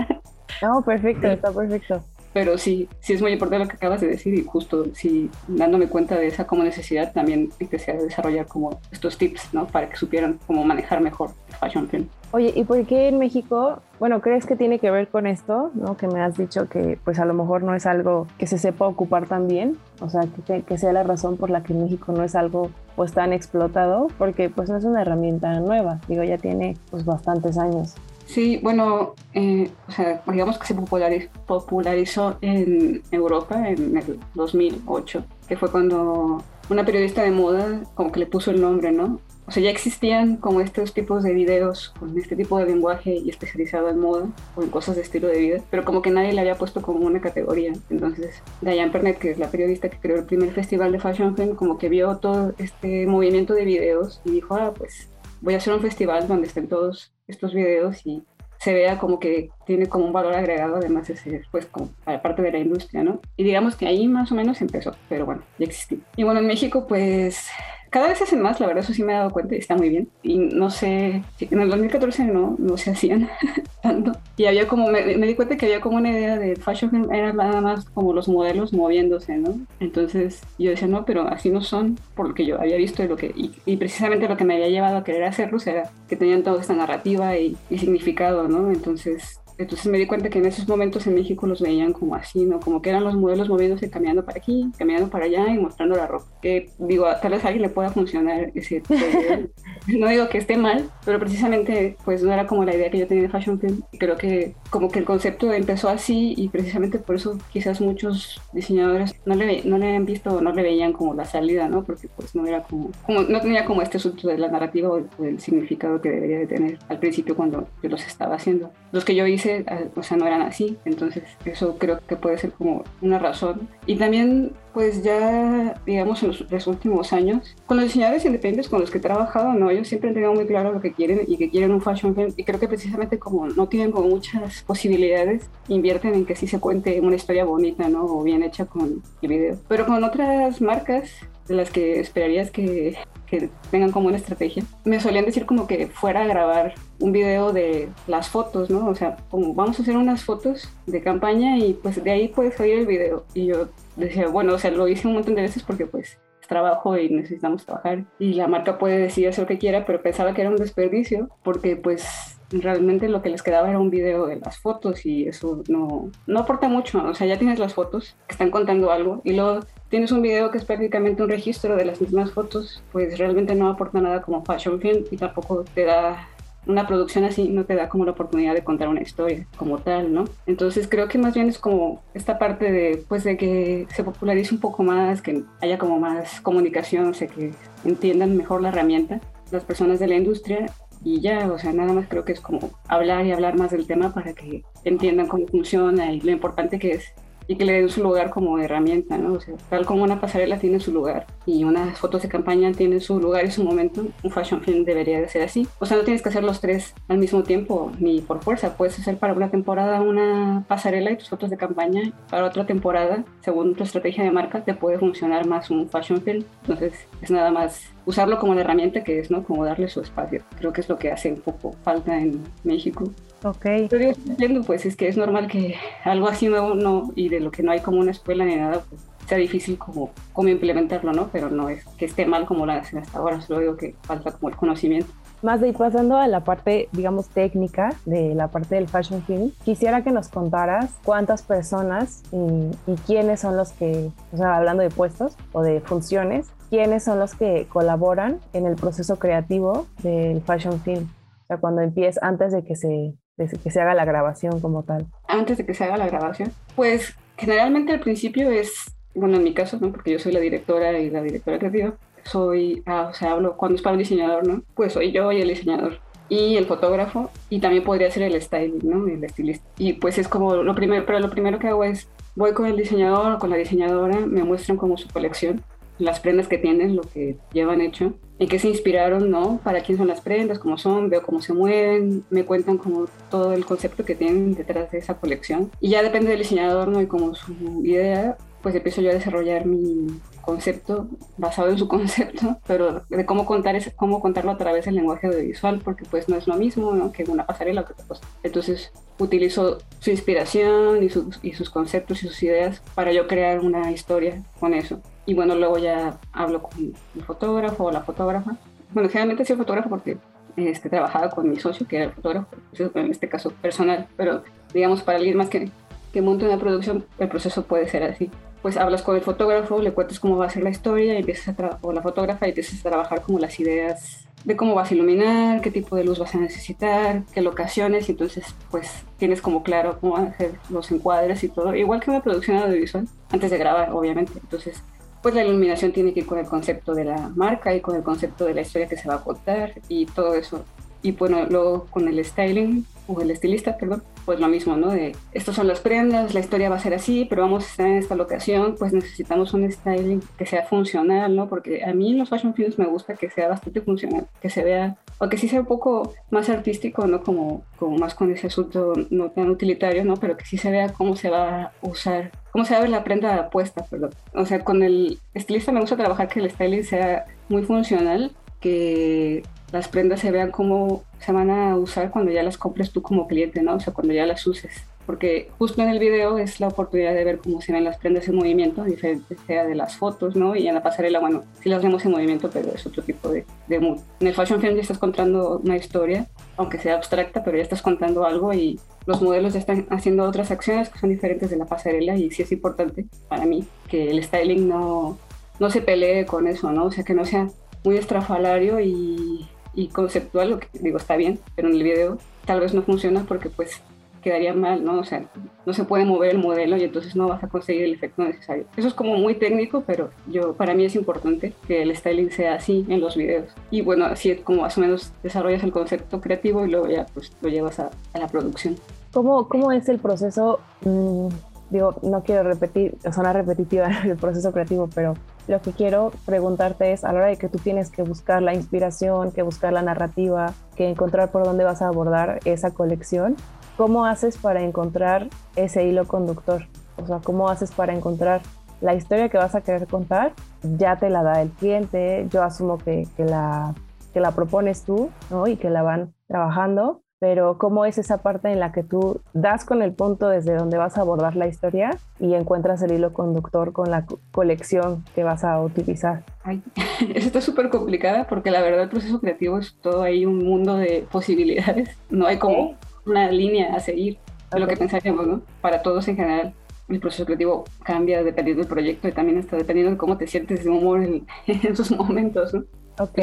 no, 0.62 0.82
perfecto, 0.82 1.28
está 1.28 1.52
perfecto 1.52 2.02
pero 2.38 2.56
sí, 2.56 2.88
sí 3.00 3.14
es 3.14 3.20
muy 3.20 3.32
importante 3.32 3.64
lo 3.64 3.68
que 3.68 3.74
acabas 3.74 4.00
de 4.00 4.06
decir 4.06 4.32
y 4.32 4.44
justo 4.44 4.86
sí, 4.94 5.28
dándome 5.48 5.88
cuenta 5.88 6.14
de 6.14 6.28
esa 6.28 6.46
como 6.46 6.62
necesidad, 6.62 7.12
también 7.12 7.50
empecé 7.58 7.90
a 7.90 7.96
desarrollar 7.96 8.46
como 8.46 8.78
estos 8.92 9.18
tips, 9.18 9.52
¿no? 9.52 9.66
Para 9.66 9.88
que 9.88 9.96
supieran 9.96 10.38
cómo 10.46 10.62
manejar 10.62 11.00
mejor 11.00 11.30
el 11.48 11.54
fashion 11.56 11.88
film. 11.88 12.06
Oye, 12.30 12.52
¿y 12.54 12.62
por 12.62 12.86
qué 12.86 13.08
en 13.08 13.18
México, 13.18 13.82
bueno, 13.98 14.20
crees 14.20 14.46
que 14.46 14.54
tiene 14.54 14.78
que 14.78 14.92
ver 14.92 15.08
con 15.08 15.26
esto, 15.26 15.72
¿no? 15.74 15.96
Que 15.96 16.06
me 16.06 16.20
has 16.20 16.36
dicho 16.36 16.68
que 16.68 16.96
pues 17.02 17.18
a 17.18 17.24
lo 17.24 17.34
mejor 17.34 17.64
no 17.64 17.74
es 17.74 17.86
algo 17.86 18.28
que 18.38 18.46
se 18.46 18.56
sepa 18.56 18.86
ocupar 18.86 19.26
tan 19.26 19.48
bien, 19.48 19.76
o 20.00 20.08
sea, 20.08 20.20
que, 20.46 20.62
que 20.62 20.78
sea 20.78 20.92
la 20.92 21.02
razón 21.02 21.38
por 21.38 21.50
la 21.50 21.64
que 21.64 21.72
en 21.72 21.82
México 21.82 22.12
no 22.12 22.22
es 22.22 22.36
algo 22.36 22.70
pues 22.94 23.12
tan 23.14 23.32
explotado, 23.32 24.06
porque 24.16 24.48
pues 24.48 24.70
no 24.70 24.76
es 24.76 24.84
una 24.84 25.02
herramienta 25.02 25.58
nueva, 25.58 25.98
digo, 26.06 26.22
ya 26.22 26.38
tiene 26.38 26.76
pues 26.92 27.04
bastantes 27.04 27.58
años. 27.58 27.96
Sí, 28.28 28.60
bueno, 28.62 29.14
eh, 29.32 29.70
o 29.88 29.90
sea, 29.90 30.22
digamos 30.30 30.58
que 30.58 30.66
se 30.66 30.74
popularizó 30.74 32.36
en 32.42 33.02
Europa 33.10 33.70
en 33.70 33.96
el 33.96 34.20
2008, 34.34 35.24
que 35.48 35.56
fue 35.56 35.70
cuando 35.70 36.44
una 36.68 36.84
periodista 36.84 37.22
de 37.22 37.30
moda 37.30 37.80
como 37.94 38.12
que 38.12 38.20
le 38.20 38.26
puso 38.26 38.50
el 38.50 38.60
nombre, 38.60 38.92
¿no? 38.92 39.18
O 39.46 39.50
sea, 39.50 39.62
ya 39.62 39.70
existían 39.70 40.36
como 40.36 40.60
estos 40.60 40.92
tipos 40.92 41.22
de 41.22 41.32
videos 41.32 41.94
con 41.98 42.18
este 42.18 42.36
tipo 42.36 42.58
de 42.58 42.66
lenguaje 42.66 43.14
y 43.14 43.30
especializado 43.30 43.88
en 43.88 43.98
moda 43.98 44.26
o 44.56 44.62
en 44.62 44.68
cosas 44.68 44.96
de 44.96 45.02
estilo 45.02 45.28
de 45.28 45.38
vida, 45.38 45.62
pero 45.70 45.86
como 45.86 46.02
que 46.02 46.10
nadie 46.10 46.34
le 46.34 46.42
había 46.42 46.58
puesto 46.58 46.82
como 46.82 47.06
una 47.06 47.22
categoría. 47.22 47.72
Entonces, 47.88 48.42
Diane 48.60 48.90
Pernet, 48.90 49.16
que 49.16 49.30
es 49.30 49.38
la 49.38 49.50
periodista 49.50 49.88
que 49.88 49.96
creó 49.96 50.18
el 50.18 50.26
primer 50.26 50.50
festival 50.52 50.92
de 50.92 51.00
Fashion 51.00 51.34
Film, 51.34 51.54
como 51.54 51.78
que 51.78 51.88
vio 51.88 52.18
todo 52.18 52.52
este 52.58 53.06
movimiento 53.06 53.54
de 53.54 53.64
videos 53.64 54.20
y 54.26 54.32
dijo, 54.32 54.54
ah, 54.54 54.74
pues 54.76 55.08
voy 55.40 55.54
a 55.54 55.58
hacer 55.58 55.72
un 55.72 55.80
festival 55.80 56.26
donde 56.28 56.46
estén 56.46 56.68
todos 56.68 57.12
estos 57.26 57.54
videos 57.54 58.04
y 58.06 58.22
se 58.58 58.74
vea 58.74 58.98
como 58.98 59.20
que 59.20 59.50
tiene 59.66 59.86
como 59.86 60.04
un 60.04 60.12
valor 60.12 60.34
agregado 60.34 60.76
además 60.76 61.06
de 61.06 61.16
ser 61.16 61.42
pues 61.50 61.66
como 61.66 61.90
parte 62.22 62.42
de 62.42 62.50
la 62.50 62.58
industria, 62.58 63.04
¿no? 63.04 63.20
Y 63.36 63.44
digamos 63.44 63.76
que 63.76 63.86
ahí 63.86 64.08
más 64.08 64.32
o 64.32 64.34
menos 64.34 64.60
empezó, 64.60 64.96
pero 65.08 65.26
bueno, 65.26 65.42
ya 65.58 65.66
existía. 65.66 65.98
Y 66.16 66.24
bueno, 66.24 66.40
en 66.40 66.46
México 66.46 66.86
pues 66.88 67.48
cada 67.90 68.08
vez 68.08 68.20
hacen 68.20 68.40
más, 68.40 68.60
la 68.60 68.66
verdad, 68.66 68.84
eso 68.84 68.92
sí 68.92 69.02
me 69.02 69.12
he 69.12 69.16
dado 69.16 69.30
cuenta 69.30 69.54
y 69.54 69.58
está 69.58 69.76
muy 69.76 69.88
bien. 69.88 70.08
Y 70.22 70.38
no 70.38 70.70
sé, 70.70 71.22
en 71.40 71.60
el 71.60 71.70
2014 71.70 72.24
no, 72.24 72.56
no 72.58 72.76
se 72.76 72.90
hacían 72.90 73.28
tanto. 73.82 74.12
Y 74.36 74.46
había 74.46 74.66
como, 74.68 74.88
me, 74.88 75.02
di 75.02 75.34
cuenta 75.34 75.56
que 75.56 75.66
había 75.66 75.80
como 75.80 75.96
una 75.96 76.10
idea 76.10 76.38
de 76.38 76.56
fashion 76.56 77.12
era 77.12 77.32
nada 77.32 77.60
más 77.60 77.84
como 77.90 78.12
los 78.12 78.28
modelos 78.28 78.72
moviéndose, 78.72 79.36
¿no? 79.36 79.58
Entonces 79.80 80.42
yo 80.58 80.70
decía, 80.70 80.88
no, 80.88 81.04
pero 81.04 81.28
así 81.28 81.50
no 81.50 81.60
son, 81.60 81.98
por 82.14 82.28
lo 82.28 82.34
que 82.34 82.46
yo 82.46 82.60
había 82.60 82.76
visto 82.76 83.02
y, 83.02 83.08
lo 83.08 83.16
que, 83.16 83.32
y, 83.34 83.76
precisamente 83.76 84.28
lo 84.28 84.36
que 84.36 84.44
me 84.44 84.54
había 84.54 84.68
llevado 84.68 84.98
a 84.98 85.04
querer 85.04 85.24
hacerlos 85.24 85.66
era 85.66 85.90
que 86.08 86.16
tenían 86.16 86.42
toda 86.42 86.60
esta 86.60 86.74
narrativa 86.74 87.36
y, 87.36 87.56
y 87.70 87.78
significado, 87.78 88.48
¿no? 88.48 88.70
Entonces 88.70 89.40
entonces 89.58 89.86
me 89.86 89.98
di 89.98 90.06
cuenta 90.06 90.30
que 90.30 90.38
en 90.38 90.46
esos 90.46 90.68
momentos 90.68 91.06
en 91.06 91.14
México 91.14 91.46
los 91.46 91.60
veían 91.60 91.92
como 91.92 92.14
así, 92.14 92.44
¿no? 92.44 92.60
Como 92.60 92.80
que 92.80 92.90
eran 92.90 93.04
los 93.04 93.14
modelos 93.14 93.48
moviéndose, 93.48 93.90
caminando 93.90 94.24
para 94.24 94.38
aquí, 94.38 94.70
caminando 94.78 95.10
para 95.10 95.24
allá 95.24 95.48
y 95.48 95.58
mostrando 95.58 95.96
la 95.96 96.06
ropa. 96.06 96.26
Que 96.40 96.70
digo, 96.78 97.06
tal 97.20 97.32
vez 97.32 97.44
a 97.44 97.48
alguien 97.48 97.62
le 97.62 97.68
pueda 97.68 97.90
funcionar 97.90 98.52
ese 98.54 98.82
No 99.88 100.08
digo 100.08 100.28
que 100.28 100.38
esté 100.38 100.56
mal, 100.56 100.88
pero 101.04 101.18
precisamente 101.18 101.96
pues 102.04 102.22
no 102.22 102.32
era 102.32 102.46
como 102.46 102.64
la 102.64 102.74
idea 102.74 102.90
que 102.90 102.98
yo 102.98 103.06
tenía 103.06 103.24
de 103.24 103.28
Fashion 103.28 103.58
Film. 103.58 103.82
Creo 103.98 104.16
que 104.16 104.54
como 104.70 104.90
que 104.90 105.00
el 105.00 105.04
concepto 105.04 105.52
empezó 105.52 105.88
así 105.88 106.34
y 106.36 106.48
precisamente 106.48 106.98
por 106.98 107.16
eso 107.16 107.38
quizás 107.52 107.80
muchos 107.80 108.40
diseñadores 108.52 109.14
no 109.24 109.34
le, 109.34 109.62
no 109.64 109.78
le 109.78 109.86
habían 109.86 110.06
visto 110.06 110.36
o 110.36 110.40
no 110.40 110.52
le 110.52 110.62
veían 110.62 110.92
como 110.92 111.14
la 111.14 111.24
salida, 111.24 111.68
¿no? 111.68 111.84
Porque 111.84 112.08
pues 112.14 112.34
no 112.34 112.46
era 112.46 112.62
como, 112.62 112.90
como 113.06 113.22
no 113.22 113.40
tenía 113.40 113.64
como 113.64 113.82
este 113.82 113.96
asunto 113.96 114.28
de 114.28 114.38
la 114.38 114.48
narrativa 114.48 114.90
o 114.90 115.24
el 115.24 115.40
significado 115.40 116.00
que 116.00 116.10
debería 116.10 116.38
de 116.38 116.46
tener 116.46 116.78
al 116.88 116.98
principio 116.98 117.34
cuando 117.34 117.66
yo 117.82 117.88
los 117.88 118.06
estaba 118.06 118.36
haciendo. 118.36 118.70
Los 118.92 119.04
que 119.04 119.14
yo 119.14 119.26
hice 119.26 119.47
o 119.94 120.02
sea, 120.02 120.16
no 120.16 120.26
eran 120.26 120.42
así. 120.42 120.76
Entonces, 120.84 121.24
eso 121.44 121.76
creo 121.78 122.00
que 122.06 122.16
puede 122.16 122.38
ser 122.38 122.52
como 122.52 122.84
una 123.00 123.18
razón. 123.18 123.68
Y 123.86 123.96
también, 123.96 124.52
pues 124.72 125.02
ya, 125.02 125.80
digamos, 125.86 126.22
en 126.22 126.28
los, 126.50 126.66
últimos 126.66 127.12
años, 127.12 127.56
con 127.66 127.76
los 127.76 127.86
diseñadores 127.86 128.24
independientes 128.24 128.68
con 128.68 128.80
los 128.80 128.90
que 128.90 128.98
he 128.98 129.00
trabajado, 129.00 129.52
¿no? 129.54 129.70
Ellos 129.70 129.88
siempre 129.88 130.08
han 130.08 130.14
tenido 130.14 130.34
muy 130.34 130.46
claro 130.46 130.72
lo 130.72 130.80
que 130.80 130.92
quieren 130.92 131.22
y 131.26 131.36
que 131.36 131.50
quieren 131.50 131.72
un 131.72 131.80
fashion 131.80 132.14
film. 132.14 132.32
Y 132.36 132.44
creo 132.44 132.60
que 132.60 132.68
precisamente 132.68 133.18
como 133.18 133.46
no 133.48 133.68
tienen 133.68 133.90
como 133.90 134.08
muchas 134.08 134.62
posibilidades, 134.62 135.48
invierten 135.68 136.14
en 136.14 136.26
que 136.26 136.36
sí 136.36 136.46
se 136.46 136.60
cuente 136.60 137.00
una 137.00 137.16
historia 137.16 137.44
bonita, 137.44 137.88
¿no? 137.88 138.04
O 138.04 138.22
bien 138.22 138.42
hecha 138.42 138.66
con 138.66 139.02
el 139.22 139.28
video. 139.28 139.58
Pero 139.68 139.86
con 139.86 140.02
otras 140.04 140.60
marcas, 140.60 141.10
las 141.48 141.70
que 141.70 142.00
esperarías 142.00 142.50
que 142.50 142.96
que 143.28 143.50
tengan 143.70 143.92
como 143.92 144.08
una 144.08 144.16
estrategia, 144.16 144.64
me 144.84 145.00
solían 145.00 145.24
decir 145.24 145.46
como 145.46 145.66
que 145.66 145.86
fuera 145.88 146.22
a 146.22 146.26
grabar 146.26 146.74
un 146.98 147.12
video 147.12 147.52
de 147.52 147.88
las 148.06 148.28
fotos, 148.28 148.70
¿no? 148.70 148.86
O 148.88 148.94
sea, 148.94 149.16
como 149.30 149.54
vamos 149.54 149.78
a 149.78 149.82
hacer 149.82 149.96
unas 149.96 150.24
fotos 150.24 150.68
de 150.86 151.02
campaña 151.02 151.58
y 151.58 151.74
pues 151.74 152.02
de 152.02 152.10
ahí 152.10 152.28
puedes 152.28 152.54
salir 152.54 152.78
el 152.78 152.86
video. 152.86 153.24
Y 153.34 153.46
yo 153.46 153.68
decía, 153.96 154.28
bueno, 154.28 154.54
o 154.54 154.58
sea, 154.58 154.70
lo 154.70 154.88
hice 154.88 155.06
un 155.06 155.14
montón 155.14 155.34
de 155.34 155.42
veces 155.42 155.62
porque 155.62 155.86
pues 155.86 156.18
es 156.40 156.48
trabajo 156.48 156.96
y 156.96 157.10
necesitamos 157.10 157.66
trabajar 157.66 158.04
y 158.18 158.34
la 158.34 158.46
marca 158.46 158.78
puede 158.78 158.98
decidir 158.98 159.28
hacer 159.28 159.44
lo 159.44 159.48
que 159.48 159.58
quiera, 159.58 159.84
pero 159.84 160.02
pensaba 160.02 160.32
que 160.32 160.40
era 160.40 160.50
un 160.50 160.56
desperdicio 160.56 161.28
porque 161.42 161.76
pues 161.76 162.37
realmente 162.50 163.08
lo 163.08 163.22
que 163.22 163.30
les 163.30 163.42
quedaba 163.42 163.68
era 163.68 163.78
un 163.78 163.90
video 163.90 164.26
de 164.26 164.36
las 164.36 164.58
fotos 164.58 165.04
y 165.04 165.28
eso 165.28 165.62
no, 165.68 166.10
no 166.26 166.40
aporta 166.40 166.68
mucho. 166.68 167.02
O 167.04 167.14
sea, 167.14 167.26
ya 167.26 167.38
tienes 167.38 167.58
las 167.58 167.74
fotos 167.74 168.16
que 168.26 168.32
están 168.32 168.50
contando 168.50 168.90
algo 168.90 169.20
y 169.24 169.34
luego 169.34 169.60
tienes 169.88 170.12
un 170.12 170.22
video 170.22 170.50
que 170.50 170.58
es 170.58 170.64
prácticamente 170.64 171.22
un 171.22 171.28
registro 171.28 171.76
de 171.76 171.84
las 171.84 172.00
mismas 172.00 172.32
fotos, 172.32 172.82
pues 172.92 173.18
realmente 173.18 173.54
no 173.54 173.68
aporta 173.68 174.00
nada 174.00 174.22
como 174.22 174.44
fashion 174.44 174.80
film 174.80 175.04
y 175.10 175.16
tampoco 175.16 175.64
te 175.74 175.84
da 175.84 176.28
una 176.66 176.86
producción 176.86 177.24
así 177.24 177.48
no 177.48 177.64
te 177.64 177.74
da 177.74 177.88
como 177.88 178.04
la 178.04 178.10
oportunidad 178.10 178.54
de 178.54 178.62
contar 178.62 178.88
una 178.88 179.00
historia 179.00 179.46
como 179.56 179.78
tal, 179.78 180.12
¿no? 180.12 180.24
Entonces 180.46 180.86
creo 180.86 181.08
que 181.08 181.16
más 181.16 181.34
bien 181.34 181.48
es 181.48 181.58
como 181.58 182.02
esta 182.12 182.38
parte 182.38 182.70
de, 182.70 183.04
pues, 183.08 183.24
de 183.24 183.38
que 183.38 183.86
se 183.94 184.04
popularice 184.04 184.54
un 184.54 184.60
poco 184.60 184.82
más, 184.82 185.22
que 185.22 185.44
haya 185.62 185.78
como 185.78 185.98
más 185.98 186.42
comunicación, 186.42 187.08
o 187.08 187.14
sea, 187.14 187.26
que 187.26 187.52
entiendan 187.84 188.36
mejor 188.36 188.60
la 188.60 188.68
herramienta 188.68 189.20
las 189.50 189.64
personas 189.64 189.98
de 189.98 190.08
la 190.08 190.16
industria 190.16 190.66
y 191.04 191.20
ya, 191.20 191.50
o 191.50 191.58
sea, 191.58 191.72
nada 191.72 191.92
más 191.92 192.06
creo 192.08 192.24
que 192.24 192.32
es 192.32 192.40
como 192.40 192.70
hablar 192.88 193.26
y 193.26 193.32
hablar 193.32 193.58
más 193.58 193.70
del 193.70 193.86
tema 193.86 194.12
para 194.12 194.32
que 194.32 194.62
entiendan 194.84 195.28
cómo 195.28 195.46
funciona 195.46 196.12
y 196.12 196.20
lo 196.20 196.30
importante 196.30 196.78
que 196.78 196.92
es 196.92 197.12
y 197.48 197.56
que 197.56 197.64
le 197.64 197.72
den 197.72 197.88
su 197.88 198.02
lugar 198.02 198.30
como 198.30 198.58
herramienta, 198.58 199.16
¿no? 199.16 199.32
O 199.32 199.40
sea, 199.40 199.54
tal 199.70 199.86
como 199.86 200.04
una 200.04 200.20
pasarela 200.20 200.58
tiene 200.58 200.78
su 200.78 200.92
lugar 200.92 201.26
y 201.46 201.64
unas 201.64 201.98
fotos 201.98 202.22
de 202.22 202.28
campaña 202.28 202.70
tienen 202.72 203.00
su 203.00 203.18
lugar 203.18 203.46
y 203.46 203.50
su 203.50 203.64
momento, 203.64 204.06
un 204.22 204.30
fashion 204.30 204.60
film 204.60 204.84
debería 204.84 205.18
de 205.18 205.28
ser 205.28 205.42
así. 205.42 205.66
O 205.78 205.86
sea, 205.86 205.96
no 205.96 206.04
tienes 206.04 206.22
que 206.22 206.28
hacer 206.28 206.44
los 206.44 206.60
tres 206.60 206.94
al 207.08 207.16
mismo 207.16 207.42
tiempo 207.42 207.90
ni 207.98 208.20
por 208.20 208.42
fuerza. 208.42 208.76
Puedes 208.76 208.98
hacer 208.98 209.16
para 209.16 209.32
una 209.32 209.50
temporada 209.50 210.02
una 210.02 210.64
pasarela 210.68 211.10
y 211.10 211.16
tus 211.16 211.30
fotos 211.30 211.48
de 211.48 211.56
campaña. 211.56 212.12
Para 212.28 212.44
otra 212.44 212.66
temporada, 212.66 213.24
según 213.40 213.74
tu 213.74 213.82
estrategia 213.82 214.24
de 214.24 214.30
marca, 214.30 214.62
te 214.62 214.74
puede 214.74 214.98
funcionar 214.98 215.46
más 215.46 215.70
un 215.70 215.88
fashion 215.88 216.20
film. 216.20 216.44
Entonces, 216.62 216.92
es 217.22 217.30
nada 217.30 217.50
más 217.50 217.90
usarlo 218.08 218.38
como 218.38 218.54
la 218.54 218.62
herramienta 218.62 219.04
que 219.04 219.18
es, 219.20 219.30
¿no? 219.30 219.44
Como 219.44 219.66
darle 219.66 219.86
su 219.88 220.00
espacio. 220.00 220.42
Creo 220.58 220.72
que 220.72 220.80
es 220.80 220.88
lo 220.88 220.98
que 220.98 221.12
hace 221.12 221.30
un 221.30 221.40
poco 221.40 221.74
falta 221.82 222.18
en 222.18 222.42
México. 222.64 223.04
Ok. 223.44 223.66
Pero 223.90 224.14
entiendo, 224.26 224.62
pues 224.62 224.86
es 224.86 224.96
que 224.96 225.08
es 225.08 225.18
normal 225.18 225.46
que 225.46 225.74
algo 226.04 226.26
así 226.26 226.48
nuevo 226.48 226.74
no, 226.74 227.12
y 227.14 227.28
de 227.28 227.40
lo 227.40 227.50
que 227.50 227.62
no 227.62 227.70
hay 227.70 227.80
como 227.80 227.98
una 227.98 228.10
escuela 228.10 228.46
ni 228.46 228.56
nada, 228.56 228.82
pues 228.88 229.02
sea 229.28 229.36
difícil 229.36 229.76
como, 229.76 230.10
como 230.32 230.48
implementarlo, 230.48 231.12
¿no? 231.12 231.28
Pero 231.30 231.50
no 231.50 231.68
es 231.68 231.84
que 231.98 232.06
esté 232.06 232.24
mal 232.24 232.46
como 232.46 232.64
lo 232.64 232.72
hacen 232.72 233.00
hasta 233.00 233.18
ahora, 233.18 233.42
solo 233.42 233.60
digo 233.60 233.76
que 233.76 233.94
falta 234.02 234.32
como 234.32 234.48
el 234.48 234.56
conocimiento. 234.56 235.12
Más 235.42 235.60
de 235.60 235.68
ir 235.68 235.76
pasando 235.76 236.16
a 236.16 236.26
la 236.26 236.40
parte, 236.40 236.88
digamos, 236.92 237.28
técnica 237.28 237.94
de 238.06 238.34
la 238.34 238.48
parte 238.48 238.74
del 238.74 238.88
fashion 238.88 239.22
film, 239.22 239.52
quisiera 239.64 240.02
que 240.02 240.12
nos 240.12 240.28
contaras 240.28 240.92
cuántas 241.04 241.42
personas 241.42 242.22
y, 242.32 242.90
y, 242.90 242.96
quiénes 243.06 243.40
son 243.40 243.56
los 243.56 243.72
que, 243.72 244.10
o 244.32 244.36
sea, 244.38 244.56
hablando 244.56 244.82
de 244.82 244.88
puestos 244.88 245.36
o 245.52 245.62
de 245.62 245.80
funciones, 245.80 246.48
quiénes 246.70 247.04
son 247.04 247.18
los 247.18 247.34
que 247.34 247.66
colaboran 247.68 248.40
en 248.52 248.66
el 248.66 248.76
proceso 248.76 249.18
creativo 249.18 249.86
del 250.02 250.40
fashion 250.42 250.80
film. 250.80 251.08
sea, 251.46 251.58
cuando 251.58 251.82
empieza, 251.82 252.20
antes 252.26 252.52
de 252.52 252.64
que 252.64 252.76
se, 252.76 253.14
de 253.36 253.48
que 253.62 253.70
se 253.70 253.80
haga 253.80 253.94
la 253.94 254.04
grabación 254.04 254.60
como 254.60 254.82
tal. 254.82 255.06
Antes 255.26 255.58
de 255.58 255.66
que 255.66 255.74
se 255.74 255.84
haga 255.84 255.96
la 255.96 256.06
grabación, 256.06 256.52
pues 256.76 257.14
generalmente 257.36 257.92
al 257.92 258.00
principio 258.00 258.50
es, 258.50 258.96
bueno, 259.14 259.36
en 259.36 259.44
mi 259.44 259.54
caso, 259.54 259.78
¿no? 259.80 259.90
Porque 259.90 260.12
yo 260.12 260.18
soy 260.18 260.32
la 260.32 260.40
directora 260.40 260.98
y 260.98 261.10
la 261.10 261.22
directora 261.22 261.58
creativa, 261.58 261.94
soy, 262.24 262.82
ah, 262.86 263.08
o 263.10 263.14
sea, 263.14 263.32
hablo 263.32 263.56
cuando 263.56 263.76
es 263.76 263.82
para 263.82 263.94
un 263.94 263.98
diseñador, 263.98 264.46
¿no? 264.46 264.62
Pues 264.74 264.92
soy 264.92 265.12
yo 265.12 265.32
y 265.32 265.40
el 265.40 265.48
diseñador 265.48 266.00
y 266.28 266.56
el 266.56 266.66
fotógrafo 266.66 267.30
y 267.48 267.60
también 267.60 267.84
podría 267.84 268.10
ser 268.10 268.24
el 268.24 268.40
styling, 268.40 268.80
¿no? 268.82 269.06
El 269.06 269.24
estilista. 269.24 269.66
Y 269.78 269.94
pues 269.94 270.18
es 270.18 270.28
como 270.28 270.56
lo 270.56 270.74
primero, 270.74 271.04
pero 271.06 271.20
lo 271.20 271.30
primero 271.30 271.58
que 271.58 271.68
hago 271.68 271.84
es 271.84 272.08
voy 272.36 272.52
con 272.52 272.66
el 272.66 272.76
diseñador 272.76 273.32
o 273.32 273.38
con 273.38 273.50
la 273.50 273.56
diseñadora, 273.56 274.20
me 274.20 274.44
muestran 274.44 274.76
como 274.76 274.96
su 274.96 275.08
colección, 275.08 275.62
las 275.98 276.20
prendas 276.20 276.48
que 276.48 276.58
tienen, 276.58 276.96
lo 276.96 277.02
que 277.02 277.36
llevan 277.52 277.80
hecho, 277.80 278.14
en 278.38 278.48
qué 278.48 278.58
se 278.58 278.68
inspiraron, 278.68 279.30
¿no? 279.30 279.60
Para 279.64 279.80
quién 279.82 279.98
son 279.98 280.08
las 280.08 280.20
prendas, 280.20 280.58
cómo 280.58 280.78
son, 280.78 281.10
veo 281.10 281.22
cómo 281.22 281.40
se 281.40 281.52
mueven, 281.52 282.24
me 282.30 282.44
cuentan 282.44 282.78
como 282.78 283.06
todo 283.30 283.52
el 283.52 283.64
concepto 283.64 284.04
que 284.04 284.14
tienen 284.14 284.54
detrás 284.54 284.90
de 284.90 284.98
esa 284.98 285.14
colección. 285.14 285.70
Y 285.80 285.90
ya 285.90 286.02
depende 286.02 286.30
del 286.30 286.38
diseñador, 286.38 286.88
¿no? 286.88 287.00
Y 287.00 287.06
como 287.06 287.34
su 287.34 287.52
idea, 287.84 288.36
pues 288.62 288.74
empiezo 288.74 289.00
yo 289.00 289.10
a 289.10 289.14
desarrollar 289.14 289.66
mi 289.66 290.20
concepto 290.42 291.08
basado 291.36 291.68
en 291.68 291.78
su 291.78 291.88
concepto, 291.96 292.58
pero 292.66 293.04
de 293.08 293.26
cómo 293.26 293.44
contar 293.44 293.76
es 293.76 293.92
cómo 293.94 294.20
contarlo 294.20 294.50
a 294.50 294.56
través 294.56 294.86
del 294.86 294.94
lenguaje 294.94 295.26
audiovisual, 295.26 295.80
porque 295.84 296.04
pues 296.10 296.28
no 296.28 296.36
es 296.36 296.46
lo 296.46 296.54
mismo 296.54 296.92
¿no? 296.92 297.12
que 297.12 297.24
una 297.24 297.46
pasarela 297.46 297.82
o 297.82 297.84
que 297.84 297.92
otra 297.92 298.06
cosa. 298.06 298.22
Entonces 298.42 298.92
utilizo 299.18 299.78
su 299.98 300.10
inspiración 300.10 301.02
y 301.02 301.10
sus, 301.10 301.38
y 301.42 301.52
sus 301.52 301.70
conceptos 301.70 302.22
y 302.22 302.28
sus 302.28 302.42
ideas 302.42 302.80
para 302.94 303.12
yo 303.12 303.26
crear 303.26 303.60
una 303.60 303.90
historia 303.90 304.42
con 304.58 304.74
eso. 304.74 305.00
Y 305.28 305.34
bueno, 305.34 305.54
luego 305.54 305.76
ya 305.76 306.18
hablo 306.32 306.62
con 306.62 306.94
el 307.14 307.22
fotógrafo 307.22 307.84
o 307.84 307.90
la 307.90 308.00
fotógrafa. 308.00 308.56
Bueno, 308.92 309.10
generalmente 309.10 309.44
soy 309.44 309.56
fotógrafo 309.56 309.90
porque 309.90 310.16
este, 310.56 310.88
trabajaba 310.88 311.28
con 311.28 311.50
mi 311.50 311.56
socio, 311.56 311.86
que 311.86 311.96
era 311.96 312.06
el 312.06 312.12
fotógrafo, 312.12 312.48
en 312.94 313.10
este 313.10 313.28
caso 313.28 313.50
personal, 313.50 314.06
pero 314.16 314.42
digamos 314.72 315.02
para 315.02 315.18
alguien 315.18 315.36
más 315.36 315.50
que, 315.50 315.70
que 316.14 316.22
monte 316.22 316.46
una 316.46 316.56
producción, 316.56 317.04
el 317.18 317.28
proceso 317.28 317.62
puede 317.64 317.86
ser 317.88 318.04
así 318.04 318.30
pues 318.62 318.76
hablas 318.76 319.02
con 319.02 319.14
el 319.14 319.22
fotógrafo, 319.22 319.80
le 319.80 319.92
cuentas 319.92 320.18
cómo 320.18 320.36
va 320.36 320.46
a 320.46 320.50
ser 320.50 320.64
la 320.64 320.70
historia 320.70 321.14
y 321.14 321.18
empiezas 321.18 321.56
a 321.60 321.78
o 321.80 321.92
la 321.92 322.02
fotógrafa 322.02 322.46
y 322.46 322.48
empiezas 322.48 322.80
a 322.80 322.88
trabajar 322.88 323.22
como 323.22 323.38
las 323.38 323.60
ideas 323.60 324.26
de 324.44 324.56
cómo 324.56 324.74
vas 324.74 324.90
a 324.90 324.94
iluminar, 324.94 325.60
qué 325.60 325.70
tipo 325.70 325.94
de 325.94 326.04
luz 326.04 326.18
vas 326.18 326.34
a 326.34 326.38
necesitar, 326.38 327.22
qué 327.32 327.40
locaciones, 327.40 328.08
y 328.08 328.12
entonces 328.12 328.54
pues 328.70 329.04
tienes 329.16 329.42
como 329.42 329.62
claro 329.62 329.98
cómo 330.00 330.14
van 330.14 330.28
a 330.28 330.36
ser 330.36 330.54
los 330.70 330.90
encuadres 330.90 331.44
y 331.44 331.48
todo, 331.48 331.74
igual 331.74 332.00
que 332.00 332.10
una 332.10 332.22
producción 332.22 332.56
audiovisual, 332.56 333.06
antes 333.30 333.50
de 333.50 333.58
grabar, 333.58 333.92
obviamente. 333.92 334.32
Entonces, 334.34 334.82
pues 335.28 335.44
la 335.44 335.44
iluminación 335.44 335.92
tiene 335.92 336.14
que 336.14 336.20
ir 336.20 336.26
con 336.26 336.38
el 336.38 336.46
concepto 336.46 336.94
de 336.94 337.04
la 337.04 337.30
marca 337.36 337.74
y 337.74 337.82
con 337.82 337.94
el 337.94 338.02
concepto 338.02 338.46
de 338.46 338.54
la 338.54 338.62
historia 338.62 338.88
que 338.88 338.96
se 338.96 339.06
va 339.06 339.16
a 339.16 339.22
contar 339.22 339.74
y 339.86 340.06
todo 340.06 340.32
eso. 340.32 340.64
Y 341.02 341.12
bueno, 341.12 341.44
luego 341.44 341.86
con 341.90 342.08
el 342.08 342.24
styling, 342.24 342.86
o 343.06 343.20
el 343.20 343.30
estilista, 343.30 343.76
perdón, 343.76 344.02
pues 344.28 344.40
lo 344.40 344.48
mismo, 344.48 344.76
¿no? 344.76 344.90
De, 344.90 345.16
estas 345.32 345.54
son 345.54 345.66
las 345.66 345.80
prendas, 345.80 346.34
la 346.34 346.40
historia 346.40 346.68
va 346.68 346.76
a 346.76 346.80
ser 346.80 346.92
así, 346.92 347.24
pero 347.30 347.40
vamos 347.40 347.64
a 347.64 347.66
estar 347.66 347.86
en 347.86 347.96
esta 347.96 348.14
locación, 348.14 348.76
pues 348.78 348.92
necesitamos 348.92 349.54
un 349.54 349.72
styling 349.72 350.20
que 350.36 350.44
sea 350.44 350.66
funcional, 350.66 351.34
¿no? 351.34 351.48
Porque 351.48 351.82
a 351.82 351.94
mí 351.94 352.10
en 352.10 352.18
los 352.18 352.28
fashion 352.28 352.52
films 352.52 352.78
me 352.78 352.84
gusta 352.84 353.14
que 353.14 353.30
sea 353.30 353.48
bastante 353.48 353.80
funcional, 353.80 354.26
que 354.42 354.50
se 354.50 354.62
vea, 354.62 354.98
o 355.16 355.30
que 355.30 355.38
sí 355.38 355.48
sea 355.48 355.60
un 355.60 355.66
poco 355.66 356.12
más 356.30 356.50
artístico, 356.50 357.06
¿no? 357.06 357.22
Como, 357.22 357.62
como 357.78 357.96
más 357.96 358.14
con 358.14 358.30
ese 358.30 358.48
asunto 358.48 358.92
no 359.08 359.30
tan 359.30 359.48
utilitario, 359.48 360.04
¿no? 360.04 360.18
Pero 360.18 360.36
que 360.36 360.44
sí 360.44 360.58
se 360.58 360.70
vea 360.70 360.92
cómo 360.92 361.16
se 361.16 361.30
va 361.30 361.62
a 361.62 361.72
usar, 361.80 362.30
cómo 362.52 362.66
se 362.66 362.74
va 362.74 362.80
a 362.80 362.82
ver 362.82 362.90
la 362.90 363.04
prenda 363.04 363.48
puesta, 363.48 363.86
perdón. 363.86 364.10
O 364.34 364.44
sea, 364.44 364.62
con 364.62 364.82
el 364.82 365.20
estilista 365.32 365.72
me 365.72 365.80
gusta 365.80 365.96
trabajar 365.96 366.28
que 366.28 366.40
el 366.40 366.50
styling 366.50 366.84
sea 366.84 367.24
muy 367.48 367.62
funcional, 367.62 368.32
que 368.60 369.42
las 369.72 369.88
prendas 369.88 370.20
se 370.20 370.30
vean 370.30 370.50
cómo 370.50 371.04
se 371.20 371.32
van 371.32 371.50
a 371.50 371.76
usar 371.76 372.10
cuando 372.10 372.30
ya 372.30 372.42
las 372.42 372.58
compres 372.58 372.90
tú 372.90 373.02
como 373.02 373.26
cliente, 373.26 373.62
¿no? 373.62 373.74
O 373.74 373.80
sea, 373.80 373.92
cuando 373.92 374.14
ya 374.14 374.26
las 374.26 374.46
uses. 374.46 374.72
Porque 375.06 375.50
justo 375.56 375.80
en 375.80 375.88
el 375.88 375.98
video 375.98 376.36
es 376.36 376.60
la 376.60 376.68
oportunidad 376.68 377.14
de 377.14 377.24
ver 377.24 377.38
cómo 377.38 377.62
se 377.62 377.72
ven 377.72 377.82
las 377.82 377.96
prendas 377.96 378.28
en 378.28 378.34
movimiento, 378.34 378.84
diferente 378.84 379.36
sea 379.46 379.64
de 379.64 379.74
las 379.74 379.96
fotos, 379.96 380.36
¿no? 380.36 380.54
Y 380.54 380.68
en 380.68 380.74
la 380.74 380.82
pasarela, 380.82 381.18
bueno, 381.18 381.44
sí 381.62 381.70
las 381.70 381.82
vemos 381.82 382.04
en 382.04 382.10
movimiento, 382.10 382.50
pero 382.52 382.74
es 382.74 382.86
otro 382.86 383.02
tipo 383.02 383.30
de, 383.30 383.46
de 383.68 383.80
mood. 383.80 384.00
En 384.20 384.26
el 384.26 384.34
fashion 384.34 384.60
film 384.60 384.74
ya 384.74 384.82
estás 384.82 384.98
contando 384.98 385.62
una 385.64 385.78
historia, 385.78 386.26
aunque 386.58 386.78
sea 386.78 386.96
abstracta, 386.96 387.42
pero 387.42 387.56
ya 387.56 387.62
estás 387.62 387.80
contando 387.80 388.26
algo 388.26 388.52
y 388.52 388.78
los 389.06 389.22
modelos 389.22 389.54
ya 389.54 389.60
están 389.60 389.86
haciendo 389.88 390.24
otras 390.24 390.50
acciones 390.50 390.90
que 390.90 390.98
son 390.98 391.08
diferentes 391.08 391.48
de 391.48 391.56
la 391.56 391.64
pasarela 391.64 392.14
y 392.14 392.30
sí 392.30 392.42
es 392.42 392.52
importante 392.52 393.06
para 393.28 393.46
mí 393.46 393.66
que 393.88 394.10
el 394.10 394.22
styling 394.22 394.68
no, 394.68 395.16
no 395.58 395.70
se 395.70 395.80
pelee 395.80 396.26
con 396.26 396.46
eso, 396.46 396.70
¿no? 396.70 396.84
O 396.84 396.92
sea, 396.92 397.04
que 397.04 397.14
no 397.14 397.24
sea 397.24 397.48
muy 397.82 397.96
estrafalario 397.96 398.78
y 398.80 399.48
y 399.78 399.86
conceptual, 399.86 400.50
lo 400.50 400.58
que 400.58 400.66
digo 400.72 400.96
está 400.96 401.14
bien, 401.14 401.38
pero 401.54 401.68
en 401.68 401.74
el 401.74 401.84
video 401.84 402.18
tal 402.44 402.58
vez 402.58 402.74
no 402.74 402.82
funciona 402.82 403.24
porque 403.28 403.48
pues 403.48 403.80
quedaría 404.22 404.52
mal, 404.52 404.84
¿no? 404.84 404.98
O 404.98 405.04
sea, 405.04 405.22
no 405.64 405.72
se 405.72 405.84
puede 405.84 406.04
mover 406.04 406.32
el 406.32 406.38
modelo 406.38 406.76
y 406.76 406.82
entonces 406.82 407.14
no 407.14 407.28
vas 407.28 407.44
a 407.44 407.48
conseguir 407.48 407.84
el 407.84 407.92
efecto 407.92 408.24
necesario. 408.24 408.64
Eso 408.76 408.88
es 408.88 408.94
como 408.94 409.16
muy 409.16 409.36
técnico, 409.36 409.84
pero 409.86 410.10
yo 410.26 410.54
para 410.54 410.74
mí 410.74 410.84
es 410.84 410.96
importante 410.96 411.52
que 411.68 411.82
el 411.82 411.94
styling 411.94 412.32
sea 412.32 412.54
así 412.54 412.84
en 412.88 413.00
los 413.00 413.14
videos. 413.14 413.50
Y 413.70 413.82
bueno, 413.82 414.06
así 414.06 414.32
es 414.32 414.40
como 414.40 414.62
más 414.62 414.76
o 414.76 414.80
menos 414.80 415.12
desarrollas 415.22 415.62
el 415.62 415.70
concepto 415.70 416.20
creativo 416.20 416.66
y 416.66 416.70
luego 416.72 416.88
ya 416.88 417.06
pues 417.14 417.30
lo 417.40 417.48
llevas 417.48 417.78
a, 417.78 417.90
la 418.18 418.26
producción. 418.26 418.74
¿Cómo, 419.12 419.48
¿Cómo 419.48 419.70
es 419.70 419.88
el 419.88 420.00
proceso? 420.00 420.58
Mm, 420.84 421.28
digo, 421.70 421.96
no 422.02 422.22
quiero 422.22 422.42
repetir, 422.42 422.96
sonar 423.12 423.36
repetitiva 423.36 423.88
el 424.04 424.16
proceso 424.16 424.52
creativo, 424.52 424.88
pero 424.94 425.14
lo 425.46 425.60
que 425.60 425.72
quiero 425.72 426.12
preguntarte 426.26 426.92
es, 426.92 427.04
a 427.04 427.12
la 427.12 427.18
hora 427.18 427.26
de 427.28 427.36
que 427.36 427.48
tú 427.48 427.58
tienes 427.58 427.90
que 427.90 428.02
buscar 428.02 428.42
la 428.42 428.54
inspiración, 428.54 429.32
que 429.32 429.42
buscar 429.42 429.72
la 429.72 429.82
narrativa, 429.82 430.52
que 430.76 430.88
encontrar 430.88 431.30
por 431.30 431.44
dónde 431.44 431.64
vas 431.64 431.82
a 431.82 431.88
abordar 431.88 432.40
esa 432.44 432.72
colección, 432.72 433.36
¿cómo 433.76 434.04
haces 434.04 434.36
para 434.36 434.62
encontrar 434.62 435.28
ese 435.56 435.84
hilo 435.84 436.06
conductor? 436.06 436.66
O 436.96 437.06
sea, 437.06 437.20
¿cómo 437.22 437.48
haces 437.48 437.70
para 437.70 437.94
encontrar 437.94 438.42
la 438.80 438.94
historia 438.94 439.28
que 439.28 439.38
vas 439.38 439.54
a 439.54 439.60
querer 439.60 439.86
contar? 439.86 440.32
Ya 440.62 440.96
te 440.96 441.10
la 441.10 441.22
da 441.22 441.40
el 441.40 441.50
cliente, 441.50 442.26
yo 442.30 442.42
asumo 442.42 442.78
que, 442.78 443.06
que 443.16 443.24
la, 443.24 443.74
que 444.12 444.20
la 444.20 444.32
propones 444.32 444.82
tú, 444.82 445.10
¿no? 445.30 445.46
Y 445.46 445.56
que 445.56 445.70
la 445.70 445.82
van 445.82 446.12
trabajando, 446.26 447.02
pero 447.20 447.58
cómo 447.58 447.84
es 447.84 447.98
esa 447.98 448.18
parte 448.18 448.50
en 448.52 448.60
la 448.60 448.72
que 448.72 448.82
tú 448.82 449.20
das 449.32 449.64
con 449.64 449.82
el 449.82 449.92
punto 449.92 450.28
desde 450.28 450.54
donde 450.54 450.78
vas 450.78 450.98
a 450.98 451.00
abordar 451.00 451.34
la 451.34 451.48
historia 451.48 451.90
y 452.20 452.34
encuentras 452.34 452.80
el 452.82 452.92
hilo 452.92 453.12
conductor 453.12 453.72
con 453.72 453.90
la 453.90 454.06
colección 454.30 455.04
que 455.14 455.24
vas 455.24 455.42
a 455.44 455.60
utilizar. 455.60 456.22
Ay, 456.44 456.62
eso 457.14 457.26
está 457.26 457.40
súper 457.40 457.70
complicada 457.70 458.26
porque 458.28 458.50
la 458.50 458.62
verdad 458.62 458.84
el 458.84 458.88
proceso 458.88 459.20
creativo 459.20 459.58
es 459.58 459.74
todo 459.80 460.02
ahí 460.02 460.26
un 460.26 460.44
mundo 460.44 460.76
de 460.76 461.06
posibilidades. 461.10 461.90
No 462.10 462.26
hay 462.26 462.38
como 462.38 462.76
una 463.04 463.30
línea 463.30 463.74
a 463.74 463.80
seguir 463.80 464.18
de 464.52 464.60
lo 464.60 464.68
que 464.68 464.76
pensaríamos, 464.76 465.26
¿no? 465.26 465.42
Para 465.60 465.82
todos 465.82 466.06
en 466.08 466.16
general. 466.16 466.54
El 466.88 467.00
proceso 467.00 467.26
creativo 467.26 467.64
cambia 467.82 468.22
dependiendo 468.22 468.62
del 468.62 468.68
proyecto 468.70 469.08
y 469.08 469.12
también 469.12 469.38
está 469.38 469.56
dependiendo 469.56 469.92
de 469.92 469.98
cómo 469.98 470.16
te 470.16 470.26
sientes 470.26 470.64
de 470.64 470.70
humor 470.70 471.02
en, 471.02 471.26
esos 471.46 471.90
momentos, 471.90 472.54
¿no? 472.54 472.64
Ok. 472.98 473.18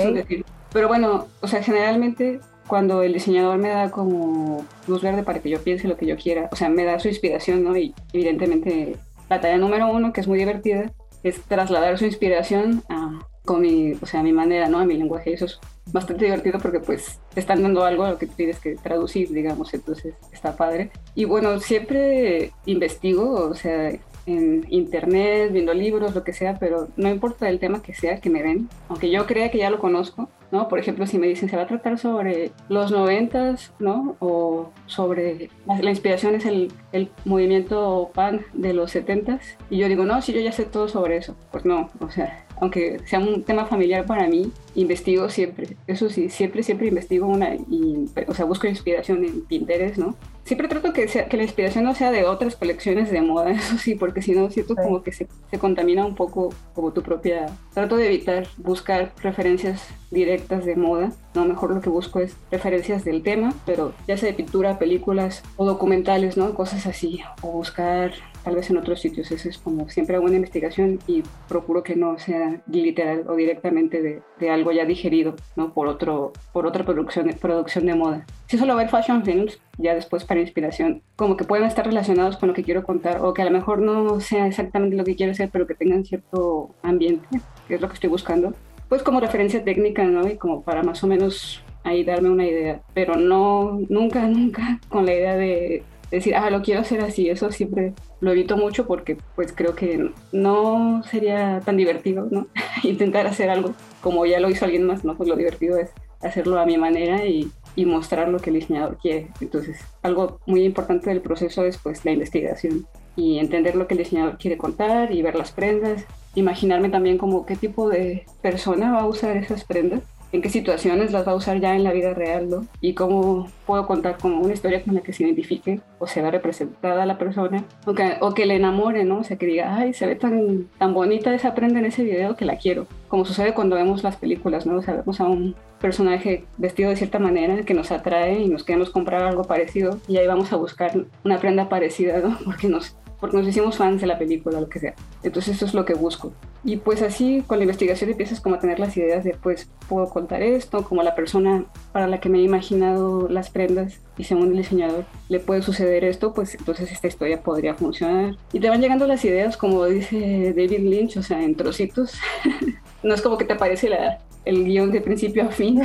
Pero 0.71 0.88
bueno, 0.88 1.25
o 1.41 1.47
sea, 1.47 1.63
generalmente 1.63 2.39
cuando 2.67 3.04
el 3.04 3.13
diseñador 3.13 3.58
me 3.58 3.69
da 3.69 3.91
como 3.91 4.65
luz 4.88 5.01
verde 5.01 5.23
para 5.23 5.39
que 5.39 5.49
yo 5.49 5.62
piense 5.62 5.88
lo 5.88 5.97
que 5.97 6.06
yo 6.06 6.17
quiera, 6.17 6.49
o 6.51 6.56
sea, 6.56 6.69
me 6.69 6.84
da 6.84 6.99
su 6.99 7.08
inspiración, 7.08 7.63
¿no? 7.63 7.78
Y 7.78 7.93
evidentemente 8.13 8.97
la 9.30 9.41
tarea 9.41 9.58
número 9.58 9.88
uno, 9.88 10.13
que 10.13 10.21
es 10.21 10.28
muy 10.28 10.39
divertida, 10.39 10.91
es 11.23 11.41
trasladar 11.41 11.97
su 11.97 12.06
inspiración 12.06 12.84
a, 12.89 13.19
con 13.43 13.62
mi, 13.62 13.93
o 13.93 14.06
sea, 14.06 14.19
a 14.19 14.23
mi 14.23 14.34
manera, 14.34 14.67
¿no? 14.67 14.80
A 14.80 14.86
mi 14.86 14.95
lenguaje. 14.95 15.34
Eso 15.34 15.45
es 15.45 15.60
bastante 15.91 16.25
divertido 16.25 16.60
porque 16.60 16.80
pues 16.80 17.19
te 17.34 17.39
están 17.39 17.62
dando 17.62 17.84
algo 17.84 18.04
a 18.04 18.12
lo 18.12 18.17
que 18.17 18.28
tienes 18.28 18.60
que 18.60 18.75
traducir, 18.75 19.30
digamos, 19.30 19.73
entonces 19.73 20.15
está 20.32 20.56
padre. 20.56 20.91
Y 21.13 21.25
bueno, 21.25 21.60
siempre 21.60 22.51
investigo, 22.65 23.49
o 23.49 23.56
sea, 23.56 23.91
en 24.26 24.66
internet, 24.70 25.52
viendo 25.52 25.74
libros, 25.74 26.16
lo 26.16 26.24
que 26.24 26.34
sea, 26.34 26.58
pero 26.60 26.88
no 26.98 27.10
importa 27.10 27.50
el 27.50 27.60
tema 27.60 27.82
que 27.82 27.94
sea 27.94 28.20
que 28.20 28.30
me 28.30 28.44
den, 28.44 28.70
aunque 28.90 29.10
yo 29.10 29.26
crea 29.26 29.52
que 29.52 29.60
ya 29.60 29.70
lo 29.70 29.80
conozco, 29.80 30.30
¿no? 30.52 30.68
Por 30.68 30.80
ejemplo, 30.80 31.06
si 31.06 31.18
me 31.18 31.28
dicen 31.28 31.50
se 31.50 31.58
va 31.58 31.64
a 31.64 31.68
tratar 31.68 31.98
sobre 31.98 32.52
los 32.70 32.92
noventas, 32.92 33.74
¿no? 33.80 34.16
O 34.20 34.72
sobre 34.88 35.50
la, 35.66 35.90
inspiración 35.90 36.36
es 36.36 36.46
el, 36.46 36.72
el, 36.92 37.10
movimiento 37.26 38.12
punk 38.14 38.42
de 38.54 38.74
los 38.74 38.92
setentas, 38.92 39.58
y 39.70 39.78
yo 39.78 39.88
digo, 39.88 40.06
no, 40.06 40.22
si 40.22 40.34
yo 40.34 40.42
ya 40.42 40.52
sé 40.52 40.66
todo 40.66 40.88
sobre 40.88 41.18
eso, 41.18 41.36
pues 41.52 41.66
no, 41.66 41.90
o 42.00 42.10
sea, 42.10 42.46
aunque 42.60 43.00
sea 43.06 43.20
un 43.20 43.44
tema 43.44 43.66
familiar 43.66 44.06
para 44.06 44.28
mí, 44.28 44.52
investigo 44.76 45.30
siempre, 45.30 45.76
eso 45.88 46.10
sí, 46.10 46.30
siempre, 46.30 46.64
siempre 46.64 46.88
investigo 46.88 47.28
una, 47.28 47.56
y, 47.56 48.06
o 48.28 48.34
sea, 48.34 48.46
busco 48.46 48.68
inspiración 48.68 49.24
en 49.26 49.42
Pinterest, 49.46 49.98
¿no? 49.98 50.16
Siempre 50.45 50.67
trato 50.67 50.93
que, 50.93 51.08
sea, 51.08 51.27
que 51.27 51.38
la 51.38 51.43
inspiración 51.43 51.84
no 51.84 51.95
sea 51.95 52.12
de 52.12 52.23
otras 52.23 52.55
colecciones 52.55 53.10
de 53.10 53.21
moda, 53.21 53.49
eso 53.51 53.77
sí, 53.77 53.95
porque 53.95 54.21
si 54.21 54.34
no, 54.34 54.49
siento 54.51 54.75
como 54.75 55.01
que 55.01 55.12
se, 55.12 55.27
se, 55.49 55.60
contamina 55.60 56.05
un 56.05 56.13
poco 56.15 56.53
como 56.73 56.93
tu 56.93 57.01
propia 57.01 57.47
trato 57.73 57.97
de 57.97 58.05
evitar 58.05 58.47
buscar 58.58 59.12
referencias 59.23 59.88
directas 60.12 60.63
de 60.63 60.75
moda, 60.75 61.12
no, 61.34 61.45
mejor 61.45 61.71
lo 61.73 61.81
que 61.81 61.89
busco 61.89 62.19
es 62.19 62.38
referencias 62.51 63.03
del 63.03 63.23
tema, 63.23 63.53
pero 63.65 63.93
ya 64.08 64.17
sea 64.17 64.29
de 64.29 64.36
pintura, 64.36 64.77
películas 64.77 65.43
o 65.58 65.65
documentales, 65.65 66.38
¿no? 66.38 66.53
Cosas 66.53 66.86
así, 66.86 67.21
o 67.41 67.51
buscar 67.51 68.13
tal 68.45 68.55
vez 68.55 68.69
en 68.69 68.77
otros 68.77 69.01
sitios. 69.01 69.31
Eso 69.31 69.49
es 69.49 69.58
como 69.58 69.89
siempre 69.89 70.15
hago 70.15 70.25
una 70.25 70.36
investigación 70.36 70.99
y 71.08 71.23
procuro 71.49 71.84
que 71.84 71.95
no 71.95 72.17
sea 72.19 72.62
literal 72.71 73.25
o 73.27 73.36
directamente 73.36 74.01
de, 74.01 74.21
de 74.39 74.49
algo 74.51 74.71
ya 74.71 74.86
digerido, 74.86 75.36
¿no? 75.55 75.73
Por, 75.73 75.88
otro, 75.88 76.31
por 76.53 76.67
otra 76.67 76.86
producción, 76.86 77.27
producción 77.41 77.88
de 77.88 77.95
moda. 77.95 78.25
Si 78.47 78.58
solo 78.60 78.75
ver 78.75 78.88
fashion 78.88 79.25
films, 79.25 79.60
ya 79.79 79.95
después 79.95 80.23
para 80.23 80.39
inspiración, 80.39 81.01
como 81.15 81.36
que 81.36 81.43
pueden 81.43 81.65
estar 81.65 81.86
relacionados 81.86 82.38
con 82.38 82.47
lo 82.47 82.53
que 82.53 82.63
quiero 82.63 82.84
contar 82.84 83.25
o 83.25 83.34
que 83.34 83.41
a 83.41 83.45
lo 83.45 83.51
mejor 83.51 83.79
no 83.79 84.19
sea 84.19 84.45
exactamente 84.45 84.95
lo 84.95 85.03
que 85.03 85.15
quiero 85.15 85.31
hacer, 85.31 85.49
pero 85.51 85.65
que 85.65 85.73
tengan 85.73 86.05
cierto 86.05 86.69
ambiente, 86.84 87.27
que 87.67 87.75
es 87.75 87.81
lo 87.81 87.88
que 87.88 87.95
estoy 87.95 88.12
buscando. 88.12 88.53
Pues 88.88 89.01
como 89.01 89.19
referencia 89.19 89.63
técnica, 89.63 90.03
¿no? 90.03 90.27
Y 90.27 90.38
como 90.38 90.62
para 90.62 90.84
más 90.84 91.03
o 91.03 91.08
menos 91.08 91.63
ahí 91.84 92.03
darme 92.03 92.29
una 92.29 92.45
idea, 92.45 92.81
pero 92.93 93.15
no, 93.15 93.79
nunca, 93.89 94.27
nunca 94.27 94.79
con 94.89 95.05
la 95.05 95.13
idea 95.13 95.36
de 95.36 95.84
decir, 96.12 96.36
ah, 96.36 96.50
lo 96.50 96.62
quiero 96.62 96.82
hacer 96.82 97.02
así, 97.02 97.30
eso 97.30 97.52
siempre 97.52 97.94
lo 98.20 98.32
evito 98.32 98.58
mucho 98.58 98.88
porque 98.88 99.18
pues 99.36 99.54
creo 99.54 99.76
que 99.76 100.12
no 100.32 101.04
sería 101.04 101.62
tan 101.63 101.78
divertido, 101.78 102.28
¿no? 102.30 102.48
Intentar 102.84 103.28
hacer 103.28 103.50
algo 103.50 103.74
como 104.02 104.26
ya 104.26 104.39
lo 104.39 104.50
hizo 104.50 104.65
alguien 104.65 104.86
más, 104.86 105.04
¿no? 105.04 105.15
Pues 105.15 105.30
lo 105.30 105.36
divertido 105.36 105.78
es 105.78 105.91
hacerlo 106.22 106.60
a 106.60 106.65
mi 106.65 106.78
manera 106.78 107.26
y, 107.26 107.52
y 107.76 107.86
mostrar 107.86 108.30
lo 108.30 108.39
que 108.39 108.50
el 108.50 108.58
diseñador 108.58 108.98
quiere. 108.98 109.28
Entonces, 109.41 109.80
algo 110.02 110.39
muy 110.46 110.63
importante 110.63 111.10
del 111.10 111.22
proceso 111.22 111.65
es 111.65 111.78
pues 111.78 112.04
la 112.06 112.12
investigación 112.12 112.88
y 113.15 113.39
entender 113.39 113.76
lo 113.76 113.88
que 113.88 113.94
el 113.94 114.00
diseñador 114.00 114.38
quiere 114.38 114.58
contar 114.58 115.12
y 115.12 115.22
ver 115.22 115.36
las 115.36 115.52
prendas, 115.52 116.06
imaginarme 116.36 116.89
también 116.89 117.18
como 117.18 117.46
qué 117.46 117.56
tipo 117.56 117.89
de 117.89 118.26
persona 118.41 118.91
va 118.91 119.02
a 119.02 119.08
usar 119.08 119.38
esas 119.38 119.63
prendas 119.63 120.02
en 120.36 120.41
qué 120.41 120.50
situaciones 120.50 121.12
las 121.12 121.28
va 121.28 121.32
a 121.32 121.36
usar 121.36 121.60
ya 121.60 121.76
en 121.76 121.84
la 121.84 121.93
vida 121.93 122.13
real, 122.13 122.50
¿no? 122.50 122.67
Y 122.82 122.93
cómo 122.93 123.48
puedo 123.65 123.88
contar 123.88 124.17
como 124.17 124.39
una 124.39 124.54
historia 124.54 124.84
con 124.84 124.93
la 124.93 125.02
que 125.02 125.13
se 125.13 125.24
identifique 125.24 125.80
o 126.00 126.08
se 126.08 126.21
va 126.21 126.32
representada 126.32 127.06
la 127.06 127.17
persona 127.17 127.65
o 127.86 127.93
que, 127.93 128.17
o 128.19 128.34
que 128.34 128.45
le 128.45 128.56
enamore, 128.56 129.04
¿no? 129.06 129.19
O 129.19 129.24
sea, 129.24 129.38
que 129.38 129.45
diga, 129.45 129.76
ay, 129.76 129.93
se 129.93 130.06
ve 130.06 130.15
tan, 130.15 130.67
tan 130.78 130.93
bonita 130.93 131.34
esa 131.34 131.56
prenda 131.56 131.80
en 131.80 131.86
ese 131.86 132.04
video 132.04 132.36
que 132.36 132.45
la 132.45 132.58
quiero. 132.58 132.88
Como 133.08 133.26
sucede 133.26 133.54
cuando 133.54 133.76
vemos 133.76 134.04
las 134.04 134.17
películas, 134.17 134.65
¿no? 134.65 134.78
O 134.78 134.82
sea, 134.82 134.95
vemos 134.95 135.19
a 135.19 135.26
un 135.26 135.56
personaje 135.80 136.45
vestido 136.58 136.89
de 136.89 136.95
cierta 136.95 137.19
manera 137.19 137.63
que 137.63 137.74
nos 137.74 137.91
atrae 137.91 138.41
y 138.41 138.48
nos 138.48 138.63
queremos 138.63 138.89
comprar 138.89 139.24
algo 139.24 139.43
parecido 139.43 140.00
y 140.08 140.17
ahí 140.17 140.28
vamos 140.28 140.52
a 140.52 140.58
buscar 140.58 140.91
una 141.24 141.39
prenda 141.39 141.69
parecida, 141.69 142.19
¿no? 142.19 142.38
Porque 142.45 142.67
nos 142.67 142.95
porque 143.19 143.38
nos 143.38 143.47
hicimos 143.47 143.78
fans 143.78 144.01
de 144.01 144.08
la 144.08 144.17
película, 144.17 144.60
lo 144.60 144.69
que 144.69 144.80
sea. 144.80 144.93
Entonces 145.23 145.56
eso 145.56 145.65
es 145.65 145.73
lo 145.73 145.86
que 145.86 145.93
busco. 145.93 146.34
Y 146.63 146.78
pues 146.78 147.01
así 147.01 147.43
con 147.45 147.60
la 147.60 147.63
investigación 147.63 148.10
empiezas 148.10 148.41
como 148.41 148.56
a 148.56 148.60
tener 148.60 148.80
las 148.80 148.97
ideas 148.97 149.23
de 149.23 149.36
pues 149.36 149.69
puedo 149.88 150.10
contar 150.10 150.41
esto, 150.41 150.84
como 150.84 151.04
la 151.04 151.15
persona 151.15 151.65
para 151.91 152.08
la 152.08 152.19
que 152.19 152.30
me 152.30 152.39
he 152.39 152.41
imaginado 152.41 153.30
las 153.30 153.49
prendas 153.49 153.99
y 154.17 154.23
según 154.23 154.51
el 154.51 154.58
diseñador 154.58 155.06
le 155.30 155.39
puede 155.39 155.62
suceder 155.62 156.04
esto, 156.04 156.34
pues 156.34 156.56
entonces 156.56 156.91
esta 156.91 157.08
historia 157.08 157.41
podría 157.41 157.75
funcionar. 157.75 158.36
Y 158.51 158.60
te 158.60 158.69
van 158.69 158.82
llegando 158.82 159.06
las 159.08 159.23
ideas, 159.25 159.58
como 159.58 159.86
dice 159.86 160.54
David 160.56 160.80
Lynch, 160.80 161.17
o 161.17 161.23
sea, 161.23 161.41
en 161.43 161.56
trocitos. 161.56 162.13
no 163.04 163.13
es 163.13 163.21
como 163.21 163.38
que 163.38 163.45
te 163.45 163.54
aparece 163.54 163.89
la, 163.89 164.19
el 164.45 164.65
guion 164.65 164.91
de 164.91 165.01
principio 165.01 165.43
a 165.43 165.49
fin. 165.49 165.82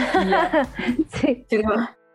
sí. 1.20 1.44
Sino 1.48 1.72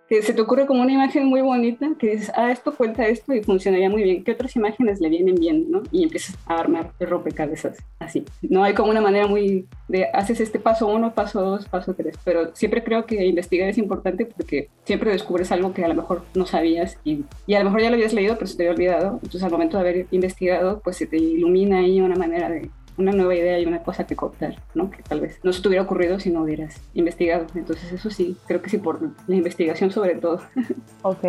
que 0.10 0.22
se 0.22 0.34
te 0.34 0.42
ocurre 0.42 0.66
como 0.66 0.82
una 0.82 0.94
imagen 0.94 1.26
muy 1.26 1.42
bonita, 1.42 1.90
que 1.98 2.12
dices, 2.12 2.32
ah, 2.36 2.52
esto 2.52 2.76
cuenta 2.76 3.08
esto 3.08 3.34
y 3.34 3.42
funcionaría 3.42 3.90
muy 3.90 4.04
bien. 4.04 4.24
¿Qué 4.24 4.34
otras 4.34 4.56
imágenes 4.56 5.02
le 5.02 5.10
vienen 5.10 5.36
bien, 5.36 5.72
no? 5.72 5.82
Y 5.92 6.04
empiezas 6.04 6.38
a 6.46 6.60
armar 6.60 6.92
el 7.00 7.10
rompecabezas 7.10 7.78
así. 8.00 8.24
No 8.42 8.64
hay 8.64 8.74
como 8.74 8.92
una 8.92 9.02
manera 9.02 9.28
muy 9.28 9.68
de, 9.88 10.06
haces 10.14 10.40
este 10.40 10.60
paso 10.60 10.88
uno, 10.88 11.14
paso 11.14 11.42
dos, 11.42 11.68
paso 11.68 11.94
tres. 11.96 12.16
Pero 12.24 12.56
siempre 12.56 12.84
creo 12.84 13.06
que 13.06 13.26
investigar 13.26 13.70
es 13.70 13.78
importante 13.78 14.26
porque 14.26 14.70
siempre 14.84 15.12
descubres 15.12 15.52
algo 15.52 15.74
que 15.74 15.84
a 15.84 15.88
lo 15.88 15.96
mejor 15.96 16.24
no 16.36 16.46
sabías 16.46 17.00
y, 17.04 17.26
y 17.48 17.56
a 17.56 17.60
lo 17.60 17.66
mejor 17.66 17.82
ya 17.82 17.90
lo 17.90 17.96
habías 17.96 18.14
leído, 18.14 18.36
pero 18.36 18.48
se 18.48 18.58
te 18.58 18.64
había 18.64 18.74
olvidado. 18.74 19.14
Entonces 19.16 19.44
al 19.44 19.52
momento 19.52 19.78
de 19.78 19.82
haber 19.90 20.08
investigado, 20.12 20.82
pues 20.84 20.98
se 20.98 21.08
te 21.08 21.18
ilumina 21.18 21.80
ahí 21.80 22.00
una 22.00 22.16
manera 22.16 22.50
de 22.50 22.70
una 22.98 23.12
nueva 23.12 23.36
idea 23.36 23.60
y 23.60 23.66
una 23.66 23.84
cosa 23.84 24.06
que 24.06 24.16
contar, 24.16 24.56
¿no? 24.74 24.90
Que 24.90 25.04
tal 25.04 25.22
vez 25.22 25.40
no 25.44 25.52
se 25.54 25.62
te 25.62 25.68
hubiera 25.68 25.84
ocurrido 25.84 26.20
si 26.20 26.30
no 26.30 26.44
hubieras 26.44 26.82
investigado. 26.94 27.46
Entonces 27.56 27.92
eso 27.92 28.10
sí, 28.10 28.38
creo 28.48 28.62
que 28.62 28.70
sí 28.70 28.78
por 28.78 29.00
la 29.28 29.36
investigación 29.36 29.92
sobre 29.92 30.16
todo. 30.16 30.42
Ok, 31.02 31.22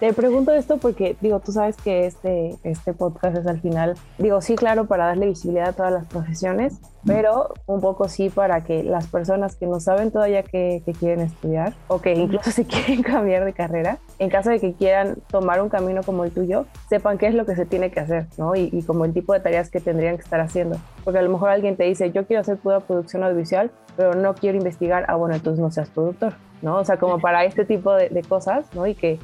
te 0.00 0.12
pregunto 0.12 0.52
esto 0.52 0.78
porque, 0.78 1.16
digo, 1.20 1.38
tú 1.38 1.52
sabes 1.52 1.76
que 1.76 2.04
este, 2.06 2.56
este 2.64 2.92
podcast 2.94 3.36
es 3.36 3.46
al 3.46 3.60
final, 3.60 3.94
digo, 4.18 4.40
sí, 4.40 4.56
claro, 4.56 4.86
para 4.86 5.06
darle 5.06 5.26
visibilidad 5.26 5.68
a 5.68 5.72
todas 5.72 5.92
las 5.92 6.06
profesiones, 6.06 6.80
pero 7.06 7.54
un 7.66 7.80
poco 7.80 8.08
sí 8.08 8.28
para 8.30 8.62
que 8.64 8.82
las 8.82 9.06
personas 9.06 9.56
que 9.56 9.66
no 9.66 9.80
saben 9.80 10.10
todavía 10.10 10.42
que, 10.42 10.82
quieren 10.98 11.20
estudiar 11.20 11.72
o 11.88 12.00
que 12.00 12.12
incluso 12.14 12.50
se 12.50 12.64
quieren 12.64 13.02
cambiar 13.02 13.44
de 13.44 13.52
carrera, 13.52 13.98
en 14.18 14.28
caso 14.28 14.50
de 14.50 14.60
que 14.60 14.74
quieran 14.74 15.16
tomar 15.28 15.62
un 15.62 15.68
camino 15.68 16.02
como 16.02 16.24
el 16.24 16.32
tuyo, 16.32 16.66
sepan 16.88 17.16
qué 17.16 17.28
es 17.28 17.34
lo 17.34 17.46
que 17.46 17.54
se 17.54 17.64
tiene 17.64 17.90
que 17.90 18.00
hacer, 18.00 18.26
¿no? 18.36 18.54
Y, 18.54 18.70
y 18.72 18.82
como 18.82 19.04
el 19.04 19.12
tipo 19.12 19.32
de 19.32 19.40
tareas 19.40 19.70
que 19.70 19.80
tendrían 19.80 20.16
que 20.16 20.22
estar 20.22 20.40
haciendo. 20.40 20.78
Porque 21.04 21.18
a 21.18 21.22
lo 21.22 21.30
mejor 21.30 21.50
alguien 21.50 21.76
te 21.76 21.84
dice, 21.84 22.10
yo 22.10 22.26
quiero 22.26 22.40
hacer 22.40 22.58
pura 22.58 22.80
producción 22.80 23.22
audiovisual, 23.22 23.70
pero 23.96 24.14
no 24.14 24.34
quiero 24.34 24.58
investigar, 24.58 25.04
ah, 25.08 25.16
bueno, 25.16 25.34
entonces 25.34 25.60
no 25.60 25.70
seas 25.70 25.90
productor. 25.90 26.34
¿no? 26.62 26.76
O 26.76 26.84
sea, 26.84 26.98
como 26.98 27.18
para 27.18 27.44
este 27.44 27.64
tipo 27.64 27.94
de, 27.94 28.22
cosas, 28.28 28.66
¿no? 28.74 28.86
Y 28.86 28.94
que, 28.94 29.18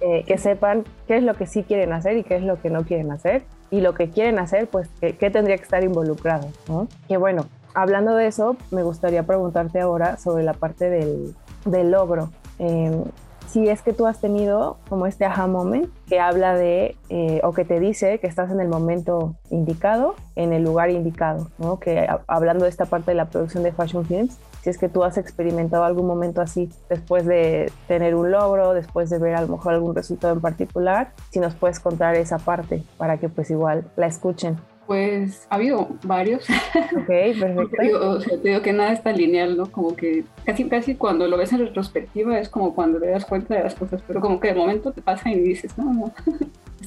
eh, 0.00 0.24
que 0.26 0.38
sepan 0.38 0.84
qué 1.06 1.18
es 1.18 1.22
lo 1.22 1.34
que 1.34 1.46
sí 1.46 1.62
quieren 1.62 1.92
hacer 1.92 2.16
y 2.16 2.24
qué 2.24 2.36
es 2.36 2.42
lo 2.42 2.60
que 2.60 2.70
no 2.70 2.84
quieren 2.84 3.10
hacer. 3.12 3.42
Y 3.70 3.80
lo 3.80 3.94
que 3.94 4.10
quieren 4.10 4.38
hacer, 4.38 4.68
pues, 4.68 4.88
qué, 5.00 5.30
tendría 5.30 5.56
que 5.56 5.62
estar 5.62 5.84
involucrado. 5.84 6.48
Y 7.08 7.16
bueno, 7.16 7.46
hablando 7.74 8.14
de 8.16 8.26
eso, 8.26 8.56
me 8.70 8.82
gustaría 8.82 9.22
preguntarte 9.22 9.80
ahora 9.80 10.16
sobre 10.16 10.42
la 10.42 10.54
parte 10.54 10.90
del, 10.90 11.34
del 11.64 11.90
logro. 11.90 12.30
Em, 12.58 13.04
si 13.48 13.68
es 13.68 13.82
que 13.82 13.92
tú 13.92 14.06
has 14.06 14.20
tenido 14.20 14.78
como 14.88 15.06
este 15.06 15.24
aha 15.24 15.46
moment 15.46 15.88
que 16.06 16.20
habla 16.20 16.54
de 16.54 16.96
eh, 17.08 17.40
o 17.42 17.52
que 17.52 17.64
te 17.64 17.80
dice 17.80 18.18
que 18.20 18.26
estás 18.26 18.50
en 18.50 18.60
el 18.60 18.68
momento 18.68 19.34
indicado, 19.50 20.14
en 20.36 20.52
el 20.52 20.62
lugar 20.62 20.90
indicado, 20.90 21.48
¿no? 21.58 21.78
Que 21.78 22.06
hablando 22.26 22.64
de 22.64 22.70
esta 22.70 22.86
parte 22.86 23.10
de 23.10 23.16
la 23.16 23.28
producción 23.28 23.62
de 23.62 23.72
fashion 23.72 24.04
films, 24.06 24.38
si 24.62 24.70
es 24.70 24.78
que 24.78 24.88
tú 24.88 25.04
has 25.04 25.16
experimentado 25.16 25.84
algún 25.84 26.06
momento 26.06 26.40
así 26.42 26.70
después 26.88 27.24
de 27.24 27.72
tener 27.88 28.14
un 28.14 28.30
logro, 28.30 28.74
después 28.74 29.10
de 29.10 29.18
ver 29.18 29.34
a 29.34 29.42
lo 29.42 29.48
mejor 29.48 29.74
algún 29.74 29.94
resultado 29.94 30.34
en 30.34 30.40
particular, 30.40 31.12
si 31.30 31.40
nos 31.40 31.54
puedes 31.54 31.80
contar 31.80 32.14
esa 32.16 32.38
parte 32.38 32.84
para 32.98 33.18
que 33.18 33.28
pues 33.28 33.50
igual 33.50 33.90
la 33.96 34.06
escuchen. 34.06 34.58
Pues 34.90 35.46
ha 35.50 35.54
habido 35.54 35.86
varios. 36.02 36.44
Ok, 36.96 37.06
perfecto. 37.06 38.10
o 38.10 38.20
sea, 38.20 38.42
te 38.42 38.48
digo 38.48 38.60
que 38.60 38.72
nada 38.72 38.92
está 38.92 39.12
lineal, 39.12 39.56
¿no? 39.56 39.70
Como 39.70 39.94
que 39.94 40.24
casi, 40.44 40.68
casi 40.68 40.96
cuando 40.96 41.28
lo 41.28 41.36
ves 41.36 41.52
en 41.52 41.60
retrospectiva 41.60 42.40
es 42.40 42.48
como 42.48 42.74
cuando 42.74 42.98
te 42.98 43.06
das 43.06 43.24
cuenta 43.24 43.54
de 43.54 43.62
las 43.62 43.76
cosas, 43.76 44.02
pero 44.04 44.20
como 44.20 44.40
que 44.40 44.48
de 44.48 44.54
momento 44.54 44.90
te 44.90 45.00
pasa 45.00 45.30
y 45.30 45.38
dices, 45.38 45.78
no, 45.78 45.94
no. 45.94 46.12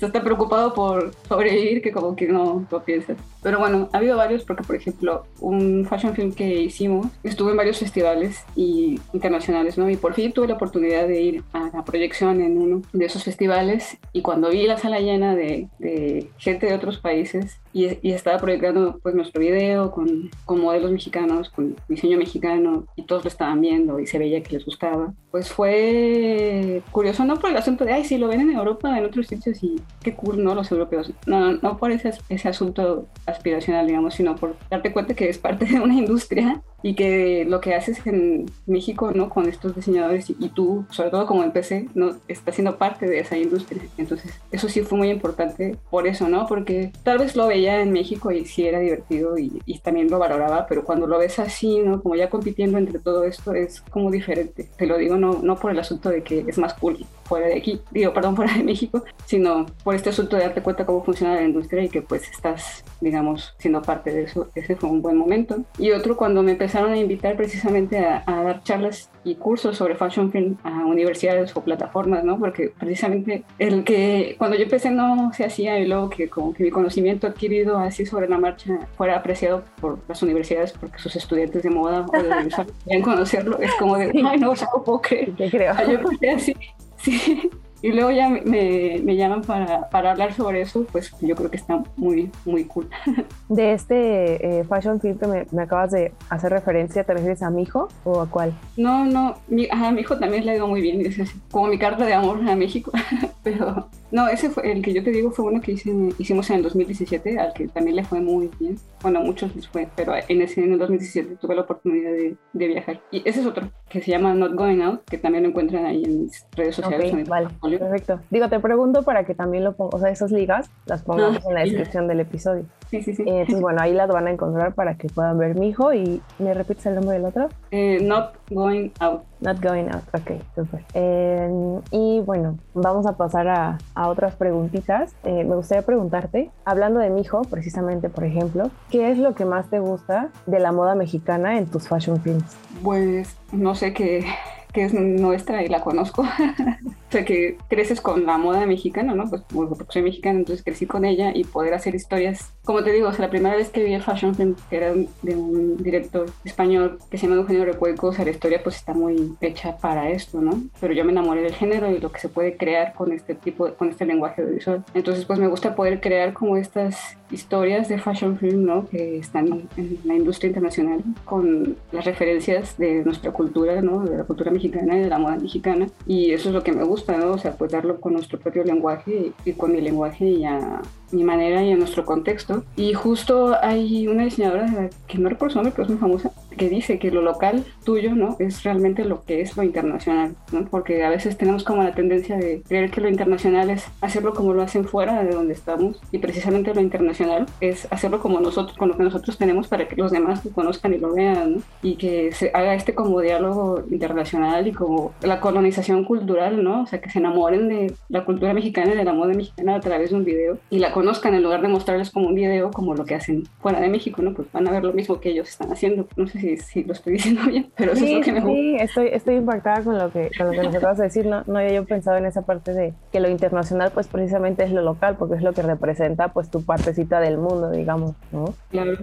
Estás 0.03 0.19
tan 0.19 0.25
preocupado 0.25 0.73
por 0.73 1.13
sobrevivir 1.29 1.81
que 1.81 1.93
como 1.93 2.13
que 2.13 2.27
no 2.27 2.67
lo 2.69 2.83
piensas. 2.83 3.15
Pero 3.41 3.57
bueno, 3.57 3.87
ha 3.93 3.99
habido 3.99 4.17
varios 4.17 4.43
porque, 4.43 4.61
por 4.61 4.75
ejemplo, 4.75 5.23
un 5.39 5.85
fashion 5.85 6.13
film 6.13 6.33
que 6.33 6.63
hicimos, 6.63 7.07
estuve 7.23 7.51
en 7.51 7.57
varios 7.57 7.79
festivales 7.79 8.43
y 8.53 8.99
internacionales, 9.13 9.77
¿no? 9.77 9.89
Y 9.89 9.95
por 9.95 10.13
fin 10.13 10.33
tuve 10.33 10.49
la 10.49 10.55
oportunidad 10.55 11.07
de 11.07 11.21
ir 11.21 11.43
a 11.53 11.69
la 11.73 11.85
proyección 11.85 12.41
en 12.41 12.57
uno 12.57 12.81
de 12.91 13.05
esos 13.05 13.23
festivales 13.23 13.97
y 14.11 14.21
cuando 14.21 14.49
vi 14.49 14.67
la 14.67 14.77
sala 14.77 14.99
llena 14.99 15.37
de, 15.37 15.69
de 15.79 16.29
gente 16.37 16.65
de 16.65 16.73
otros 16.73 16.97
países, 16.97 17.61
y, 17.73 18.11
estaba 18.11 18.37
proyectando 18.37 18.99
pues 19.01 19.15
nuestro 19.15 19.41
video 19.41 19.89
con, 19.91 20.29
con, 20.45 20.61
modelos 20.61 20.91
mexicanos, 20.91 21.49
con 21.49 21.75
diseño 21.87 22.17
mexicano 22.17 22.85
y 22.95 23.03
todos 23.03 23.23
lo 23.23 23.29
estaban 23.29 23.59
viendo 23.61 23.99
y 23.99 24.05
se 24.05 24.19
veía 24.19 24.43
que 24.43 24.53
les 24.53 24.65
gustaba. 24.65 25.13
Pues 25.33 25.51
fue 25.51 26.83
curioso, 26.91 27.25
no 27.25 27.39
por 27.39 27.49
el 27.49 27.57
asunto 27.57 27.85
de, 27.85 27.93
ay, 27.93 28.05
sí, 28.05 28.19
lo 28.19 28.27
ven 28.27 28.41
en 28.41 28.51
Europa, 28.51 28.95
en 28.95 29.03
otros 29.03 29.25
sitios 29.25 29.63
y 29.63 29.81
qué 30.03 30.13
cool, 30.13 30.43
¿no? 30.43 30.53
Los 30.53 30.71
europeos. 30.71 31.11
No, 31.25 31.53
no, 31.53 31.77
por 31.77 31.89
ese, 31.89 32.13
ese 32.29 32.49
asunto 32.49 33.07
aspiracional, 33.25 33.87
digamos, 33.87 34.13
sino 34.13 34.35
por 34.35 34.55
darte 34.69 34.93
cuenta 34.93 35.15
que 35.15 35.27
es 35.27 35.39
parte 35.39 35.65
de 35.65 35.79
una 35.79 35.95
industria 35.95 36.61
y 36.83 36.95
que 36.95 37.45
lo 37.47 37.61
que 37.61 37.73
haces 37.73 38.05
en 38.05 38.51
México, 38.67 39.11
¿no? 39.15 39.29
Con 39.29 39.47
estos 39.47 39.75
diseñadores 39.75 40.29
y, 40.29 40.49
tú, 40.49 40.85
sobre 40.91 41.09
todo 41.09 41.25
como 41.25 41.43
empecé, 41.43 41.87
¿no? 41.95 42.17
Está 42.27 42.51
siendo 42.51 42.77
parte 42.77 43.07
de 43.07 43.19
esa 43.19 43.37
industria. 43.37 43.81
Entonces, 43.97 44.39
eso 44.51 44.67
sí 44.69 44.81
fue 44.81 44.97
muy 44.97 45.09
importante 45.09 45.77
por 45.89 46.05
eso, 46.05 46.27
¿no? 46.27 46.45
Porque 46.45 46.91
tal 47.03 47.19
vez 47.19 47.35
lo 47.35 47.47
veía 47.47 47.81
en 47.81 47.91
México 47.91 48.31
y 48.31 48.45
sí 48.45 48.67
era 48.67 48.79
divertido 48.79 49.37
y, 49.37 49.61
y 49.65 49.79
también 49.79 50.11
lo 50.11 50.19
valoraba, 50.19 50.67
pero 50.67 50.83
cuando 50.83 51.07
lo 51.07 51.17
ves 51.17 51.39
así, 51.39 51.79
¿no? 51.79 52.01
Como 52.01 52.15
ya 52.15 52.29
compitiendo 52.29 52.77
entre 52.77 52.99
todo 52.99 53.23
esto, 53.23 53.53
es 53.53 53.81
como 53.81 54.11
diferente. 54.11 54.69
Te 54.77 54.85
lo 54.85 54.97
digo 54.97 55.17
no, 55.17 55.39
no 55.41 55.55
por 55.55 55.71
el 55.71 55.79
asunto 55.79 56.09
de 56.09 56.21
que 56.21 56.45
es 56.47 56.57
más 56.57 56.73
cool 56.75 57.05
fuera 57.23 57.47
de 57.47 57.57
aquí, 57.57 57.81
digo, 57.91 58.13
perdón, 58.13 58.35
fuera 58.35 58.53
de 58.53 58.63
México, 58.63 59.03
sino 59.25 59.65
por 59.83 59.95
este 59.95 60.09
asunto 60.09 60.35
de 60.35 60.43
darte 60.43 60.61
cuenta 60.61 60.85
cómo 60.85 61.03
funciona 61.03 61.35
la 61.35 61.43
industria 61.43 61.83
y 61.83 61.89
que 61.89 62.01
pues 62.01 62.29
estás, 62.29 62.83
digamos, 63.01 63.55
siendo 63.57 63.81
parte 63.81 64.11
de 64.11 64.23
eso. 64.23 64.49
Ese 64.55 64.75
fue 64.75 64.89
un 64.89 65.01
buen 65.01 65.17
momento. 65.17 65.63
Y 65.77 65.91
otro 65.91 66.15
cuando 66.17 66.43
me 66.43 66.51
empecé 66.51 66.72
empezaron 66.73 66.93
a 66.93 66.97
invitar 66.97 67.37
precisamente 67.37 67.99
a, 67.99 68.23
a, 68.25 68.43
dar 68.43 68.63
charlas 68.63 69.11
y 69.23 69.35
cursos 69.35 69.77
sobre 69.77 69.93
fashion 69.93 70.31
film 70.31 70.57
a 70.63 70.85
universidades 70.87 71.55
o 71.55 71.61
plataformas, 71.61 72.23
¿no? 72.23 72.39
Porque 72.39 72.73
precisamente 72.79 73.43
el 73.59 73.83
que 73.83 74.33
cuando 74.39 74.57
yo 74.57 74.63
empecé 74.63 74.89
no 74.89 75.31
se 75.33 75.45
hacía 75.45 75.77
y 75.79 75.87
luego 75.87 76.09
que 76.09 76.29
como 76.29 76.51
que 76.51 76.63
mi 76.63 76.71
conocimiento 76.71 77.27
adquirido 77.27 77.77
así 77.77 78.07
sobre 78.07 78.27
la 78.27 78.39
marcha 78.39 78.87
fuera 78.97 79.17
apreciado 79.17 79.63
por 79.79 79.99
las 80.07 80.23
universidades 80.23 80.71
porque 80.71 80.97
sus 80.97 81.15
estudiantes 81.15 81.61
de 81.61 81.69
moda 81.69 82.07
o 82.07 82.11
de 82.11 82.49
querían 82.85 83.03
conocerlo, 83.03 83.59
es 83.59 83.71
como 83.75 83.95
de, 83.95 84.05
ay, 84.25 84.39
no, 84.39 84.55
no 84.55 84.83
puedo 84.83 84.99
creer. 84.99 85.31
creo. 85.51 85.75
Yo 85.85 85.91
empecé 85.91 86.29
así, 86.31 86.55
sí. 86.97 87.51
Y 87.83 87.91
luego 87.91 88.11
ya 88.11 88.29
me, 88.29 89.01
me 89.03 89.17
llaman 89.17 89.41
para, 89.41 89.89
para, 89.89 90.11
hablar 90.11 90.33
sobre 90.33 90.61
eso, 90.61 90.85
pues 90.89 91.11
yo 91.19 91.35
creo 91.35 91.51
que 91.51 91.57
está 91.57 91.83
muy, 91.97 92.31
muy 92.45 92.63
cool. 92.63 92.89
De 93.49 93.73
este 93.73 94.59
eh, 94.59 94.63
fashion 94.63 95.01
film 95.01 95.17
que 95.17 95.27
me, 95.27 95.45
me, 95.51 95.63
acabas 95.63 95.91
de 95.91 96.13
hacer 96.29 96.53
referencia, 96.53 97.03
¿te 97.03 97.13
refieres 97.13 97.43
a 97.43 97.49
mi 97.49 97.63
hijo 97.63 97.89
o 98.05 98.21
a 98.21 98.29
cuál? 98.29 98.53
No, 98.77 99.05
no, 99.05 99.35
mi, 99.49 99.67
a 99.69 99.91
mi 99.91 99.99
hijo 99.99 100.17
también 100.17 100.45
le 100.45 100.51
ha 100.51 100.55
ido 100.55 100.67
muy 100.67 100.79
bien, 100.79 101.05
es 101.05 101.17
como 101.51 101.67
mi 101.67 101.77
carta 101.77 102.05
de 102.05 102.13
amor 102.13 102.39
a 102.49 102.55
México, 102.55 102.93
pero 103.43 103.89
no, 104.13 104.27
ese 104.27 104.51
fue 104.51 104.71
el 104.71 104.83
que 104.83 104.93
yo 104.93 105.03
te 105.03 105.09
digo 105.09 105.31
fue 105.31 105.45
uno 105.45 105.59
que 105.59 105.71
hice, 105.71 105.91
hicimos 106.19 106.47
en 106.51 106.57
el 106.57 106.63
2017, 106.63 107.39
al 107.39 107.51
que 107.51 107.67
también 107.67 107.95
le 107.95 108.03
fue 108.03 108.21
muy 108.21 108.47
bien. 108.59 108.77
Bueno, 109.01 109.19
a 109.19 109.23
muchos 109.23 109.55
les 109.55 109.67
fue, 109.67 109.89
pero 109.95 110.13
en 110.27 110.41
ese 110.43 110.63
en 110.63 110.73
el 110.73 110.77
2017 110.77 111.37
tuve 111.37 111.55
la 111.55 111.61
oportunidad 111.61 112.11
de, 112.11 112.37
de, 112.53 112.67
viajar. 112.67 113.01
Y 113.09 113.27
ese 113.27 113.39
es 113.39 113.47
otro 113.47 113.71
que 113.89 114.01
se 114.01 114.11
llama 114.11 114.35
Not 114.35 114.53
Going 114.53 114.81
Out, 114.81 115.05
que 115.05 115.17
también 115.17 115.45
lo 115.45 115.49
encuentran 115.49 115.87
ahí 115.87 116.03
en 116.03 116.25
mis 116.25 116.45
redes 116.51 116.75
sociales. 116.75 117.11
Okay, 117.11 117.23
vale, 117.23 117.47
perfecto. 117.79 118.19
Digo, 118.29 118.49
te 118.49 118.59
pregunto 118.59 119.03
para 119.03 119.23
que 119.23 119.35
también 119.35 119.63
lo 119.63 119.73
pongas, 119.73 119.95
o 119.95 119.99
sea, 119.99 120.09
esas 120.09 120.31
ligas 120.31 120.69
las 120.85 121.01
pongamos 121.01 121.37
ah, 121.45 121.49
en 121.49 121.53
la 121.55 121.61
descripción 121.61 122.07
del 122.07 122.19
episodio. 122.21 122.65
Sí, 122.89 123.01
sí, 123.01 123.15
sí. 123.15 123.23
Eh, 123.23 123.41
entonces, 123.41 123.61
bueno, 123.61 123.81
ahí 123.81 123.93
las 123.93 124.09
van 124.09 124.27
a 124.27 124.31
encontrar 124.31 124.73
para 124.73 124.95
que 124.95 125.07
puedan 125.07 125.37
ver 125.37 125.55
mi 125.55 125.69
hijo. 125.69 125.93
¿Y 125.93 126.21
me 126.39 126.53
repites 126.53 126.85
el 126.85 126.95
nombre 126.95 127.15
del 127.15 127.25
otro? 127.25 127.49
Eh, 127.71 127.99
not 128.01 128.35
Going 128.49 128.91
Out. 128.99 129.23
Not 129.39 129.61
Going 129.61 129.89
Out, 129.89 130.03
ok, 130.13 130.41
super. 130.55 130.85
Eh, 130.93 131.79
y 131.91 132.21
bueno, 132.21 132.57
vamos 132.73 133.05
a 133.05 133.17
pasar 133.17 133.47
a, 133.47 133.77
a 133.95 134.07
otras 134.07 134.35
preguntitas. 134.35 135.15
Eh, 135.23 135.43
me 135.43 135.55
gustaría 135.55 135.85
preguntarte, 135.85 136.51
hablando 136.65 136.99
de 136.99 137.09
mi 137.09 137.21
hijo, 137.21 137.41
precisamente, 137.43 138.09
por 138.09 138.23
ejemplo, 138.23 138.69
¿qué 138.89 139.11
es 139.11 139.17
lo 139.17 139.33
que 139.33 139.45
más 139.45 139.69
te 139.69 139.79
gusta 139.79 140.29
de 140.45 140.59
la 140.59 140.71
moda 140.71 140.95
mexicana 140.95 141.57
en 141.57 141.65
tus 141.65 141.87
fashion 141.87 142.21
films? 142.21 142.55
Pues 142.83 143.35
no 143.51 143.75
sé 143.75 143.93
qué 143.93 144.25
que 144.73 144.85
es 144.85 144.93
nuestra 144.93 145.63
y 145.63 145.69
la 145.69 145.81
conozco. 145.81 146.25
sea, 147.13 147.25
que 147.25 147.57
creces 147.69 148.01
con 148.01 148.25
la 148.25 148.37
moda 148.37 148.65
mexicana, 148.65 149.15
¿no? 149.15 149.29
Pues 149.29 149.43
porque 149.49 149.85
soy 149.89 150.01
mexicana, 150.01 150.39
entonces 150.39 150.63
crecí 150.63 150.85
con 150.85 151.05
ella 151.05 151.31
y 151.33 151.43
poder 151.43 151.73
hacer 151.73 151.95
historias. 151.95 152.53
Como 152.63 152.83
te 152.83 152.91
digo, 152.91 153.07
o 153.07 153.13
sea, 153.13 153.25
la 153.25 153.31
primera 153.31 153.55
vez 153.55 153.69
que 153.69 153.83
vi 153.83 153.93
el 153.93 154.01
fashion 154.01 154.35
film, 154.35 154.55
que 154.69 154.77
era 154.77 154.93
de 154.93 155.35
un 155.35 155.77
director 155.77 156.25
español 156.43 156.97
que 157.09 157.17
se 157.17 157.27
llama 157.27 157.41
Eugenio 157.41 157.65
Recueco, 157.65 158.07
o 158.07 158.13
sea, 158.13 158.25
la 158.25 158.31
historia 158.31 158.61
pues 158.63 158.75
está 158.77 158.93
muy 158.93 159.35
hecha 159.41 159.77
para 159.77 160.09
esto, 160.09 160.41
¿no? 160.41 160.61
Pero 160.79 160.93
yo 160.93 161.05
me 161.05 161.11
enamoré 161.11 161.41
del 161.41 161.53
género 161.53 161.91
y 161.91 161.99
lo 161.99 162.11
que 162.11 162.19
se 162.19 162.29
puede 162.29 162.57
crear 162.57 162.93
con 162.93 163.11
este 163.11 163.35
tipo, 163.35 163.73
con 163.73 163.89
este 163.89 164.05
lenguaje 164.05 164.43
visual. 164.43 164.83
Entonces, 164.93 165.25
pues 165.25 165.39
me 165.39 165.47
gusta 165.47 165.75
poder 165.75 165.99
crear 165.99 166.33
como 166.33 166.57
estas 166.57 167.17
historias 167.31 167.89
de 167.89 167.97
fashion 167.97 168.37
film, 168.37 168.65
¿no? 168.65 168.87
Que 168.87 169.17
están 169.17 169.67
en 169.77 169.99
la 170.05 170.15
industria 170.15 170.49
internacional 170.49 171.03
con 171.25 171.75
las 171.91 172.05
referencias 172.05 172.77
de 172.77 173.03
nuestra 173.03 173.31
cultura, 173.31 173.81
¿no? 173.81 174.05
De 174.05 174.17
la 174.17 174.23
cultura 174.23 174.51
mexicana 174.51 174.97
y 174.97 175.01
de 175.01 175.09
la 175.09 175.19
moda 175.19 175.35
mexicana. 175.35 175.87
Y 176.07 176.31
eso 176.31 176.49
es 176.49 176.55
lo 176.55 176.63
que 176.63 176.71
me 176.71 176.83
gusta, 176.83 177.02
¿no? 177.11 177.33
O 177.33 177.37
pues 177.57 177.71
darlo 177.71 177.99
con 177.99 178.13
nuestro 178.13 178.39
propio 178.39 178.63
lenguaje 178.63 179.31
y 179.45 179.53
con 179.53 179.71
mi 179.71 179.81
lenguaje 179.81 180.25
y 180.25 180.45
a 180.45 180.81
mi 181.13 181.23
manera 181.23 181.63
y 181.63 181.71
a 181.71 181.77
nuestro 181.77 182.05
contexto. 182.05 182.63
Y 182.75 182.93
justo 182.93 183.55
hay 183.61 184.07
una 184.07 184.23
diseñadora 184.23 184.89
que 185.07 185.17
no 185.17 185.29
recuerdo 185.29 185.53
su 185.53 185.57
nombre, 185.59 185.73
pero 185.75 185.83
es 185.83 185.89
muy 185.89 185.99
famosa, 185.99 186.31
que 186.57 186.69
dice 186.69 186.99
que 186.99 187.11
lo 187.11 187.21
local 187.21 187.63
tuyo, 187.83 188.15
¿no? 188.15 188.35
Es 188.39 188.63
realmente 188.63 189.05
lo 189.05 189.23
que 189.23 189.41
es 189.41 189.55
lo 189.57 189.63
internacional, 189.63 190.35
¿no? 190.51 190.65
Porque 190.65 191.03
a 191.03 191.09
veces 191.09 191.37
tenemos 191.37 191.63
como 191.63 191.83
la 191.83 191.93
tendencia 191.93 192.37
de 192.37 192.61
creer 192.67 192.91
que 192.91 193.01
lo 193.01 193.09
internacional 193.09 193.69
es 193.69 193.85
hacerlo 194.01 194.33
como 194.33 194.53
lo 194.53 194.61
hacen 194.61 194.85
fuera 194.85 195.23
de 195.23 195.31
donde 195.31 195.53
estamos 195.53 195.99
y 196.11 196.19
precisamente 196.19 196.73
lo 196.73 196.81
internacional 196.81 197.45
es 197.59 197.87
hacerlo 197.91 198.19
como 198.19 198.39
nosotros, 198.39 198.77
con 198.77 198.89
lo 198.89 198.97
que 198.97 199.03
nosotros 199.03 199.37
tenemos 199.37 199.67
para 199.67 199.87
que 199.87 199.95
los 199.95 200.11
demás 200.11 200.43
lo 200.45 200.51
conozcan 200.51 200.93
y 200.93 200.97
lo 200.97 201.13
vean, 201.13 201.55
¿no? 201.55 201.61
Y 201.81 201.95
que 201.95 202.31
se 202.31 202.51
haga 202.53 202.75
este 202.75 202.93
como 202.95 203.21
diálogo 203.21 203.83
internacional 203.89 204.67
y 204.67 204.71
como 204.71 205.13
la 205.21 205.39
colonización 205.39 206.03
cultural, 206.05 206.63
¿no? 206.63 206.83
O 206.83 206.87
sea, 206.87 207.01
que 207.01 207.09
se 207.09 207.19
enamoren 207.19 207.67
de 207.67 207.93
la 208.09 208.25
cultura 208.25 208.53
mexicana 208.53 208.93
y 208.93 208.97
de 208.97 209.03
la 209.03 209.13
moda 209.13 209.33
mexicana 209.33 209.75
a 209.75 209.79
través 209.79 210.11
de 210.11 210.15
un 210.15 210.25
video 210.25 210.57
y 210.69 210.79
la 210.79 210.91
conozcan 211.03 211.33
en 211.33 211.43
lugar 211.43 211.61
de 211.61 211.67
mostrarles 211.67 212.11
como 212.11 212.27
un 212.27 212.35
video 212.35 212.71
como 212.71 212.95
lo 212.95 213.03
que 213.03 213.15
hacen 213.15 213.43
fuera 213.59 213.81
de 213.81 213.89
México, 213.89 214.21
¿no? 214.21 214.33
Pues 214.33 214.49
van 214.53 214.65
a 214.69 214.71
ver 214.71 214.85
lo 214.85 214.93
mismo 214.93 215.19
que 215.19 215.31
ellos 215.31 215.49
están 215.49 215.69
haciendo. 215.69 216.07
No 216.15 216.27
sé 216.27 216.39
si, 216.39 216.57
si 216.57 216.83
lo 216.85 216.93
estoy 216.93 217.13
diciendo 217.17 217.41
bien, 217.45 217.69
pero 217.75 217.93
sí, 217.93 218.05
eso 218.05 218.13
es 218.13 218.19
lo 218.19 218.23
que 218.23 218.31
me 218.31 218.39
gusta. 218.39 218.55
Sí, 218.55 218.75
estoy, 218.79 219.07
estoy 219.11 219.35
impactada 219.35 219.83
con 219.83 219.97
lo 219.97 220.09
que, 220.13 220.31
con 220.37 220.47
lo 220.47 220.53
que 220.53 220.63
nos 220.63 220.75
acabas 220.75 220.97
de 220.99 221.03
decir. 221.03 221.25
No, 221.25 221.43
no 221.45 221.59
había 221.59 221.73
yo 221.73 221.85
pensado 221.85 222.15
en 222.15 222.25
esa 222.25 222.43
parte 222.43 222.73
de 222.73 222.93
que 223.11 223.19
lo 223.19 223.27
internacional 223.27 223.91
pues 223.93 224.07
precisamente 224.07 224.63
es 224.63 224.71
lo 224.71 224.81
local, 224.81 225.17
porque 225.19 225.35
es 225.35 225.41
lo 225.41 225.51
que 225.51 225.61
representa 225.61 226.29
pues 226.29 226.49
tu 226.49 226.63
partecita 226.63 227.19
del 227.19 227.37
mundo, 227.37 227.69
digamos, 227.69 228.13
¿no? 228.31 228.53
Claro. 228.69 228.93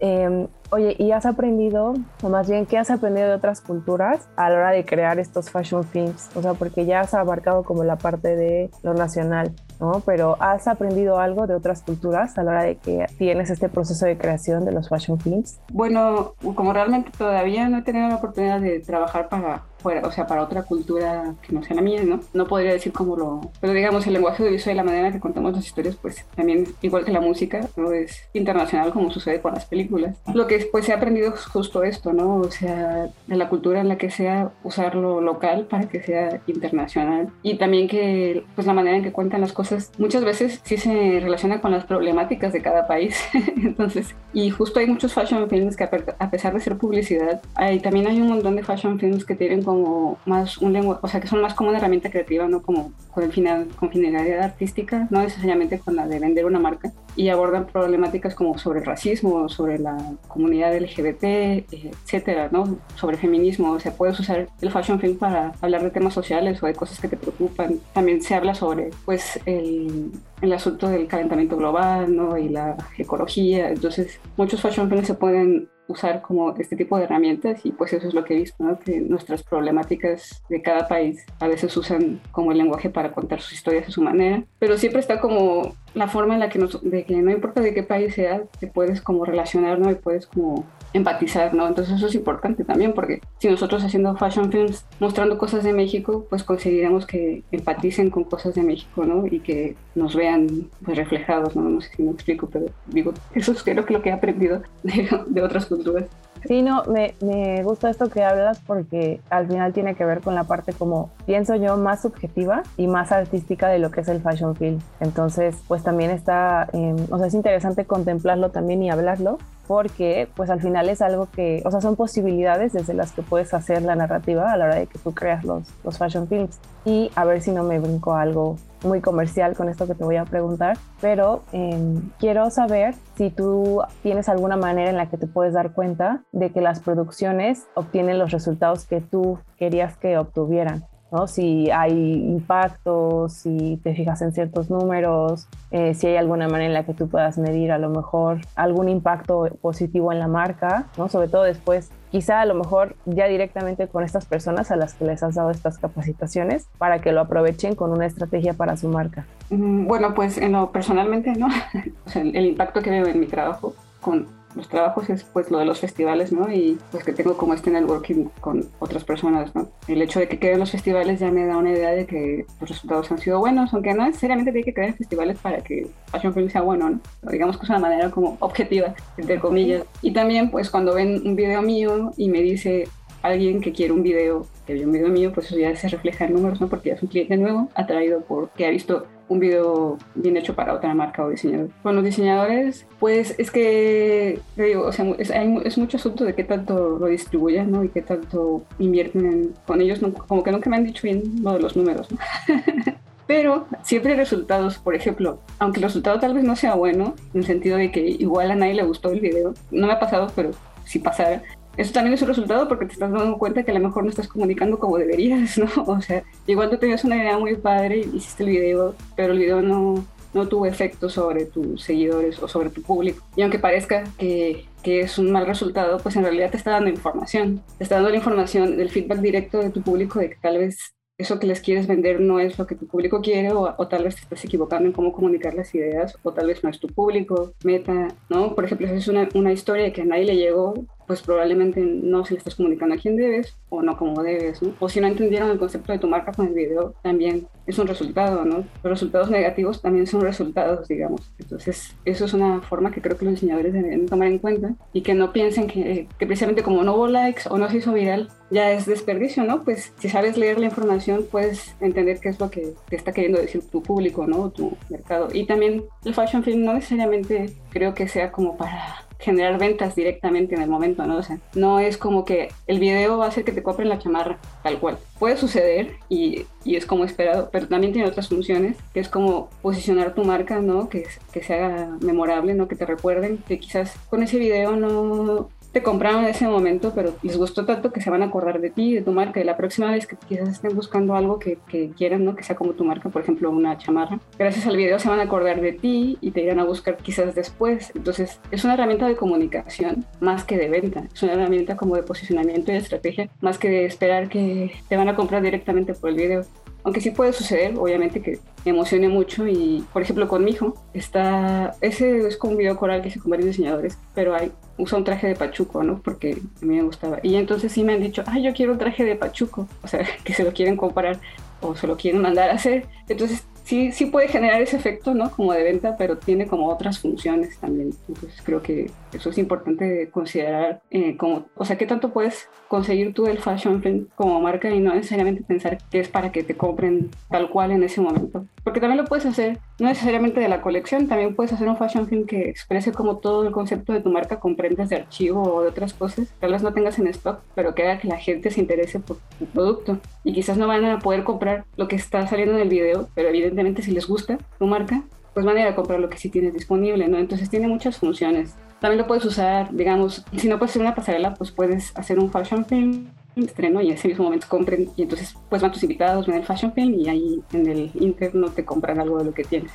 Eh, 0.00 0.46
oye, 0.70 0.94
¿y 0.98 1.10
has 1.10 1.26
aprendido, 1.26 1.94
o 2.22 2.28
más 2.28 2.48
bien, 2.48 2.66
qué 2.66 2.78
has 2.78 2.90
aprendido 2.90 3.28
de 3.28 3.34
otras 3.34 3.60
culturas 3.60 4.28
a 4.36 4.48
la 4.48 4.56
hora 4.56 4.70
de 4.70 4.84
crear 4.84 5.18
estos 5.18 5.50
fashion 5.50 5.84
films? 5.84 6.30
O 6.36 6.42
sea, 6.42 6.54
porque 6.54 6.86
ya 6.86 7.00
has 7.00 7.14
abarcado 7.14 7.64
como 7.64 7.84
la 7.84 7.96
parte 7.96 8.36
de 8.36 8.70
lo 8.82 8.94
nacional, 8.94 9.52
¿no? 9.80 10.02
Pero 10.04 10.36
¿has 10.40 10.68
aprendido 10.68 11.18
algo 11.18 11.46
de 11.46 11.54
otras 11.54 11.82
culturas 11.82 12.36
a 12.38 12.42
la 12.42 12.50
hora 12.52 12.62
de 12.62 12.76
que 12.76 13.06
tienes 13.18 13.50
este 13.50 13.68
proceso 13.68 14.06
de 14.06 14.16
creación 14.16 14.64
de 14.64 14.72
los 14.72 14.88
fashion 14.88 15.18
films? 15.18 15.60
Bueno, 15.72 16.34
como 16.54 16.72
realmente 16.72 17.10
todavía 17.16 17.68
no 17.68 17.78
he 17.78 17.82
tenido 17.82 18.08
la 18.08 18.16
oportunidad 18.16 18.60
de 18.60 18.80
trabajar 18.80 19.28
para 19.28 19.62
fuera, 19.78 20.06
o 20.06 20.12
sea, 20.12 20.26
para 20.26 20.42
otra 20.42 20.62
cultura 20.62 21.34
que 21.42 21.52
no 21.52 21.62
sea 21.62 21.76
la 21.76 21.82
mía, 21.82 22.02
¿no? 22.04 22.20
No 22.32 22.46
podría 22.46 22.72
decir 22.72 22.92
cómo 22.92 23.16
lo... 23.16 23.40
Pero 23.60 23.72
digamos, 23.72 24.06
el 24.06 24.14
lenguaje 24.14 24.42
audiovisual 24.42 24.74
y 24.74 24.76
la 24.76 24.84
manera 24.84 25.08
en 25.08 25.12
que 25.14 25.20
contamos 25.20 25.52
las 25.52 25.66
historias, 25.66 25.96
pues 25.96 26.24
también, 26.34 26.66
igual 26.82 27.04
que 27.04 27.12
la 27.12 27.20
música, 27.20 27.68
¿no? 27.76 27.92
Es 27.92 28.28
internacional 28.32 28.92
como 28.92 29.10
sucede 29.10 29.40
con 29.40 29.54
las 29.54 29.64
películas. 29.64 30.16
Lo 30.34 30.46
que 30.46 30.68
pues 30.70 30.88
he 30.88 30.92
aprendido 30.92 31.34
es 31.34 31.46
justo 31.46 31.82
esto, 31.82 32.12
¿no? 32.12 32.36
O 32.36 32.50
sea, 32.50 33.08
de 33.26 33.36
la 33.36 33.48
cultura 33.48 33.80
en 33.80 33.88
la 33.88 33.98
que 33.98 34.10
sea 34.10 34.50
usarlo 34.62 35.20
local 35.20 35.66
para 35.66 35.88
que 35.88 36.02
sea 36.02 36.40
internacional. 36.46 37.30
Y 37.42 37.58
también 37.58 37.88
que, 37.88 38.44
pues 38.54 38.66
la 38.66 38.74
manera 38.74 38.96
en 38.96 39.02
que 39.02 39.12
cuentan 39.12 39.40
las 39.40 39.52
cosas, 39.52 39.92
muchas 39.98 40.24
veces 40.24 40.60
sí 40.64 40.76
se 40.76 41.20
relaciona 41.20 41.60
con 41.60 41.70
las 41.70 41.84
problemáticas 41.84 42.52
de 42.52 42.62
cada 42.62 42.86
país. 42.86 43.18
Entonces, 43.56 44.14
y 44.32 44.50
justo 44.50 44.80
hay 44.80 44.86
muchos 44.86 45.14
fashion 45.14 45.48
films 45.48 45.76
que 45.76 45.84
a 45.84 46.30
pesar 46.30 46.54
de 46.54 46.60
ser 46.60 46.76
publicidad, 46.76 47.40
hay, 47.54 47.80
también 47.80 48.06
hay 48.06 48.20
un 48.20 48.28
montón 48.28 48.56
de 48.56 48.62
fashion 48.62 48.98
films 48.98 49.24
que 49.24 49.34
tienen 49.34 49.62
como 49.68 50.16
más 50.24 50.56
un 50.56 50.72
lenguaje, 50.72 51.00
o 51.02 51.08
sea, 51.08 51.20
que 51.20 51.28
son 51.28 51.42
más 51.42 51.52
como 51.52 51.68
una 51.68 51.76
herramienta 51.76 52.08
creativa, 52.08 52.48
no 52.48 52.62
como 52.62 52.94
con 53.12 53.22
el 53.22 53.30
final, 53.30 53.68
con 53.78 53.90
finalidad 53.90 54.40
artística, 54.40 55.06
no 55.10 55.20
necesariamente 55.20 55.78
con 55.78 55.94
la 55.94 56.06
de 56.06 56.18
vender 56.18 56.46
una 56.46 56.58
marca, 56.58 56.90
y 57.16 57.28
abordan 57.28 57.66
problemáticas 57.66 58.34
como 58.34 58.56
sobre 58.56 58.78
el 58.78 58.86
racismo, 58.86 59.46
sobre 59.50 59.78
la 59.78 59.98
comunidad 60.26 60.74
LGBT, 60.74 61.22
etcétera, 61.70 62.48
¿no? 62.50 62.78
Sobre 62.94 63.18
feminismo, 63.18 63.72
o 63.72 63.78
sea, 63.78 63.92
puedes 63.92 64.18
usar 64.18 64.48
el 64.58 64.70
fashion 64.70 65.00
film 65.00 65.18
para 65.18 65.52
hablar 65.60 65.82
de 65.82 65.90
temas 65.90 66.14
sociales 66.14 66.62
o 66.62 66.66
de 66.66 66.74
cosas 66.74 66.98
que 66.98 67.08
te 67.08 67.18
preocupan. 67.18 67.78
También 67.92 68.22
se 68.22 68.34
habla 68.34 68.54
sobre, 68.54 68.88
pues, 69.04 69.38
el, 69.44 70.12
el 70.40 70.52
asunto 70.54 70.88
del 70.88 71.08
calentamiento 71.08 71.58
global, 71.58 72.16
¿no? 72.16 72.38
Y 72.38 72.48
la 72.48 72.74
ecología, 72.96 73.68
entonces 73.68 74.18
muchos 74.38 74.62
fashion 74.62 74.88
films 74.88 75.08
se 75.08 75.14
pueden 75.14 75.68
usar 75.88 76.22
como 76.22 76.54
este 76.56 76.76
tipo 76.76 76.96
de 76.96 77.04
herramientas 77.04 77.64
y 77.64 77.72
pues 77.72 77.92
eso 77.92 78.06
es 78.06 78.14
lo 78.14 78.24
que 78.24 78.34
he 78.34 78.38
visto, 78.38 78.62
¿no? 78.62 78.78
que 78.78 79.00
nuestras 79.00 79.42
problemáticas 79.42 80.42
de 80.48 80.62
cada 80.62 80.86
país 80.86 81.24
a 81.40 81.48
veces 81.48 81.76
usan 81.76 82.20
como 82.30 82.52
el 82.52 82.58
lenguaje 82.58 82.90
para 82.90 83.12
contar 83.12 83.40
sus 83.40 83.54
historias 83.54 83.88
a 83.88 83.90
su 83.90 84.02
manera, 84.02 84.44
pero 84.58 84.76
siempre 84.76 85.00
está 85.00 85.20
como 85.20 85.74
la 85.94 86.08
forma 86.08 86.34
en 86.34 86.40
la 86.40 86.48
que, 86.48 86.58
nos, 86.58 86.82
de 86.82 87.04
que 87.04 87.16
no 87.16 87.30
importa 87.30 87.60
de 87.60 87.74
qué 87.74 87.82
país 87.82 88.14
sea, 88.14 88.42
te 88.58 88.66
puedes 88.66 89.00
como 89.00 89.24
relacionar, 89.24 89.78
¿no? 89.78 89.90
Y 89.90 89.94
puedes 89.94 90.26
como 90.26 90.64
empatizar, 90.92 91.54
¿no? 91.54 91.66
Entonces 91.66 91.96
eso 91.96 92.06
es 92.06 92.14
importante 92.14 92.64
también 92.64 92.92
porque 92.92 93.20
si 93.38 93.48
nosotros 93.48 93.84
haciendo 93.84 94.16
fashion 94.16 94.50
films 94.50 94.84
mostrando 95.00 95.38
cosas 95.38 95.64
de 95.64 95.72
México, 95.72 96.26
pues 96.30 96.44
conseguiremos 96.44 97.06
que 97.06 97.42
empaticen 97.52 98.10
con 98.10 98.24
cosas 98.24 98.54
de 98.54 98.62
México, 98.62 99.04
¿no? 99.04 99.26
Y 99.26 99.40
que 99.40 99.76
nos 99.94 100.14
vean 100.14 100.68
pues 100.84 100.96
reflejados, 100.96 101.56
¿no? 101.56 101.62
No 101.62 101.80
sé 101.80 101.90
si 101.96 102.02
me 102.02 102.12
explico, 102.12 102.48
pero 102.50 102.66
digo, 102.86 103.12
eso 103.34 103.52
es 103.52 103.62
creo 103.62 103.84
que 103.84 103.92
lo 103.92 104.02
que 104.02 104.10
he 104.10 104.12
aprendido 104.12 104.62
de 104.82 105.42
otras 105.42 105.66
culturas. 105.66 106.04
Sí, 106.46 106.62
no, 106.62 106.84
me, 106.84 107.14
me, 107.20 107.62
gusta 107.62 107.90
esto 107.90 108.08
que 108.08 108.24
hablas 108.24 108.60
porque 108.66 109.20
al 109.30 109.48
final 109.48 109.72
tiene 109.72 109.94
que 109.94 110.04
ver 110.04 110.20
con 110.20 110.34
la 110.34 110.44
parte 110.44 110.72
como, 110.72 111.10
pienso 111.26 111.56
yo, 111.56 111.76
más 111.76 112.02
subjetiva 112.02 112.62
y 112.76 112.86
más 112.86 113.12
artística 113.12 113.68
de 113.68 113.78
lo 113.78 113.90
que 113.90 114.02
es 114.02 114.08
el 114.08 114.20
fashion 114.20 114.54
film. 114.56 114.78
Entonces, 115.00 115.56
pues 115.68 115.82
también 115.82 116.10
está, 116.10 116.68
eh, 116.72 116.94
o 117.10 117.18
sea, 117.18 117.26
es 117.26 117.34
interesante 117.34 117.84
contemplarlo 117.84 118.50
también 118.50 118.82
y 118.82 118.90
hablarlo 118.90 119.38
porque 119.68 120.28
pues 120.34 120.48
al 120.48 120.60
final 120.60 120.88
es 120.88 121.02
algo 121.02 121.28
que, 121.30 121.62
o 121.64 121.70
sea, 121.70 121.82
son 121.82 121.94
posibilidades 121.94 122.72
desde 122.72 122.94
las 122.94 123.12
que 123.12 123.22
puedes 123.22 123.52
hacer 123.52 123.82
la 123.82 123.94
narrativa 123.94 124.50
a 124.50 124.56
la 124.56 124.64
hora 124.64 124.74
de 124.76 124.86
que 124.86 124.98
tú 124.98 125.12
creas 125.14 125.44
los, 125.44 125.68
los 125.84 125.98
fashion 125.98 126.26
films. 126.26 126.58
Y 126.86 127.10
a 127.14 127.26
ver 127.26 127.42
si 127.42 127.52
no 127.52 127.62
me 127.62 127.78
brinco 127.78 128.14
algo 128.14 128.56
muy 128.82 129.02
comercial 129.02 129.54
con 129.54 129.68
esto 129.68 129.86
que 129.86 129.94
te 129.94 130.04
voy 130.04 130.16
a 130.16 130.24
preguntar, 130.24 130.78
pero 131.02 131.42
em, 131.52 132.10
quiero 132.18 132.48
saber 132.50 132.94
si 133.16 133.28
tú 133.28 133.82
tienes 134.02 134.28
alguna 134.30 134.56
manera 134.56 134.88
en 134.88 134.96
la 134.96 135.10
que 135.10 135.18
te 135.18 135.26
puedes 135.26 135.52
dar 135.52 135.74
cuenta 135.74 136.22
de 136.32 136.50
que 136.50 136.62
las 136.62 136.80
producciones 136.80 137.66
obtienen 137.74 138.18
los 138.18 138.30
resultados 138.30 138.86
que 138.86 139.02
tú 139.02 139.38
querías 139.58 139.98
que 139.98 140.16
obtuvieran. 140.16 140.86
¿No? 141.10 141.26
Si 141.26 141.70
hay 141.70 141.92
impacto, 141.92 143.28
si 143.28 143.78
te 143.82 143.94
fijas 143.94 144.22
en 144.22 144.32
ciertos 144.32 144.70
números, 144.70 145.48
eh, 145.70 145.94
si 145.94 146.06
hay 146.06 146.16
alguna 146.16 146.48
manera 146.48 146.66
en 146.66 146.74
la 146.74 146.84
que 146.84 146.94
tú 146.94 147.08
puedas 147.08 147.38
medir 147.38 147.72
a 147.72 147.78
lo 147.78 147.90
mejor 147.90 148.40
algún 148.54 148.88
impacto 148.88 149.48
positivo 149.60 150.12
en 150.12 150.18
la 150.18 150.28
marca, 150.28 150.86
¿no? 150.96 151.08
Sobre 151.08 151.28
todo 151.28 151.42
después, 151.42 151.90
quizá 152.10 152.40
a 152.40 152.46
lo 152.46 152.54
mejor 152.54 152.96
ya 153.04 153.26
directamente 153.26 153.88
con 153.88 154.04
estas 154.04 154.26
personas 154.26 154.70
a 154.70 154.76
las 154.76 154.94
que 154.94 155.04
les 155.04 155.22
has 155.22 155.34
dado 155.34 155.50
estas 155.50 155.78
capacitaciones 155.78 156.68
para 156.78 157.00
que 157.00 157.12
lo 157.12 157.20
aprovechen 157.20 157.74
con 157.74 157.90
una 157.90 158.06
estrategia 158.06 158.54
para 158.54 158.76
su 158.76 158.88
marca. 158.88 159.26
Mm, 159.50 159.86
bueno, 159.86 160.14
pues 160.14 160.40
personalmente, 160.72 161.32
¿no? 161.32 161.48
el 162.14 162.46
impacto 162.46 162.80
que 162.80 162.90
veo 162.90 163.06
en 163.06 163.20
mi 163.20 163.26
trabajo 163.26 163.74
con 164.00 164.37
los 164.58 164.68
trabajos 164.68 165.08
es 165.08 165.24
pues 165.24 165.50
lo 165.50 165.58
de 165.58 165.64
los 165.64 165.80
festivales, 165.80 166.32
¿no? 166.32 166.52
Y 166.52 166.78
pues 166.90 167.04
que 167.04 167.12
tengo 167.12 167.36
como 167.36 167.54
este 167.54 167.70
networking 167.70 168.26
con 168.40 168.68
otras 168.80 169.04
personas, 169.04 169.54
¿no? 169.54 169.68
El 169.86 170.02
hecho 170.02 170.18
de 170.18 170.28
que 170.28 170.38
queden 170.38 170.58
los 170.58 170.72
festivales 170.72 171.20
ya 171.20 171.30
me 171.30 171.46
da 171.46 171.56
una 171.56 171.70
idea 171.70 171.90
de 171.90 172.06
que 172.06 172.44
los 172.60 172.68
resultados 172.68 173.10
han 173.10 173.18
sido 173.18 173.38
buenos, 173.38 173.72
aunque 173.72 173.94
no 173.94 174.04
necesariamente 174.04 174.52
tiene 174.52 174.64
que 174.64 174.74
quedar 174.74 174.88
en 174.90 174.96
festivales 174.96 175.38
para 175.38 175.62
que 175.62 175.86
Fashion 176.06 176.34
Film 176.34 176.50
sea 176.50 176.62
bueno, 176.62 176.90
¿no? 176.90 177.00
digamos 177.30 177.56
que 177.56 177.64
es 177.64 177.70
una 177.70 177.78
manera 177.78 178.10
como 178.10 178.36
objetiva, 178.40 178.94
entre 179.16 179.38
comillas. 179.38 179.84
Y 180.02 180.12
también 180.12 180.50
pues 180.50 180.70
cuando 180.70 180.94
ven 180.94 181.22
un 181.24 181.36
video 181.36 181.62
mío 181.62 182.12
y 182.16 182.28
me 182.28 182.42
dice 182.42 182.88
alguien 183.22 183.60
que 183.60 183.72
quiere 183.72 183.92
un 183.92 184.02
video, 184.02 184.46
que 184.66 184.74
vio 184.74 184.86
un 184.86 184.92
video 184.92 185.08
mío, 185.08 185.32
pues 185.32 185.46
eso 185.46 185.58
ya 185.58 185.74
se 185.76 185.88
refleja 185.88 186.24
en 186.24 186.34
números, 186.34 186.60
¿no? 186.60 186.68
Porque 186.68 186.90
ya 186.90 186.96
es 186.96 187.02
un 187.02 187.08
cliente 187.08 187.36
nuevo, 187.36 187.68
atraído 187.74 188.22
por 188.22 188.50
que 188.50 188.66
ha 188.66 188.70
visto 188.70 189.06
un 189.28 189.40
video 189.40 189.98
bien 190.14 190.36
hecho 190.36 190.54
para 190.54 190.74
otra 190.74 190.94
marca 190.94 191.24
o 191.24 191.30
diseñador. 191.30 191.70
Con 191.82 191.94
los 191.94 192.04
diseñadores, 192.04 192.86
pues 192.98 193.34
es 193.38 193.50
que, 193.50 194.40
digo, 194.56 194.86
o 194.86 194.92
sea, 194.92 195.06
es, 195.18 195.78
mucho 195.78 195.96
asunto 195.96 196.24
de 196.24 196.34
qué 196.34 196.44
tanto 196.44 196.98
lo 196.98 197.06
distribuyen, 197.06 197.70
¿no? 197.70 197.84
Y 197.84 197.88
qué 197.90 198.02
tanto 198.02 198.62
invierten 198.78 199.54
con 199.66 199.80
ellos. 199.80 200.00
como 200.26 200.42
que 200.42 200.52
nunca 200.52 200.70
me 200.70 200.76
han 200.76 200.84
dicho 200.84 201.02
bien 201.02 201.22
lo 201.42 201.52
de 201.52 201.60
los 201.60 201.76
números. 201.76 202.08
Pero 203.26 203.66
siempre 203.82 204.12
hay 204.12 204.18
resultados, 204.18 204.78
por 204.78 204.94
ejemplo, 204.94 205.38
aunque 205.58 205.80
el 205.80 205.84
resultado 205.84 206.18
tal 206.18 206.32
vez 206.32 206.44
no 206.44 206.56
sea 206.56 206.74
bueno, 206.74 207.14
en 207.34 207.40
el 207.40 207.46
sentido 207.46 207.76
de 207.76 207.92
que 207.92 208.00
igual 208.00 208.50
a 208.50 208.54
nadie 208.54 208.72
le 208.72 208.84
gustó 208.84 209.10
el 209.10 209.20
video, 209.20 209.52
no 209.70 209.86
me 209.86 209.92
ha 209.92 210.00
pasado, 210.00 210.32
pero 210.34 210.52
si 210.86 210.98
pasara, 210.98 211.42
eso 211.78 211.92
también 211.92 212.14
es 212.14 212.22
un 212.22 212.28
resultado 212.28 212.66
porque 212.66 212.86
te 212.86 212.94
estás 212.94 213.12
dando 213.12 213.38
cuenta 213.38 213.62
que 213.62 213.70
a 213.70 213.74
lo 213.74 213.80
mejor 213.80 214.02
no 214.02 214.10
estás 214.10 214.26
comunicando 214.26 214.80
como 214.80 214.98
deberías, 214.98 215.56
¿no? 215.76 215.84
O 215.86 216.00
sea, 216.02 216.24
igual 216.46 216.70
tú 216.70 216.76
tenías 216.76 217.04
una 217.04 217.16
idea 217.16 217.38
muy 217.38 217.56
padre 217.56 217.98
y 217.98 218.16
hiciste 218.16 218.42
el 218.42 218.50
video, 218.50 218.94
pero 219.14 219.32
el 219.32 219.38
video 219.38 219.62
no, 219.62 220.04
no 220.34 220.48
tuvo 220.48 220.66
efecto 220.66 221.08
sobre 221.08 221.44
tus 221.44 221.82
seguidores 221.82 222.42
o 222.42 222.48
sobre 222.48 222.70
tu 222.70 222.82
público. 222.82 223.24
Y 223.36 223.42
aunque 223.42 223.60
parezca 223.60 224.04
que, 224.18 224.66
que, 224.82 225.00
es 225.00 225.18
un 225.18 225.30
mal 225.30 225.46
resultado, 225.46 225.98
pues 225.98 226.16
en 226.16 226.24
realidad 226.24 226.50
te 226.50 226.56
está 226.56 226.72
dando 226.72 226.90
información. 226.90 227.62
Te 227.78 227.84
está 227.84 227.94
dando 227.94 228.10
la 228.10 228.16
información, 228.16 228.80
el 228.80 228.90
feedback 228.90 229.20
directo 229.20 229.58
de 229.60 229.70
tu 229.70 229.80
público 229.80 230.18
de 230.18 230.30
que 230.30 230.36
tal 230.36 230.58
vez 230.58 230.94
eso 231.16 231.38
que 231.38 231.46
les 231.46 231.60
quieres 231.60 231.86
vender 231.86 232.20
no 232.20 232.40
es 232.40 232.58
lo 232.58 232.66
que 232.66 232.76
tu 232.76 232.86
público 232.86 233.20
quiere 233.20 233.52
o, 233.52 233.74
tal 233.88 234.04
vez 234.04 234.16
te 234.16 234.22
estás 234.22 234.44
equivocando 234.44 234.88
en 234.88 234.92
cómo 234.92 235.12
comunicar 235.12 235.54
las 235.54 235.74
ideas 235.74 236.16
o 236.22 236.32
tal 236.32 236.46
vez 236.46 236.62
no 236.62 236.70
es 236.70 236.78
tu 236.78 236.88
público, 236.88 237.52
meta, 237.64 238.08
¿no? 238.28 238.54
Por 238.54 238.64
ejemplo, 238.64 238.86
es 238.88 239.08
una, 239.08 239.28
una 239.34 239.52
historia 239.52 239.92
que 239.92 240.02
a 240.02 240.04
nadie 240.04 240.24
le 240.24 240.36
llegó, 240.36 240.74
pues 241.08 241.22
probablemente 241.22 241.80
no 241.80 242.24
se 242.24 242.34
le 242.34 242.38
estás 242.38 242.54
comunicando 242.54 242.94
a 242.94 242.98
quien 242.98 243.16
debes 243.16 243.56
o 243.70 243.82
no 243.82 243.96
como 243.96 244.22
debes, 244.22 244.62
¿no? 244.62 244.74
O 244.78 244.88
si 244.88 245.00
no 245.00 245.08
entendieron 245.08 245.50
el 245.50 245.58
concepto 245.58 245.90
de 245.90 245.98
tu 245.98 246.06
marca 246.06 246.32
con 246.32 246.46
el 246.46 246.54
video, 246.54 246.94
también 247.02 247.48
es 247.66 247.78
un 247.78 247.86
resultado, 247.86 248.44
¿no? 248.44 248.58
Los 248.82 248.92
resultados 248.92 249.30
negativos 249.30 249.82
también 249.82 250.06
son 250.06 250.20
resultados, 250.20 250.86
digamos. 250.86 251.32
Entonces, 251.38 251.96
eso 252.04 252.26
es 252.26 252.34
una 252.34 252.60
forma 252.60 252.92
que 252.92 253.00
creo 253.00 253.16
que 253.16 253.24
los 253.24 253.34
diseñadores 253.34 253.72
deben 253.72 254.06
tomar 254.06 254.28
en 254.28 254.38
cuenta 254.38 254.74
y 254.92 255.00
que 255.00 255.14
no 255.14 255.32
piensen 255.32 255.66
que, 255.66 256.06
que 256.18 256.26
precisamente 256.26 256.62
como 256.62 256.84
no 256.84 256.94
hubo 256.94 257.08
likes 257.08 257.42
o 257.48 257.56
no 257.56 257.68
se 257.70 257.78
hizo 257.78 257.92
viral, 257.92 258.28
ya 258.50 258.70
es 258.72 258.86
desperdicio, 258.86 259.44
¿no? 259.44 259.64
Pues 259.64 259.92
si 259.98 260.10
sabes 260.10 260.36
leer 260.36 260.58
la 260.58 260.66
información, 260.66 261.26
puedes 261.30 261.74
entender 261.80 262.20
qué 262.20 262.28
es 262.28 262.38
lo 262.38 262.50
que 262.50 262.74
te 262.88 262.96
está 262.96 263.12
queriendo 263.12 263.40
decir 263.40 263.62
tu 263.70 263.82
público, 263.82 264.26
¿no? 264.26 264.50
Tu 264.50 264.76
mercado. 264.90 265.28
Y 265.32 265.46
también 265.46 265.84
el 266.04 266.14
fashion 266.14 266.42
film 266.42 266.64
no 266.64 266.74
necesariamente 266.74 267.54
creo 267.70 267.94
que 267.94 268.08
sea 268.08 268.30
como 268.30 268.56
para 268.58 269.07
generar 269.18 269.58
ventas 269.58 269.94
directamente 269.94 270.54
en 270.54 270.62
el 270.62 270.70
momento, 270.70 271.06
¿no? 271.06 271.16
O 271.16 271.22
sea, 271.22 271.38
no 271.54 271.80
es 271.80 271.96
como 271.96 272.24
que 272.24 272.48
el 272.66 272.78
video 272.78 273.18
va 273.18 273.26
a 273.26 273.28
hacer 273.28 273.44
que 273.44 273.52
te 273.52 273.62
compren 273.62 273.88
la 273.88 273.98
chamarra, 273.98 274.38
tal 274.62 274.78
cual. 274.78 274.98
Puede 275.18 275.36
suceder 275.36 275.96
y, 276.08 276.46
y 276.64 276.76
es 276.76 276.86
como 276.86 277.04
esperado, 277.04 277.48
pero 277.50 277.66
también 277.66 277.92
tiene 277.92 278.08
otras 278.08 278.28
funciones, 278.28 278.76
que 278.94 279.00
es 279.00 279.08
como 279.08 279.50
posicionar 279.62 280.14
tu 280.14 280.24
marca, 280.24 280.60
¿no? 280.60 280.88
Que, 280.88 281.06
que 281.32 281.42
se 281.42 281.54
haga 281.54 281.96
memorable, 282.00 282.54
¿no? 282.54 282.68
Que 282.68 282.76
te 282.76 282.86
recuerden, 282.86 283.38
que 283.48 283.58
quizás 283.58 283.94
con 284.08 284.22
ese 284.22 284.38
video 284.38 284.76
no, 284.76 285.50
te 285.72 285.82
compraron 285.82 286.24
en 286.24 286.30
ese 286.30 286.46
momento, 286.46 286.92
pero 286.94 287.14
les 287.22 287.36
gustó 287.36 287.64
tanto 287.64 287.92
que 287.92 288.00
se 288.00 288.10
van 288.10 288.22
a 288.22 288.26
acordar 288.26 288.60
de 288.60 288.70
ti, 288.70 288.94
de 288.94 289.02
tu 289.02 289.12
marca, 289.12 289.40
y 289.40 289.44
la 289.44 289.56
próxima 289.56 289.90
vez 289.90 290.06
que 290.06 290.16
quizás 290.16 290.48
estén 290.48 290.74
buscando 290.74 291.14
algo 291.14 291.38
que, 291.38 291.58
que, 291.68 291.90
quieran, 291.90 292.24
¿no? 292.24 292.34
Que 292.34 292.42
sea 292.42 292.56
como 292.56 292.72
tu 292.72 292.84
marca, 292.84 293.08
por 293.08 293.22
ejemplo, 293.22 293.50
una 293.50 293.76
chamarra. 293.78 294.18
Gracias 294.38 294.66
al 294.66 294.76
video 294.76 294.98
se 294.98 295.08
van 295.08 295.20
a 295.20 295.24
acordar 295.24 295.60
de 295.60 295.72
ti 295.72 296.18
y 296.20 296.30
te 296.30 296.42
irán 296.42 296.60
a 296.60 296.64
buscar 296.64 296.96
quizás 296.96 297.34
después. 297.34 297.92
Entonces, 297.94 298.40
es 298.50 298.64
una 298.64 298.74
herramienta 298.74 299.06
de 299.06 299.16
comunicación 299.16 300.04
más 300.20 300.44
que 300.44 300.56
de 300.56 300.68
venta. 300.68 301.04
Es 301.12 301.22
una 301.22 301.34
herramienta 301.34 301.76
como 301.76 301.96
de 301.96 302.02
posicionamiento 302.02 302.70
y 302.70 302.74
de 302.74 302.80
estrategia 302.80 303.28
más 303.40 303.58
que 303.58 303.68
de 303.68 303.84
esperar 303.84 304.28
que 304.28 304.72
te 304.88 304.96
van 304.96 305.08
a 305.08 305.16
comprar 305.16 305.42
directamente 305.42 305.94
por 305.94 306.10
el 306.10 306.16
video. 306.16 306.44
Aunque 306.88 307.02
sí 307.02 307.10
puede 307.10 307.34
suceder, 307.34 307.76
obviamente 307.76 308.22
que 308.22 308.38
me 308.64 308.70
emocione 308.70 309.10
mucho 309.10 309.46
y, 309.46 309.84
por 309.92 310.00
ejemplo, 310.00 310.26
con 310.26 310.42
mi 310.42 310.52
hijo, 310.52 310.74
está, 310.94 311.76
ese 311.82 312.26
es 312.26 312.38
como 312.38 312.52
un 312.52 312.58
video 312.58 312.78
coral 312.78 313.02
que 313.02 313.08
hice 313.08 313.20
con 313.20 313.28
varios 313.28 313.48
diseñadores, 313.48 313.98
pero 314.14 314.34
hay, 314.34 314.52
usa 314.78 314.96
un 314.96 315.04
traje 315.04 315.26
de 315.26 315.34
pachuco, 315.34 315.82
¿no? 315.82 316.00
Porque 316.00 316.38
a 316.62 316.64
mí 316.64 316.76
me 316.76 316.82
gustaba. 316.82 317.18
Y 317.22 317.34
entonces 317.34 317.72
sí 317.72 317.84
me 317.84 317.92
han 317.92 318.00
dicho, 318.00 318.24
ay, 318.24 318.42
yo 318.42 318.54
quiero 318.54 318.72
un 318.72 318.78
traje 318.78 319.04
de 319.04 319.16
pachuco, 319.16 319.68
o 319.82 319.86
sea, 319.86 320.00
que 320.24 320.32
se 320.32 320.44
lo 320.44 320.54
quieren 320.54 320.78
comprar 320.78 321.20
o 321.60 321.76
se 321.76 321.86
lo 321.86 321.98
quieren 321.98 322.22
mandar 322.22 322.48
a 322.48 322.54
hacer. 322.54 322.86
Entonces 323.06 323.44
sí, 323.68 323.92
sí 323.92 324.06
puede 324.06 324.28
generar 324.28 324.62
ese 324.62 324.76
efecto, 324.76 325.12
¿no? 325.12 325.30
Como 325.30 325.52
de 325.52 325.62
venta, 325.62 325.96
pero 325.98 326.16
tiene 326.16 326.46
como 326.46 326.68
otras 326.68 326.98
funciones 326.98 327.58
también. 327.58 327.90
Entonces 328.08 328.40
creo 328.42 328.62
que 328.62 328.90
eso 329.12 329.28
es 329.28 329.36
importante 329.36 330.08
considerar, 330.10 330.80
eh, 330.90 331.16
como, 331.18 331.46
o 331.54 331.64
sea, 331.66 331.76
qué 331.76 331.86
tanto 331.86 332.10
puedes 332.10 332.48
conseguir 332.68 333.12
tú 333.12 333.26
el 333.26 333.38
fashion 333.38 334.08
como 334.14 334.40
marca 334.40 334.70
y 334.70 334.80
no 334.80 334.94
necesariamente 334.94 335.42
pensar 335.42 335.78
que 335.90 336.00
es 336.00 336.08
para 336.08 336.32
que 336.32 336.42
te 336.42 336.56
compren 336.56 337.10
tal 337.28 337.50
cual 337.50 337.70
en 337.72 337.82
ese 337.82 338.00
momento. 338.00 338.46
Porque 338.68 338.80
también 338.80 338.98
lo 338.98 339.06
puedes 339.06 339.24
hacer, 339.24 339.60
no 339.78 339.88
necesariamente 339.88 340.40
de 340.40 340.48
la 340.50 340.60
colección, 340.60 341.08
también 341.08 341.34
puedes 341.34 341.54
hacer 341.54 341.66
un 341.66 341.78
fashion 341.78 342.06
film 342.06 342.26
que 342.26 342.50
exprese 342.50 342.92
como 342.92 343.16
todo 343.16 343.46
el 343.46 343.50
concepto 343.50 343.94
de 343.94 344.02
tu 344.02 344.10
marca 344.10 344.40
con 344.40 344.56
prendas 344.56 344.90
de 344.90 344.96
archivo 344.96 345.42
o 345.42 345.62
de 345.62 345.68
otras 345.68 345.94
cosas. 345.94 346.28
Tal 346.38 346.52
vez 346.52 346.62
no 346.62 346.74
tengas 346.74 346.98
en 346.98 347.06
stock, 347.06 347.40
pero 347.54 347.74
que 347.74 347.84
haga 347.84 347.98
que 347.98 348.08
la 348.08 348.18
gente 348.18 348.50
se 348.50 348.60
interese 348.60 349.00
por 349.00 349.16
tu 349.38 349.46
producto. 349.46 350.00
Y 350.22 350.34
quizás 350.34 350.58
no 350.58 350.66
van 350.66 350.84
a 350.84 350.98
poder 350.98 351.24
comprar 351.24 351.64
lo 351.78 351.88
que 351.88 351.96
está 351.96 352.26
saliendo 352.26 352.56
en 352.56 352.60
el 352.60 352.68
video, 352.68 353.08
pero 353.14 353.30
evidentemente 353.30 353.80
si 353.80 353.92
les 353.92 354.06
gusta 354.06 354.36
tu 354.58 354.66
marca, 354.66 355.02
pues 355.32 355.46
van 355.46 355.56
a 355.56 355.60
ir 355.62 355.66
a 355.66 355.74
comprar 355.74 355.98
lo 355.98 356.10
que 356.10 356.18
sí 356.18 356.28
tienes 356.28 356.52
disponible, 356.52 357.08
¿no? 357.08 357.16
Entonces 357.16 357.48
tiene 357.48 357.68
muchas 357.68 357.96
funciones. 357.96 358.54
También 358.80 358.98
lo 358.98 359.06
puedes 359.06 359.24
usar, 359.24 359.72
digamos, 359.72 360.26
si 360.36 360.46
no 360.46 360.58
puedes 360.58 360.72
hacer 360.72 360.82
una 360.82 360.94
pasarela, 360.94 361.32
pues 361.32 361.52
puedes 361.52 361.96
hacer 361.96 362.18
un 362.18 362.30
fashion 362.30 362.66
film 362.66 363.06
estreno 363.44 363.80
y 363.80 363.88
en 363.88 363.94
ese 363.94 364.08
mismo 364.08 364.24
momento 364.24 364.46
compren 364.48 364.90
y 364.96 365.02
entonces 365.02 365.36
pues 365.48 365.62
van 365.62 365.72
tus 365.72 365.82
invitados, 365.82 366.26
ven 366.26 366.36
el 366.36 366.44
fashion 366.44 366.72
film 366.72 366.94
y 366.94 367.08
ahí 367.08 367.42
en 367.52 367.66
el 367.66 367.90
interno 367.94 368.48
te 368.50 368.64
compran 368.64 369.00
algo 369.00 369.18
de 369.18 369.24
lo 369.24 369.34
que 369.34 369.44
tienes. 369.44 369.72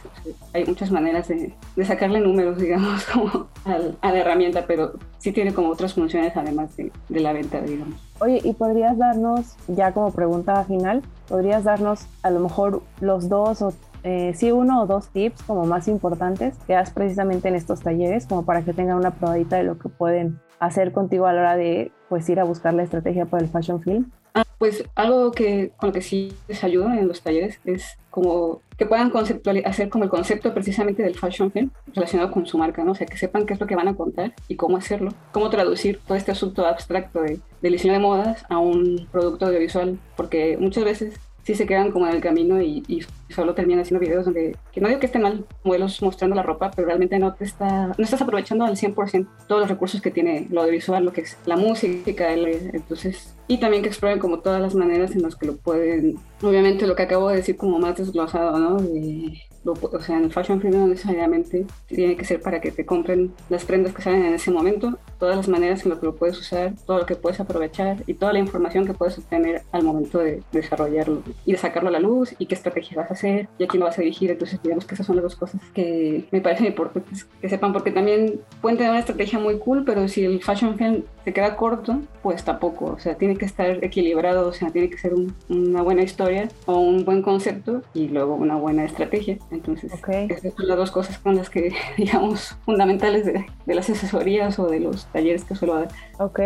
hay 0.54 0.66
muchas 0.66 0.92
maneras 0.92 1.28
de, 1.28 1.54
de, 1.76 1.86
sacarle 1.86 2.20
números, 2.20 2.58
digamos, 2.62 3.06
como 3.06 3.48
a 3.66 4.12
la 4.12 4.20
herramienta, 4.20 4.66
pero 4.68 4.94
sí 5.18 5.32
tiene 5.32 5.54
como 5.54 5.70
otras 5.70 5.94
funciones 5.94 6.36
además 6.36 6.76
de, 6.76 6.92
de 7.10 7.20
la 7.20 7.34
venta, 7.34 7.62
digamos. 7.62 7.96
Oye, 8.20 8.42
¿y 8.44 8.54
podrías 8.54 8.98
darnos, 8.98 9.56
ya 9.68 9.92
como 9.92 10.12
pregunta 10.12 10.64
final, 10.66 11.02
podrías 11.28 11.64
darnos 11.64 12.06
a 12.22 12.30
lo 12.30 12.40
mejor 12.40 12.84
los 13.02 13.28
dos 13.28 13.62
o 13.62 13.74
eh, 14.04 14.34
sí 14.36 14.52
uno 14.52 14.82
o 14.82 14.86
dos 14.86 15.08
tips 15.10 15.44
como 15.44 15.66
más 15.66 15.88
importantes 15.88 16.56
que 16.68 16.74
das 16.74 16.92
precisamente 16.92 17.48
en 17.48 17.56
estos 17.56 17.80
talleres 17.80 18.26
como 18.28 18.44
para 18.44 18.62
que 18.62 18.74
tengan 18.74 18.98
una 18.98 19.12
probadita 19.12 19.56
de 19.56 19.64
lo 19.64 19.80
que 19.80 19.88
pueden 19.88 20.40
hacer 20.66 20.92
contigo 20.92 21.28
a 21.28 21.34
la 21.34 21.42
hora 21.42 21.56
de 21.56 21.92
pues 22.10 22.28
ir 22.30 22.40
a 22.40 22.44
buscar 22.44 22.74
la 22.74 22.84
estrategia 22.84 23.26
para 23.26 23.44
el 23.44 23.50
fashion 23.50 23.82
film? 23.82 24.12
Ah, 24.36 24.46
pues 24.58 24.84
algo 24.96 25.32
que 25.32 25.72
con 25.78 25.90
lo 25.90 25.94
que 25.94 26.02
sí 26.02 26.34
les 26.48 26.64
ayuda 26.64 26.98
en 26.98 27.08
los 27.08 27.22
talleres 27.22 27.60
es 27.66 27.98
como 28.10 28.62
que 28.78 28.88
puedan 28.88 29.12
conceptualizar, 29.12 29.70
hacer 29.70 29.90
como 29.90 30.06
el 30.06 30.10
concepto 30.10 30.54
precisamente 30.54 31.04
del 31.04 31.16
fashion 31.16 31.52
film 31.52 31.70
relacionado 31.94 32.32
con 32.32 32.46
su 32.48 32.58
marca, 32.58 32.84
¿no? 32.84 32.94
O 32.94 32.96
sea, 32.96 33.06
que 33.06 33.18
sepan 33.18 33.46
qué 33.46 33.54
es 33.54 33.60
lo 33.60 33.68
que 33.68 33.76
van 33.76 33.88
a 33.88 33.96
contar 33.96 34.34
y 34.48 34.56
cómo 34.56 34.78
hacerlo, 34.78 35.14
cómo 35.32 35.50
traducir 35.52 36.00
todo 36.08 36.18
este 36.18 36.32
asunto 36.32 36.66
abstracto 36.66 37.22
de, 37.22 37.40
del 37.62 37.74
diseño 37.74 37.94
de 37.94 38.00
modas 38.00 38.46
a 38.50 38.58
un 38.58 39.08
producto 39.12 39.46
audiovisual, 39.46 40.00
porque 40.16 40.58
muchas 40.60 40.84
veces 40.84 41.20
sí 41.44 41.56
se 41.56 41.66
quedan 41.66 41.92
como 41.92 42.08
en 42.08 42.16
el 42.16 42.22
camino 42.22 42.62
y, 42.62 42.84
y 42.88 43.06
solo 43.34 43.54
terminan 43.54 43.82
haciendo 43.82 44.00
videos 44.00 44.26
donde, 44.26 44.56
que 44.72 44.82
no 44.82 44.88
digo 44.88 45.00
que 45.00 45.08
estén 45.08 45.22
mal 45.22 45.46
modelos 45.64 46.02
mostrando 46.02 46.36
la 46.36 46.44
ropa, 46.44 46.72
pero 46.72 46.88
realmente 46.88 47.20
no 47.20 47.34
te 47.34 47.44
está, 47.44 47.88
no 47.88 48.04
estás 48.04 48.22
aprovechando 48.22 48.66
al 48.66 48.76
100% 48.76 49.28
todos 49.48 49.62
los 49.62 49.70
recursos 49.70 50.02
que 50.02 50.12
tiene 50.12 50.48
lo 50.50 50.62
audiovisual, 50.62 51.04
lo 51.04 51.14
que 51.14 51.22
es 51.22 51.38
la 51.46 51.58
música, 51.58 52.32
el, 52.32 52.72
entonces, 52.74 53.36
y 53.48 53.58
también 53.58 53.84
que 53.84 53.90
exploren 53.90 54.20
como 54.20 54.40
todas 54.40 54.62
las 54.62 54.76
maneras 54.76 55.12
en 55.12 55.22
las 55.22 55.36
que 55.36 55.48
lo 55.48 55.58
pueden, 55.58 56.18
obviamente 56.42 56.88
lo 56.88 56.96
que 56.96 57.04
acabo 57.04 57.30
de 57.30 57.38
decir 57.38 57.58
como 57.58 57.80
más 57.80 57.98
desglosado, 57.98 58.58
¿no? 58.58 58.78
De, 58.78 59.42
o 59.66 60.02
sea, 60.02 60.18
en 60.18 60.26
el 60.26 60.32
fashion 60.32 60.62
film 60.62 60.80
no 60.80 60.88
necesariamente 60.88 61.66
tiene 61.88 62.16
que 62.16 62.26
ser 62.26 62.42
para 62.42 62.60
que 62.62 62.72
te 62.72 62.86
compren 62.86 63.34
las 63.50 63.66
prendas 63.66 63.94
que 63.94 64.02
salen 64.02 64.26
en 64.26 64.34
ese 64.34 64.52
momento, 64.52 64.98
todas 65.20 65.38
las 65.38 65.48
maneras 65.48 65.84
en 65.84 65.92
las 65.92 66.00
que 66.00 66.06
lo 66.06 66.16
puedes 66.16 66.40
usar, 66.40 66.74
todo 66.86 67.00
lo 67.00 67.06
que 67.06 67.16
puedes 67.16 67.40
aprovechar 67.40 68.04
y 68.08 68.14
toda 68.16 68.34
la 68.34 68.40
información 68.40 68.86
que 68.86 68.94
puedes 68.94 69.18
obtener 69.18 69.62
al 69.72 69.84
momento 69.84 70.20
de 70.20 70.44
desarrollarlo 70.52 71.24
y 71.46 71.54
de 71.54 71.58
sacarlo 71.58 71.90
a 71.90 71.92
la 71.92 72.00
luz 72.00 72.36
y 72.40 72.46
qué 72.46 72.56
estrategia 72.56 72.98
vas 72.98 73.12
a 73.12 73.14
hacer 73.14 73.48
y 73.58 73.64
a 73.64 73.68
quién 73.68 73.80
lo 73.80 73.86
vas 73.86 73.98
a 73.98 74.02
dirigir. 74.02 74.32
Entonces, 74.32 74.62
digamos 74.62 74.86
que 74.86 74.96
esas 74.96 75.08
son 75.08 75.16
las 75.16 75.24
dos 75.24 75.36
cosas 75.36 75.62
que 75.74 76.26
me 76.32 76.42
parecen 76.42 76.68
importantes 76.68 77.26
que 77.42 77.50
sepan, 77.50 77.74
porque 77.74 77.92
también 77.92 78.42
pueden 78.62 78.78
tener 78.78 78.92
una 78.92 79.00
estrategia 79.00 79.40
muy 79.40 79.58
cool, 79.60 79.84
pero 79.86 80.08
si 80.08 80.26
el 80.26 80.42
fashion 80.44 80.78
film 80.78 81.04
se 81.24 81.34
queda 81.34 81.56
corto, 81.56 82.02
pues 82.22 82.44
tampoco. 82.44 82.86
O 82.86 83.00
sea, 83.00 83.16
tiene 83.16 83.36
que 83.36 83.46
estar 83.46 83.84
equilibrado, 83.84 84.48
o 84.48 84.54
sea, 84.54 84.72
tiene 84.72 84.90
que 84.90 84.98
ser 84.98 85.14
una 85.50 85.82
buena 85.82 86.04
historia 86.04 86.50
o 86.66 86.80
un 86.80 87.06
buen 87.06 87.22
concepto 87.22 87.82
y 87.94 88.10
luego 88.10 88.36
una 88.36 88.56
buena 88.56 88.84
estrategia. 88.84 89.38
Entonces, 89.52 89.92
esas 89.94 90.54
son 90.54 90.68
las 90.68 90.78
dos 90.78 90.92
cosas 90.92 91.18
con 91.20 91.36
las 91.36 91.50
que, 91.50 91.74
digamos, 91.98 92.58
fundamentales 92.66 93.26
de, 93.26 93.46
de, 93.66 93.76
las 93.76 93.90
asesorías 93.90 94.60
o 94.60 94.68
de 94.68 94.80
los 94.80 95.06
talleres 95.08 95.44
que 95.44 95.56
suelo 95.56 95.76
dar. 95.76 95.88
Ok, 96.20 96.40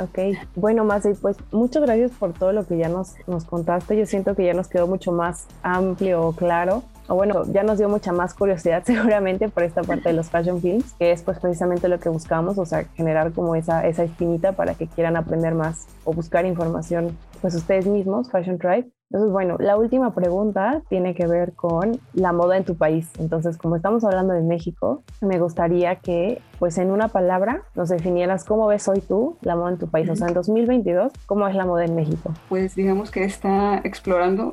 ok. 0.00 0.18
Bueno, 0.54 0.84
Masi, 0.84 1.10
pues 1.20 1.36
muchas 1.50 1.82
gracias 1.82 2.12
por 2.12 2.32
todo 2.32 2.52
lo 2.52 2.66
que 2.66 2.76
ya 2.78 2.88
nos, 2.88 3.14
nos 3.26 3.44
contaste. 3.44 3.96
Yo 3.96 4.06
siento 4.06 4.34
que 4.34 4.44
ya 4.44 4.54
nos 4.54 4.68
quedó 4.68 4.86
mucho 4.86 5.12
más 5.12 5.46
amplio, 5.62 6.32
claro 6.36 6.82
bueno, 7.14 7.44
ya 7.52 7.62
nos 7.62 7.78
dio 7.78 7.88
mucha 7.88 8.12
más 8.12 8.34
curiosidad 8.34 8.82
seguramente 8.86 9.48
por 9.48 9.62
esta 9.62 9.82
parte 9.82 10.10
de 10.10 10.14
los 10.14 10.30
fashion 10.30 10.60
films, 10.60 10.94
que 10.98 11.12
es 11.12 11.22
pues 11.22 11.38
precisamente 11.38 11.88
lo 11.88 11.98
que 11.98 12.08
buscamos, 12.08 12.58
o 12.58 12.66
sea, 12.66 12.84
generar 12.94 13.32
como 13.32 13.54
esa, 13.54 13.86
esa 13.86 14.04
espinita 14.04 14.52
para 14.52 14.74
que 14.74 14.86
quieran 14.86 15.16
aprender 15.16 15.54
más 15.54 15.86
o 16.04 16.12
buscar 16.12 16.44
información 16.46 17.16
pues 17.40 17.54
ustedes 17.54 17.86
mismos, 17.86 18.30
Fashion 18.30 18.58
Tribe. 18.58 18.90
Entonces, 19.10 19.32
bueno, 19.32 19.56
la 19.58 19.76
última 19.76 20.14
pregunta 20.14 20.82
tiene 20.88 21.16
que 21.16 21.26
ver 21.26 21.54
con 21.54 21.98
la 22.14 22.32
moda 22.32 22.56
en 22.56 22.64
tu 22.64 22.76
país. 22.76 23.10
Entonces, 23.18 23.58
como 23.58 23.74
estamos 23.74 24.04
hablando 24.04 24.34
de 24.34 24.42
México, 24.42 25.02
me 25.20 25.40
gustaría 25.40 25.96
que, 25.96 26.40
pues 26.60 26.78
en 26.78 26.92
una 26.92 27.08
palabra, 27.08 27.64
nos 27.74 27.88
definieras 27.88 28.44
cómo 28.44 28.68
ves 28.68 28.86
hoy 28.86 29.00
tú 29.00 29.36
la 29.42 29.56
moda 29.56 29.70
en 29.70 29.78
tu 29.78 29.88
país. 29.88 30.08
O 30.08 30.14
sea, 30.14 30.28
en 30.28 30.34
2022, 30.34 31.12
¿cómo 31.26 31.48
es 31.48 31.56
la 31.56 31.66
moda 31.66 31.86
en 31.86 31.96
México? 31.96 32.32
Pues 32.48 32.76
digamos 32.76 33.10
que 33.10 33.24
está 33.24 33.78
explorando 33.82 34.52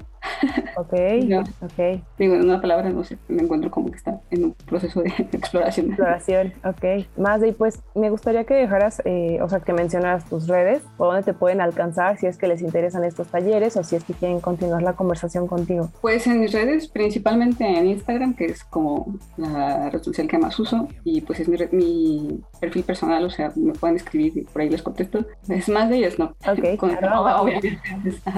Ok, 0.76 0.94
ok. 1.62 2.02
Digo, 2.18 2.36
en 2.36 2.44
una 2.44 2.62
palabra, 2.62 2.90
no 2.90 3.04
sé, 3.04 3.18
me 3.28 3.44
encuentro 3.44 3.72
como 3.72 3.90
que 3.90 3.98
está 3.98 4.20
en 4.30 4.46
un 4.46 4.54
proceso 4.54 5.02
de 5.02 5.10
exploración. 5.32 5.88
Exploración, 5.88 6.54
ok. 6.64 7.08
Más 7.18 7.42
de 7.42 7.54
pues 7.54 7.82
me 7.96 8.10
gustaría 8.10 8.44
que 8.44 8.54
dejaras, 8.54 9.02
eh, 9.06 9.40
o 9.42 9.50
sea, 9.50 9.60
que 9.60 9.74
mencionaras 9.74 10.26
tus 10.26 10.48
redes, 10.48 10.84
por 10.98 11.08
dónde 11.08 11.24
te 11.24 11.34
pueden 11.34 11.62
alcanzar, 11.62 12.18
si 12.18 12.28
es 12.28 12.38
que 12.38 12.48
les 12.48 12.62
interesan 12.62 13.04
estos 13.04 13.28
talleres 13.28 13.78
o 13.78 13.84
si 13.84 13.96
es 13.96 14.04
que 14.04 14.14
quieren 14.14 14.40
continuar 14.48 14.82
la 14.82 14.94
conversación 14.94 15.46
contigo. 15.46 15.92
Pues 16.00 16.26
en 16.26 16.40
mis 16.40 16.54
redes, 16.54 16.88
principalmente 16.88 17.66
en 17.66 17.86
Instagram, 17.88 18.34
que 18.34 18.46
es 18.46 18.64
como 18.64 19.14
la 19.36 19.90
red 19.90 20.02
social 20.02 20.26
que 20.26 20.38
más 20.38 20.58
uso, 20.58 20.88
y 21.04 21.20
pues 21.20 21.42
es 21.42 21.50
mi, 21.50 21.58
mi 21.74 22.40
perfil 22.62 22.84
personal, 22.84 23.26
o 23.26 23.30
sea, 23.30 23.52
me 23.58 23.74
pueden 23.74 23.98
escribir 23.98 24.38
y 24.38 24.42
por 24.44 24.62
ahí 24.62 24.70
les 24.70 24.82
contesto. 24.82 25.26
Es 25.50 25.68
más 25.68 25.90
de 25.90 25.98
ellos, 25.98 26.18
no. 26.18 26.34
Ok, 26.48 26.78
Con, 26.78 26.92
obviamente, 27.04 27.78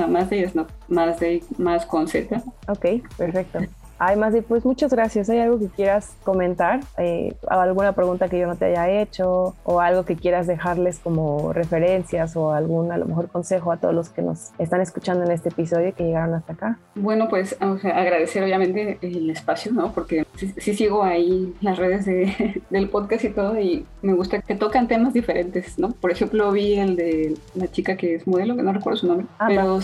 más 0.08 0.32
de 0.32 0.40
ellos, 0.40 0.56
no. 0.56 0.66
Más 0.88 1.20
de 1.20 1.44
más 1.60 1.86
con 1.86 2.08
Z. 2.08 2.42
Ok, 2.68 2.86
perfecto. 3.16 3.60
Además, 4.00 4.34
pues 4.48 4.66
muchas 4.66 4.92
gracias. 4.94 5.30
¿Hay 5.30 5.40
algo 5.40 5.60
que 5.60 5.68
quieras 5.68 6.16
comentar? 6.24 6.80
Eh, 6.98 7.34
¿Alguna 7.48 7.92
pregunta 7.94 8.30
que 8.30 8.40
yo 8.40 8.48
no 8.48 8.56
te 8.56 8.66
haya 8.66 8.90
hecho? 8.90 9.56
¿O 9.64 9.82
algo 9.82 10.06
que 10.06 10.16
quieras 10.16 10.48
dejarles 10.48 11.00
como 11.00 11.52
referencias 11.52 12.36
o 12.38 12.54
algún, 12.54 12.92
a 12.92 12.98
lo 12.98 13.06
mejor, 13.06 13.28
consejo 13.28 13.72
a 13.72 13.78
todos 13.78 13.94
los 13.94 14.10
que 14.10 14.22
nos 14.22 14.52
están 14.58 14.82
escuchando 14.82 15.26
en 15.26 15.32
este 15.32 15.50
episodio 15.50 15.94
que 15.94 16.06
llegaron 16.06 16.34
hasta 16.34 16.54
acá? 16.54 16.80
Bueno, 16.96 17.28
pues 17.30 17.58
agradecer 17.60 18.44
obviamente 18.44 18.98
el 19.02 19.30
espacio, 19.30 19.74
¿no? 19.74 19.92
Porque 19.92 20.26
sí, 20.36 20.74
sigo 20.74 21.04
ahí 21.04 21.54
las 21.60 21.78
redes 21.78 22.06
de, 22.06 22.62
del 22.70 22.90
podcast 22.90 23.26
y 23.26 23.30
todo 23.30 23.60
y 23.60 23.86
me 24.02 24.14
gusta 24.14 24.42
que 24.42 24.56
tocan 24.56 24.88
temas 24.88 25.14
diferentes, 25.14 25.78
¿no? 25.78 25.90
Por 25.92 26.12
ejemplo, 26.12 26.52
vi 26.52 26.76
el 26.76 26.96
de 26.96 27.38
la 27.56 27.68
chica 27.70 27.98
que 27.98 28.16
es 28.16 28.28
modelo, 28.28 28.56
que 28.56 28.64
no 28.64 28.72
recuerdo 28.72 28.98
su 28.98 29.08
nombre, 29.08 29.28
ah, 29.40 29.48
pero... 29.48 29.80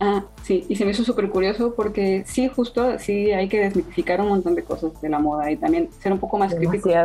Ah, 0.00 0.24
sí, 0.42 0.66
y 0.68 0.76
se 0.76 0.84
me 0.84 0.90
hizo 0.90 1.04
súper 1.04 1.28
curioso 1.28 1.74
porque 1.74 2.24
sí, 2.26 2.48
justo, 2.48 2.98
sí 2.98 3.27
hay 3.32 3.48
que 3.48 3.60
desmitificar 3.60 4.20
un 4.20 4.28
montón 4.28 4.54
de 4.54 4.62
cosas 4.64 5.00
de 5.00 5.08
la 5.08 5.18
moda 5.18 5.50
y 5.50 5.56
también 5.56 5.88
ser 6.00 6.12
un 6.12 6.18
poco 6.18 6.38
más 6.38 6.54
crítico. 6.54 6.90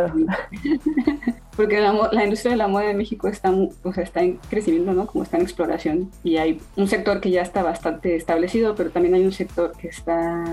Porque 1.56 1.80
la, 1.80 2.24
industria 2.24 2.52
de 2.52 2.58
la 2.58 2.68
moda 2.68 2.90
en 2.90 2.98
México 2.98 3.28
está, 3.28 3.52
o 3.52 3.94
sea, 3.94 4.04
está 4.04 4.22
en 4.22 4.40
crecimiento, 4.50 4.94
¿no? 4.94 5.06
Como 5.06 5.24
está 5.24 5.38
en 5.38 5.44
exploración 5.44 6.10
y 6.24 6.38
hay 6.38 6.60
un 6.76 6.88
sector 6.88 7.22
que 7.22 7.30
ya 7.30 7.42
está 7.42 7.62
bastante 7.62 8.16
establecido, 8.16 8.74
pero 8.76 8.90
también 8.90 9.14
hay 9.14 9.24
un 9.24 9.32
sector 9.32 9.74
que 9.78 9.88
está, 9.88 10.44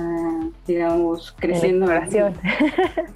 digamos, 0.67 1.35
creciendo. 1.39 1.87
En 1.87 1.93
la 1.93 2.05
exploración. 2.05 2.35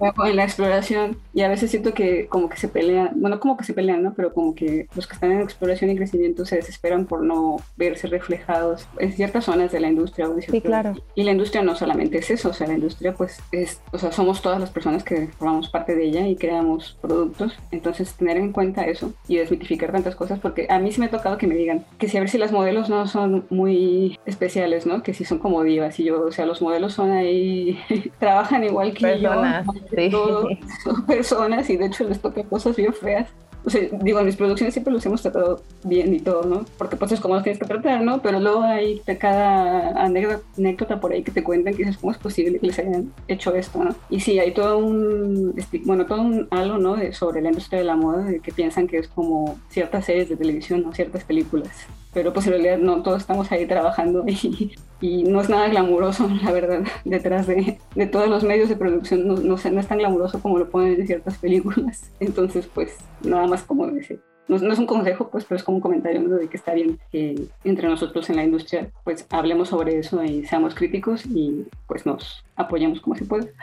En 0.25 0.37
la 0.37 0.45
exploración. 0.45 1.17
Y 1.35 1.43
a 1.43 1.49
veces 1.49 1.71
siento 1.71 1.93
que 1.93 2.27
como 2.27 2.49
que 2.49 2.57
se 2.57 2.69
pelean, 2.69 3.11
bueno, 3.17 3.39
como 3.39 3.57
que 3.57 3.65
se 3.65 3.75
pelean, 3.75 4.03
¿no? 4.03 4.15
Pero 4.15 4.33
como 4.33 4.55
que 4.55 4.87
los 4.95 5.07
que 5.07 5.15
están 5.15 5.33
en 5.33 5.41
exploración 5.41 5.91
y 5.91 5.97
crecimiento 5.97 6.47
se 6.47 6.57
desesperan 6.57 7.07
por 7.07 7.23
no 7.23 7.57
verse 7.77 8.07
reflejados 8.07 8.89
en 8.99 9.13
ciertas 9.13 9.45
zonas 9.45 9.73
de 9.73 9.81
la 9.81 9.89
industria. 9.89 10.29
sí, 10.49 10.61
claro. 10.61 10.95
Y 11.15 11.25
la 11.25 11.33
industria 11.33 11.63
no 11.63 11.75
solamente 11.75 12.19
es 12.19 12.31
eso, 12.31 12.44
o 12.49 12.53
sea, 12.53 12.67
la 12.67 12.75
industria 12.75 13.15
pues 13.15 13.41
es, 13.53 13.81
o 13.93 13.99
sea, 13.99 14.13
somos 14.13 14.43
todas 14.43 14.61
las 14.61 14.71
personas 14.71 15.05
que 15.05 15.29
formamos 15.39 15.69
parte 15.69 15.95
de 15.95 16.05
ella 16.05 16.27
y 16.27 16.37
creamos 16.37 16.97
productos. 17.01 17.57
Entonces, 17.71 18.15
tener 18.15 18.37
en 18.37 18.53
cuenta 18.53 18.85
eso 18.85 19.13
y 19.29 19.37
desmitificar 19.37 19.93
tantas 19.93 20.17
cosas, 20.17 20.39
porque 20.39 20.67
a 20.71 20.79
mí 20.79 20.93
sí 20.93 21.01
me 21.01 21.07
ha 21.07 21.11
tocado 21.11 21.39
que 21.39 21.47
me 21.47 21.55
digan 21.55 21.85
que 21.99 22.09
si 22.09 22.17
a 22.17 22.21
ver 22.21 22.29
si 22.29 22.39
las 22.39 22.53
modelos 22.53 22.89
no 22.89 23.07
son 23.07 23.47
muy 23.51 24.19
especiales, 24.27 24.87
¿no? 24.87 25.03
Que 25.03 25.15
si 25.15 25.25
son 25.25 25.39
como 25.39 25.63
divas 25.63 25.99
y 26.01 26.05
yo, 26.05 26.25
o 26.25 26.33
sea, 26.33 26.47
los 26.47 26.63
modelos 26.63 26.95
son 26.95 27.11
ahí, 27.13 27.79
trabajan 28.19 28.65
igual 28.65 28.95
que 28.95 29.07
personas, 29.07 29.67
yo, 30.11 30.49
son 30.83 31.07
personas 31.07 31.69
y 31.71 31.77
de 31.77 31.87
hecho 31.87 32.05
les 32.05 32.21
toca 32.21 32.43
cosas 32.45 32.77
bien 32.77 32.93
feas 32.93 33.29
o 33.67 33.71
sea, 33.71 33.83
digo, 34.03 34.19
en 34.21 34.27
mis 34.27 34.37
producciones 34.37 34.75
siempre 34.75 34.93
los 34.93 35.05
hemos 35.07 35.23
tratado 35.23 35.63
bien 35.85 36.15
y 36.15 36.21
todo, 36.21 36.45
¿no? 36.45 36.65
Porque 36.77 36.97
pues 36.97 37.13
es 37.13 37.21
como 37.21 37.35
los 37.35 37.43
tienes 37.43 37.59
que 37.59 37.67
tratar, 37.67 38.03
¿no? 38.03 38.21
Pero 38.21 38.41
luego 38.41 38.63
hay 38.63 39.01
cada 39.19 39.91
anécdota, 40.03 41.01
por 41.01 41.13
ahí 41.13 41.23
que 41.23 41.33
te 41.33 41.43
cuentan 41.43 41.75
que 41.75 41.85
dices, 41.85 41.99
¿cómo 41.99 42.13
es 42.13 42.19
posible 42.19 42.59
que 42.59 42.67
les 42.67 42.79
hayan 42.79 43.13
hecho 43.29 43.55
esto, 43.55 43.83
¿no? 43.83 43.95
Y 44.11 44.21
sí, 44.21 44.39
hay 44.39 44.53
todo 44.53 44.79
un, 44.79 45.55
bueno, 45.85 46.07
todo 46.07 46.23
un 46.23 46.49
halo, 46.51 46.79
¿no? 46.79 46.97
Sobre 47.13 47.41
la 47.41 47.49
industria 47.49 47.79
de 47.79 47.85
la 47.87 47.97
moda, 47.97 48.25
de 48.25 48.41
que 48.41 48.53
piensan 48.53 48.87
que 48.87 48.99
es 48.99 49.09
como 49.09 49.59
ciertas 49.69 50.05
series 50.05 50.29
de 50.29 50.37
televisión, 50.37 50.83
¿no? 50.83 50.93
Ciertas 50.93 51.25
películas. 51.25 51.87
Pero 52.15 52.33
pues 52.33 52.47
en 52.47 52.53
realidad 52.53 52.79
no, 52.79 53.03
todos 53.03 53.21
estamos 53.21 53.51
ahí 53.53 53.67
trabajando 53.67 54.25
y, 54.27 54.75
y 55.01 55.25
no 55.25 55.41
es 55.41 55.49
nada 55.49 55.69
glamuroso, 55.69 56.29
la 56.43 56.53
verdad, 56.53 56.85
detrás 57.05 57.47
de, 57.47 57.79
de 57.95 58.07
todos 58.07 58.29
los 58.29 58.45
medios 58.45 58.69
de 58.69 58.77
producción, 58.77 59.27
no, 59.27 59.35
no, 59.35 59.57
no 59.57 59.81
es 59.81 59.89
tan 59.89 59.99
glamuroso 59.99 60.41
como 60.41 60.59
lo 60.59 60.71
ponen 60.71 61.01
en 61.01 61.07
ciertas 61.07 61.37
películas. 61.39 62.11
Entonces, 62.21 62.67
pues, 62.73 62.97
nada 63.23 63.47
más 63.47 63.63
como 63.63 63.87
decir. 63.89 64.21
No, 64.47 64.59
no, 64.59 64.75
es 64.75 64.79
un 64.79 64.87
consejo, 64.87 65.31
pues, 65.31 65.45
pero 65.47 65.57
es 65.57 65.65
como 65.65 65.79
un 65.79 65.83
comentario 65.83 66.29
de 66.29 66.49
que 66.49 66.57
está 66.59 66.75
bien 66.75 66.99
que 67.11 67.49
entre 67.65 67.89
nosotros 67.89 68.29
en 68.29 68.37
la 68.37 68.45
industria, 68.45 68.91
pues, 69.03 69.27
hablemos 69.31 69.69
sobre 69.69 69.99
eso 69.99 70.23
y 70.23 70.45
seamos 70.45 70.75
críticos 70.75 71.25
y, 71.25 71.67
pues, 71.87 72.05
nos 72.05 72.45
apoyemos 72.55 73.01
como 73.01 73.17
se 73.17 73.25
puede. 73.25 73.55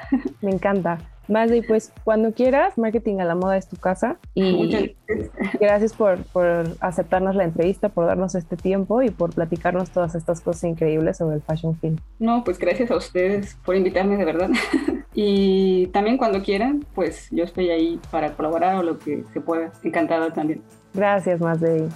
Me 0.41 0.49
encanta. 0.49 0.97
Más 1.31 1.49
de 1.49 1.63
pues 1.63 1.93
cuando 2.03 2.33
quieras, 2.33 2.77
Marketing 2.77 3.19
a 3.19 3.25
la 3.25 3.35
Moda 3.35 3.55
es 3.55 3.69
tu 3.69 3.77
casa. 3.77 4.17
Y 4.33 4.93
gracias 5.61 5.93
por, 5.93 6.21
por, 6.25 6.75
aceptarnos 6.81 7.35
la 7.35 7.45
entrevista, 7.45 7.87
por 7.87 8.05
darnos 8.05 8.35
este 8.35 8.57
tiempo 8.57 9.01
y 9.01 9.11
por 9.11 9.33
platicarnos 9.33 9.91
todas 9.91 10.13
estas 10.13 10.41
cosas 10.41 10.65
increíbles 10.65 11.17
sobre 11.17 11.37
el 11.37 11.41
Fashion 11.41 11.77
Film. 11.77 11.95
No, 12.19 12.43
pues 12.43 12.59
gracias 12.59 12.91
a 12.91 12.97
ustedes 12.97 13.57
por 13.63 13.77
invitarme 13.77 14.17
de 14.17 14.25
verdad. 14.25 14.49
y 15.13 15.87
también 15.87 16.17
cuando 16.17 16.43
quieran, 16.43 16.85
pues 16.93 17.29
yo 17.31 17.45
estoy 17.45 17.69
ahí 17.69 17.97
para 18.11 18.33
colaborar 18.33 18.75
o 18.75 18.83
lo 18.83 18.99
que 18.99 19.23
se 19.31 19.39
pueda. 19.39 19.71
Encantada 19.83 20.33
también. 20.33 20.61
Gracias, 20.93 21.39
más 21.39 21.61
de 21.61 21.87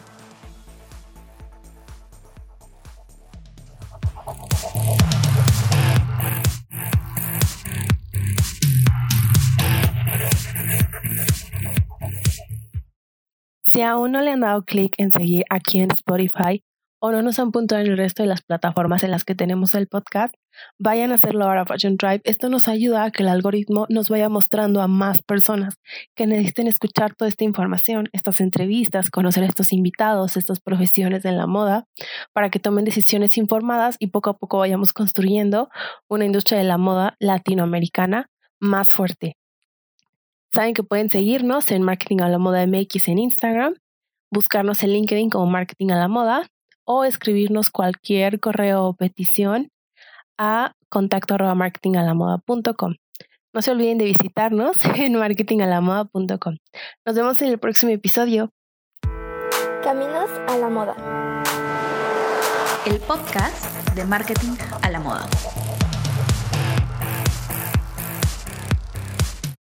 Si 13.75 13.81
aún 13.81 14.13
no 14.13 14.21
le 14.21 14.31
han 14.31 14.39
dado 14.39 14.63
clic 14.63 14.95
en 14.99 15.11
seguir 15.11 15.43
aquí 15.49 15.81
en 15.81 15.91
Spotify 15.91 16.63
o 16.99 17.11
no 17.11 17.21
nos 17.21 17.39
han 17.39 17.51
puntuado 17.51 17.83
en 17.83 17.91
el 17.91 17.97
resto 17.97 18.23
de 18.23 18.29
las 18.29 18.41
plataformas 18.41 19.03
en 19.03 19.11
las 19.11 19.25
que 19.25 19.35
tenemos 19.35 19.75
el 19.75 19.89
podcast, 19.89 20.33
vayan 20.79 21.11
a 21.11 21.15
hacerlo 21.15 21.43
ahora 21.43 21.65
Fashion 21.65 21.97
Tribe. 21.97 22.21
Esto 22.23 22.47
nos 22.47 22.69
ayuda 22.69 23.03
a 23.03 23.11
que 23.11 23.23
el 23.23 23.27
algoritmo 23.27 23.85
nos 23.89 24.07
vaya 24.07 24.29
mostrando 24.29 24.79
a 24.79 24.87
más 24.87 25.21
personas 25.23 25.75
que 26.15 26.25
necesiten 26.25 26.67
escuchar 26.67 27.15
toda 27.15 27.27
esta 27.27 27.43
información, 27.43 28.07
estas 28.13 28.39
entrevistas, 28.39 29.11
conocer 29.11 29.43
a 29.43 29.47
estos 29.47 29.73
invitados, 29.73 30.37
estas 30.37 30.61
profesiones 30.61 31.25
en 31.25 31.35
la 31.35 31.45
moda, 31.45 31.85
para 32.31 32.49
que 32.49 32.59
tomen 32.59 32.85
decisiones 32.85 33.37
informadas 33.37 33.97
y 33.99 34.07
poco 34.07 34.29
a 34.29 34.37
poco 34.37 34.59
vayamos 34.59 34.93
construyendo 34.93 35.67
una 36.07 36.23
industria 36.23 36.59
de 36.59 36.63
la 36.63 36.77
moda 36.77 37.17
latinoamericana 37.19 38.29
más 38.57 38.93
fuerte. 38.93 39.35
Saben 40.55 40.73
que 40.73 40.83
pueden 40.83 41.09
seguirnos 41.09 41.69
en 41.71 41.83
Marketing 41.83 42.21
a 42.21 42.29
la 42.29 42.37
Moda 42.37 42.65
MX 42.65 43.09
en 43.09 43.19
Instagram, 43.19 43.75
buscarnos 44.31 44.81
en 44.83 44.91
LinkedIn 44.93 45.29
como 45.29 45.47
Marketing 45.47 45.91
a 45.91 45.97
la 45.97 46.07
Moda 46.07 46.47
o 46.85 47.03
escribirnos 47.03 47.71
cualquier 47.71 48.39
correo 48.39 48.85
o 48.85 48.93
petición 48.93 49.67
a 50.37 50.71
contacto 50.87 51.33
arroba 51.33 51.55
marketingalamoda.com. 51.55 52.93
No 53.53 53.61
se 53.61 53.71
olviden 53.71 53.97
de 53.97 54.05
visitarnos 54.05 54.77
en 54.95 55.15
marketingalamoda.com. 55.15 56.55
Nos 57.05 57.15
vemos 57.15 57.41
en 57.41 57.49
el 57.49 57.59
próximo 57.59 57.91
episodio. 57.91 58.49
Caminos 59.83 60.29
a 60.47 60.57
la 60.57 60.69
moda. 60.69 61.43
El 62.85 62.97
podcast 62.99 63.93
de 63.93 64.05
marketing 64.05 64.55
a 64.81 64.89
la 64.89 65.01
moda. 65.01 65.27